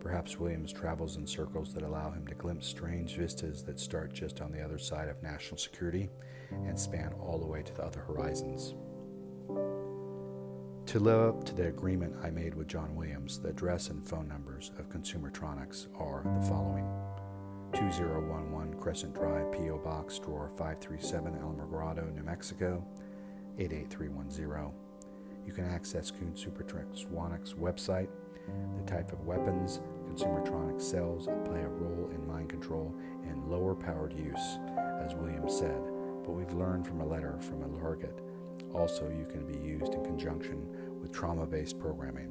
Perhaps 0.00 0.38
Williams 0.38 0.72
travels 0.72 1.16
in 1.16 1.26
circles 1.26 1.72
that 1.74 1.82
allow 1.82 2.10
him 2.10 2.26
to 2.26 2.34
glimpse 2.34 2.66
strange 2.66 3.16
vistas 3.16 3.64
that 3.64 3.80
start 3.80 4.12
just 4.12 4.40
on 4.40 4.52
the 4.52 4.60
other 4.60 4.78
side 4.78 5.08
of 5.08 5.22
national 5.22 5.58
security 5.58 6.10
and 6.50 6.78
span 6.78 7.12
all 7.20 7.38
the 7.38 7.46
way 7.46 7.62
to 7.62 7.74
the 7.74 7.82
other 7.82 8.00
horizons. 8.00 8.74
To 10.88 10.98
live 10.98 11.20
up 11.20 11.44
to 11.44 11.54
the 11.54 11.68
agreement 11.68 12.16
I 12.24 12.30
made 12.30 12.54
with 12.54 12.66
John 12.66 12.96
Williams, 12.96 13.38
the 13.38 13.50
address 13.50 13.90
and 13.90 14.08
phone 14.08 14.26
numbers 14.26 14.70
of 14.78 14.88
Consumertronics 14.88 15.86
are 16.00 16.22
the 16.24 16.46
following 16.46 16.88
2011 17.74 18.80
Crescent 18.80 19.14
Drive, 19.14 19.52
P.O. 19.52 19.76
Box, 19.84 20.18
Drawer 20.18 20.50
537, 20.56 21.34
Alamogordo, 21.34 22.10
New 22.14 22.22
Mexico 22.22 22.82
88310. 23.58 24.72
You 25.46 25.52
can 25.52 25.66
access 25.66 26.10
Consumertronics' 26.10 27.54
website 27.54 28.08
the 28.78 28.90
type 28.90 29.12
of 29.12 29.26
weapons 29.26 29.80
Consumertronics 30.08 30.80
sells 30.80 31.26
play 31.44 31.60
a 31.60 31.68
role 31.68 32.08
in 32.14 32.26
mind 32.26 32.48
control 32.48 32.94
and 33.28 33.50
lower 33.50 33.74
powered 33.74 34.14
use, 34.14 34.58
as 35.04 35.14
Williams 35.16 35.54
said, 35.54 35.82
but 36.24 36.32
we've 36.32 36.54
learned 36.54 36.86
from 36.86 37.02
a 37.02 37.06
letter 37.06 37.38
from 37.42 37.62
a 37.62 37.78
target. 37.78 38.22
Also, 38.74 39.08
you 39.08 39.26
can 39.30 39.46
be 39.46 39.58
used 39.58 39.94
in 39.94 40.04
conjunction 40.04 40.66
with 41.08 41.16
trauma 41.16 41.46
based 41.46 41.78
programming. 41.78 42.30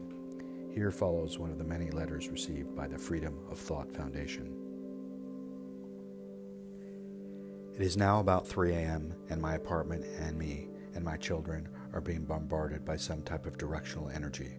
Here 0.73 0.91
follows 0.91 1.39
one 1.39 1.49
of 1.49 1.57
the 1.57 1.63
many 1.63 1.89
letters 1.89 2.29
received 2.29 2.75
by 2.75 2.87
the 2.87 2.97
Freedom 2.97 3.39
of 3.49 3.57
Thought 3.57 3.91
Foundation. 3.91 4.55
It 7.73 7.81
is 7.81 7.97
now 7.97 8.19
about 8.19 8.47
3 8.47 8.73
a.m., 8.73 9.15
and 9.29 9.41
my 9.41 9.55
apartment 9.55 10.05
and 10.19 10.37
me 10.37 10.67
and 10.93 11.03
my 11.03 11.17
children 11.17 11.67
are 11.93 12.01
being 12.01 12.23
bombarded 12.23 12.85
by 12.85 12.97
some 12.97 13.23
type 13.23 13.45
of 13.45 13.57
directional 13.57 14.09
energy. 14.09 14.57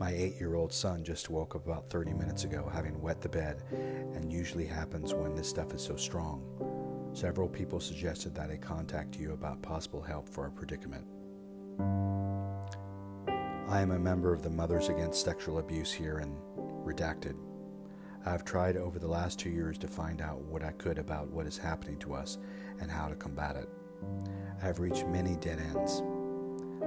My 0.00 0.10
eight 0.10 0.38
year 0.40 0.56
old 0.56 0.72
son 0.72 1.04
just 1.04 1.30
woke 1.30 1.54
up 1.54 1.66
about 1.66 1.88
30 1.88 2.12
minutes 2.12 2.44
ago, 2.44 2.68
having 2.72 3.00
wet 3.00 3.20
the 3.20 3.28
bed, 3.28 3.62
and 3.70 4.32
usually 4.32 4.66
happens 4.66 5.14
when 5.14 5.34
this 5.36 5.48
stuff 5.48 5.72
is 5.72 5.82
so 5.82 5.94
strong. 5.94 6.42
Several 7.12 7.48
people 7.48 7.78
suggested 7.78 8.34
that 8.34 8.50
I 8.50 8.56
contact 8.56 9.16
you 9.16 9.32
about 9.32 9.62
possible 9.62 10.02
help 10.02 10.28
for 10.28 10.44
our 10.44 10.50
predicament. 10.50 11.04
I 13.68 13.80
am 13.80 13.92
a 13.92 13.98
member 13.98 14.32
of 14.32 14.42
the 14.42 14.50
Mothers 14.50 14.90
Against 14.90 15.24
Sexual 15.24 15.58
Abuse 15.58 15.90
here 15.90 16.18
in 16.18 16.36
redacted. 16.84 17.34
I 18.26 18.30
have 18.30 18.44
tried 18.44 18.76
over 18.76 18.98
the 18.98 19.08
last 19.08 19.38
two 19.38 19.48
years 19.48 19.78
to 19.78 19.88
find 19.88 20.20
out 20.20 20.42
what 20.42 20.62
I 20.62 20.72
could 20.72 20.98
about 20.98 21.30
what 21.30 21.46
is 21.46 21.56
happening 21.56 21.98
to 22.00 22.12
us 22.12 22.36
and 22.80 22.90
how 22.90 23.08
to 23.08 23.14
combat 23.14 23.56
it. 23.56 23.68
I 24.62 24.66
have 24.66 24.80
reached 24.80 25.06
many 25.06 25.36
dead 25.36 25.60
ends. 25.60 26.02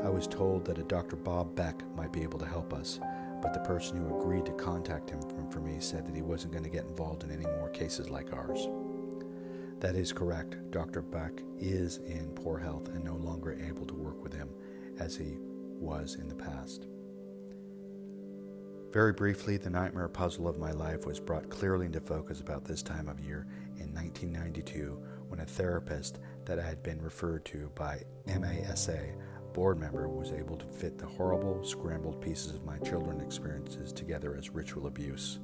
I 0.03 0.09
was 0.09 0.27
told 0.27 0.65
that 0.65 0.77
a 0.77 0.83
Dr. 0.83 1.15
Bob 1.15 1.55
Beck 1.55 1.81
might 1.95 2.13
be 2.13 2.21
able 2.21 2.37
to 2.39 2.45
help 2.45 2.71
us, 2.73 2.99
but 3.41 3.53
the 3.53 3.59
person 3.61 3.97
who 3.97 4.19
agreed 4.19 4.45
to 4.45 4.51
contact 4.51 5.09
him 5.09 5.21
for 5.49 5.59
me 5.59 5.77
said 5.79 6.05
that 6.05 6.15
he 6.15 6.21
wasn't 6.21 6.53
going 6.53 6.63
to 6.63 6.69
get 6.69 6.85
involved 6.85 7.23
in 7.23 7.31
any 7.31 7.45
more 7.57 7.69
cases 7.69 8.11
like 8.11 8.33
ours. 8.33 8.67
That 9.79 9.95
is 9.95 10.13
correct. 10.13 10.69
Dr. 10.69 11.01
Beck 11.01 11.41
is 11.57 11.97
in 11.97 12.29
poor 12.35 12.59
health 12.59 12.87
and 12.89 13.03
no 13.03 13.15
longer 13.15 13.57
able 13.67 13.85
to 13.87 13.95
work 13.95 14.21
with 14.21 14.33
him 14.33 14.49
as 14.99 15.15
he 15.15 15.37
was 15.77 16.15
in 16.15 16.27
the 16.27 16.35
past. 16.35 16.87
Very 18.91 19.13
briefly, 19.13 19.57
the 19.57 19.69
nightmare 19.69 20.07
puzzle 20.07 20.47
of 20.47 20.57
my 20.57 20.71
life 20.71 21.05
was 21.05 21.19
brought 21.19 21.49
clearly 21.49 21.85
into 21.85 21.99
focus 21.99 22.39
about 22.39 22.65
this 22.65 22.81
time 22.81 23.09
of 23.09 23.19
year 23.19 23.45
in 23.77 23.93
1992 23.93 24.97
when 25.27 25.41
a 25.41 25.45
therapist 25.45 26.19
that 26.45 26.57
I 26.57 26.63
had 26.63 26.81
been 26.81 27.01
referred 27.01 27.45
to 27.45 27.69
by 27.75 28.01
MASA 28.25 29.13
board 29.57 29.79
member 29.79 30.07
was 30.07 30.33
able 30.33 30.55
to 30.55 30.67
fit 30.67 30.99
the 30.99 31.05
horrible, 31.07 31.63
scrambled 31.63 32.21
pieces 32.21 32.53
of 32.53 32.63
my 32.63 32.77
children's 32.77 33.23
experiences 33.23 33.91
together 33.91 34.35
as 34.37 34.51
ritual 34.51 34.85
abuse. 34.85 35.39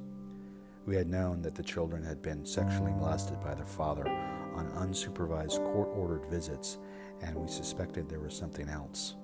We 0.86 0.94
had 0.94 1.08
known 1.08 1.42
that 1.42 1.56
the 1.56 1.64
children 1.64 2.04
had 2.04 2.22
been 2.22 2.46
sexually 2.46 2.92
molested 2.92 3.40
by 3.40 3.54
their 3.54 3.64
father 3.66 4.06
on 4.54 4.70
unsupervised 4.76 5.64
court 5.72 5.88
ordered 5.96 6.26
visits, 6.30 6.78
and 7.22 7.34
we 7.34 7.48
suspected 7.48 8.08
there 8.08 8.20
was 8.20 8.36
something 8.36 8.68
else, 8.68 9.16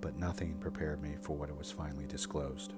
but 0.00 0.18
nothing 0.18 0.54
prepared 0.58 1.02
me 1.02 1.16
for 1.20 1.36
what 1.36 1.48
it 1.48 1.56
was 1.56 1.70
finally 1.70 2.06
disclosed. 2.06 2.74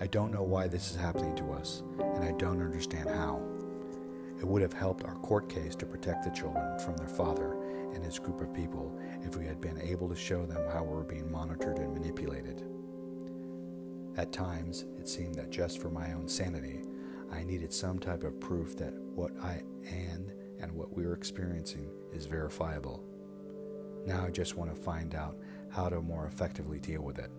I 0.00 0.06
don't 0.06 0.32
know 0.32 0.42
why 0.42 0.66
this 0.66 0.90
is 0.90 0.96
happening 0.96 1.36
to 1.36 1.52
us, 1.52 1.82
and 1.98 2.24
I 2.24 2.32
don't 2.32 2.62
understand 2.62 3.08
how. 3.10 3.42
It 4.38 4.46
would 4.46 4.62
have 4.62 4.72
helped 4.72 5.04
our 5.04 5.16
court 5.16 5.50
case 5.50 5.76
to 5.76 5.86
protect 5.86 6.24
the 6.24 6.30
children 6.30 6.78
from 6.78 6.96
their 6.96 7.08
father 7.08 7.56
and 7.92 8.02
his 8.02 8.18
group 8.18 8.40
of 8.40 8.54
people 8.54 8.98
if 9.22 9.36
we 9.36 9.44
had 9.44 9.60
been 9.60 9.78
able 9.82 10.08
to 10.08 10.16
show 10.16 10.46
them 10.46 10.66
how 10.72 10.82
we 10.82 10.94
were 10.94 11.04
being 11.04 11.30
monitored 11.30 11.78
and 11.78 11.92
manipulated. 11.92 12.64
At 14.16 14.32
times, 14.32 14.86
it 14.98 15.08
seemed 15.08 15.34
that 15.34 15.50
just 15.50 15.80
for 15.80 15.90
my 15.90 16.12
own 16.12 16.28
sanity, 16.28 16.80
I 17.30 17.44
needed 17.44 17.72
some 17.72 17.98
type 17.98 18.24
of 18.24 18.40
proof 18.40 18.76
that 18.78 18.94
what 19.14 19.32
I 19.42 19.62
am 19.86 20.32
and 20.60 20.72
what 20.72 20.96
we 20.96 21.04
are 21.04 21.14
experiencing 21.14 21.90
is 22.12 22.26
verifiable. 22.26 23.04
Now 24.06 24.24
I 24.24 24.30
just 24.30 24.56
want 24.56 24.74
to 24.74 24.82
find 24.82 25.14
out 25.14 25.36
how 25.70 25.88
to 25.88 26.00
more 26.00 26.26
effectively 26.26 26.78
deal 26.78 27.02
with 27.02 27.18
it. 27.18 27.30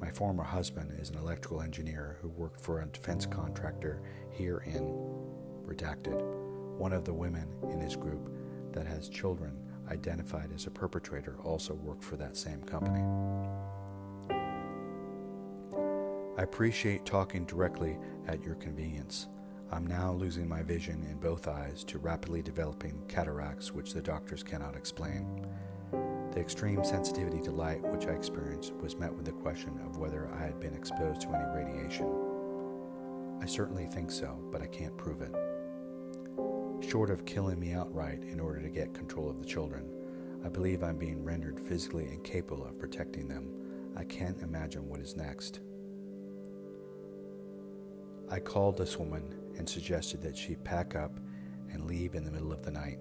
My 0.00 0.10
former 0.10 0.42
husband 0.42 0.98
is 0.98 1.10
an 1.10 1.18
electrical 1.18 1.60
engineer 1.60 2.16
who 2.20 2.28
worked 2.28 2.60
for 2.60 2.80
a 2.80 2.86
defense 2.86 3.26
contractor 3.26 4.02
here 4.30 4.62
in 4.66 4.82
Redacted. 5.66 6.20
One 6.78 6.92
of 6.92 7.04
the 7.04 7.12
women 7.12 7.46
in 7.70 7.80
his 7.80 7.96
group 7.96 8.30
that 8.72 8.86
has 8.86 9.08
children 9.08 9.58
identified 9.90 10.50
as 10.54 10.66
a 10.66 10.70
perpetrator 10.70 11.36
also 11.44 11.74
worked 11.74 12.02
for 12.02 12.16
that 12.16 12.36
same 12.36 12.62
company. 12.62 13.04
I 16.38 16.42
appreciate 16.42 17.04
talking 17.04 17.44
directly 17.44 17.98
at 18.26 18.42
your 18.42 18.54
convenience. 18.54 19.28
I'm 19.72 19.86
now 19.86 20.12
losing 20.12 20.48
my 20.48 20.62
vision 20.62 21.06
in 21.08 21.18
both 21.18 21.46
eyes 21.46 21.84
to 21.84 21.98
rapidly 21.98 22.42
developing 22.42 23.00
cataracts, 23.06 23.72
which 23.72 23.92
the 23.92 24.02
doctors 24.02 24.42
cannot 24.42 24.74
explain. 24.74 25.46
The 26.32 26.40
extreme 26.40 26.82
sensitivity 26.82 27.40
to 27.42 27.52
light 27.52 27.80
which 27.82 28.06
I 28.06 28.10
experienced 28.10 28.74
was 28.74 28.96
met 28.96 29.14
with 29.14 29.26
the 29.26 29.32
question 29.32 29.78
of 29.86 29.98
whether 29.98 30.28
I 30.34 30.42
had 30.42 30.58
been 30.58 30.74
exposed 30.74 31.20
to 31.20 31.28
any 31.28 31.44
radiation. 31.54 32.12
I 33.40 33.46
certainly 33.46 33.86
think 33.86 34.10
so, 34.10 34.40
but 34.50 34.60
I 34.60 34.66
can't 34.66 34.96
prove 34.96 35.22
it. 35.22 35.34
Short 36.88 37.10
of 37.10 37.24
killing 37.24 37.60
me 37.60 37.72
outright 37.72 38.24
in 38.24 38.40
order 38.40 38.60
to 38.60 38.70
get 38.70 38.92
control 38.92 39.30
of 39.30 39.38
the 39.38 39.46
children, 39.46 39.88
I 40.44 40.48
believe 40.48 40.82
I'm 40.82 40.98
being 40.98 41.22
rendered 41.22 41.60
physically 41.60 42.08
incapable 42.10 42.64
of 42.64 42.78
protecting 42.78 43.28
them. 43.28 43.52
I 43.96 44.02
can't 44.02 44.40
imagine 44.42 44.88
what 44.88 44.98
is 44.98 45.16
next. 45.16 45.60
I 48.28 48.40
called 48.40 48.76
this 48.76 48.98
woman 48.98 49.39
and 49.60 49.68
suggested 49.68 50.22
that 50.22 50.34
she 50.34 50.54
pack 50.54 50.96
up 50.96 51.20
and 51.70 51.84
leave 51.84 52.14
in 52.14 52.24
the 52.24 52.30
middle 52.30 52.50
of 52.50 52.62
the 52.62 52.70
night. 52.70 52.98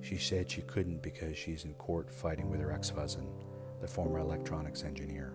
She 0.00 0.16
said 0.16 0.48
she 0.48 0.62
couldn't 0.62 1.02
because 1.02 1.36
she's 1.36 1.64
in 1.64 1.74
court 1.74 2.08
fighting 2.08 2.48
with 2.48 2.60
her 2.60 2.70
ex 2.70 2.90
husband, 2.90 3.28
the 3.80 3.88
former 3.88 4.20
electronics 4.20 4.84
engineer. 4.84 5.34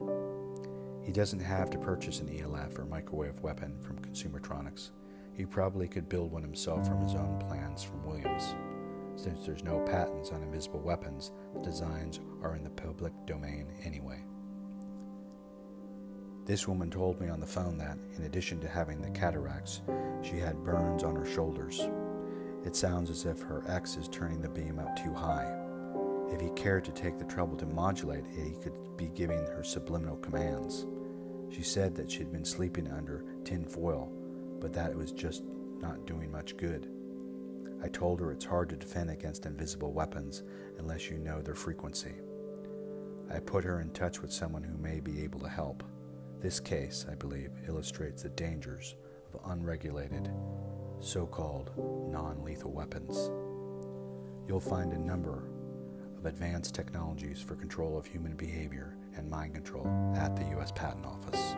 He 1.03 1.11
doesn't 1.11 1.41
have 1.41 1.69
to 1.71 1.77
purchase 1.77 2.21
an 2.21 2.33
ELF 2.33 2.79
or 2.79 2.85
microwave 2.85 3.41
weapon 3.41 3.77
from 3.81 3.99
Consumertronics. 3.99 4.91
He 5.33 5.45
probably 5.45 5.89
could 5.89 6.07
build 6.07 6.31
one 6.31 6.43
himself 6.43 6.87
from 6.87 7.01
his 7.01 7.15
own 7.15 7.43
plans 7.49 7.83
from 7.83 8.05
Williams. 8.05 8.55
Since 9.17 9.45
there's 9.45 9.65
no 9.65 9.81
patents 9.81 10.29
on 10.31 10.43
invisible 10.43 10.79
weapons, 10.79 11.33
the 11.55 11.59
designs 11.59 12.21
are 12.41 12.55
in 12.55 12.63
the 12.63 12.69
public 12.69 13.11
domain 13.25 13.67
anyway. 13.83 14.23
This 16.47 16.65
woman 16.65 16.89
told 16.89 17.19
me 17.19 17.27
on 17.27 17.41
the 17.41 17.45
phone 17.45 17.77
that, 17.79 17.97
in 18.17 18.23
addition 18.23 18.61
to 18.61 18.69
having 18.69 19.01
the 19.01 19.09
cataracts, 19.09 19.81
she 20.21 20.37
had 20.37 20.63
burns 20.63 21.03
on 21.03 21.13
her 21.13 21.25
shoulders. 21.25 21.89
It 22.65 22.73
sounds 22.73 23.09
as 23.09 23.25
if 23.25 23.41
her 23.41 23.65
ex 23.67 23.97
is 23.97 24.07
turning 24.07 24.41
the 24.41 24.47
beam 24.47 24.79
up 24.79 24.95
too 24.95 25.13
high. 25.13 25.53
If 26.31 26.39
he 26.39 26.49
cared 26.51 26.85
to 26.85 26.93
take 26.93 27.17
the 27.17 27.25
trouble 27.25 27.57
to 27.57 27.65
modulate 27.65 28.23
it, 28.25 28.45
he 28.45 28.55
could 28.63 28.71
be 28.95 29.09
giving 29.09 29.39
her 29.39 29.61
subliminal 29.61 30.15
commands. 30.15 30.85
She 31.49 31.63
said 31.63 31.93
that 31.95 32.09
she'd 32.09 32.31
been 32.31 32.45
sleeping 32.45 32.89
under 32.93 33.25
tin 33.43 33.65
foil, 33.65 34.09
but 34.61 34.71
that 34.71 34.91
it 34.91 34.97
was 34.97 35.11
just 35.11 35.43
not 35.81 36.05
doing 36.05 36.31
much 36.31 36.55
good. 36.55 36.87
I 37.83 37.89
told 37.89 38.21
her 38.21 38.31
it's 38.31 38.45
hard 38.45 38.69
to 38.69 38.77
defend 38.77 39.09
against 39.09 39.45
invisible 39.45 39.91
weapons 39.91 40.43
unless 40.77 41.09
you 41.09 41.17
know 41.17 41.41
their 41.41 41.55
frequency. 41.55 42.15
I 43.29 43.39
put 43.41 43.65
her 43.65 43.81
in 43.81 43.91
touch 43.91 44.21
with 44.21 44.31
someone 44.31 44.63
who 44.63 44.77
may 44.77 45.01
be 45.01 45.21
able 45.23 45.41
to 45.41 45.49
help. 45.49 45.83
This 46.39 46.59
case, 46.59 47.05
I 47.09 47.15
believe, 47.15 47.51
illustrates 47.67 48.23
the 48.23 48.29
dangers 48.29 48.95
of 49.33 49.39
unregulated, 49.51 50.29
so 50.99 51.25
called 51.25 51.71
non 52.11 52.43
lethal 52.43 52.71
weapons. 52.71 53.31
You'll 54.47 54.59
find 54.59 54.93
a 54.93 54.99
number 54.99 55.49
of 56.17 56.25
advanced 56.25 56.75
technologies 56.75 57.41
for 57.41 57.55
control 57.55 57.97
of 57.97 58.05
human 58.05 58.35
behavior 58.35 58.95
and 59.15 59.29
mind 59.29 59.55
control 59.55 59.87
at 60.15 60.35
the 60.35 60.45
U.S. 60.51 60.71
Patent 60.71 61.05
Office. 61.05 61.55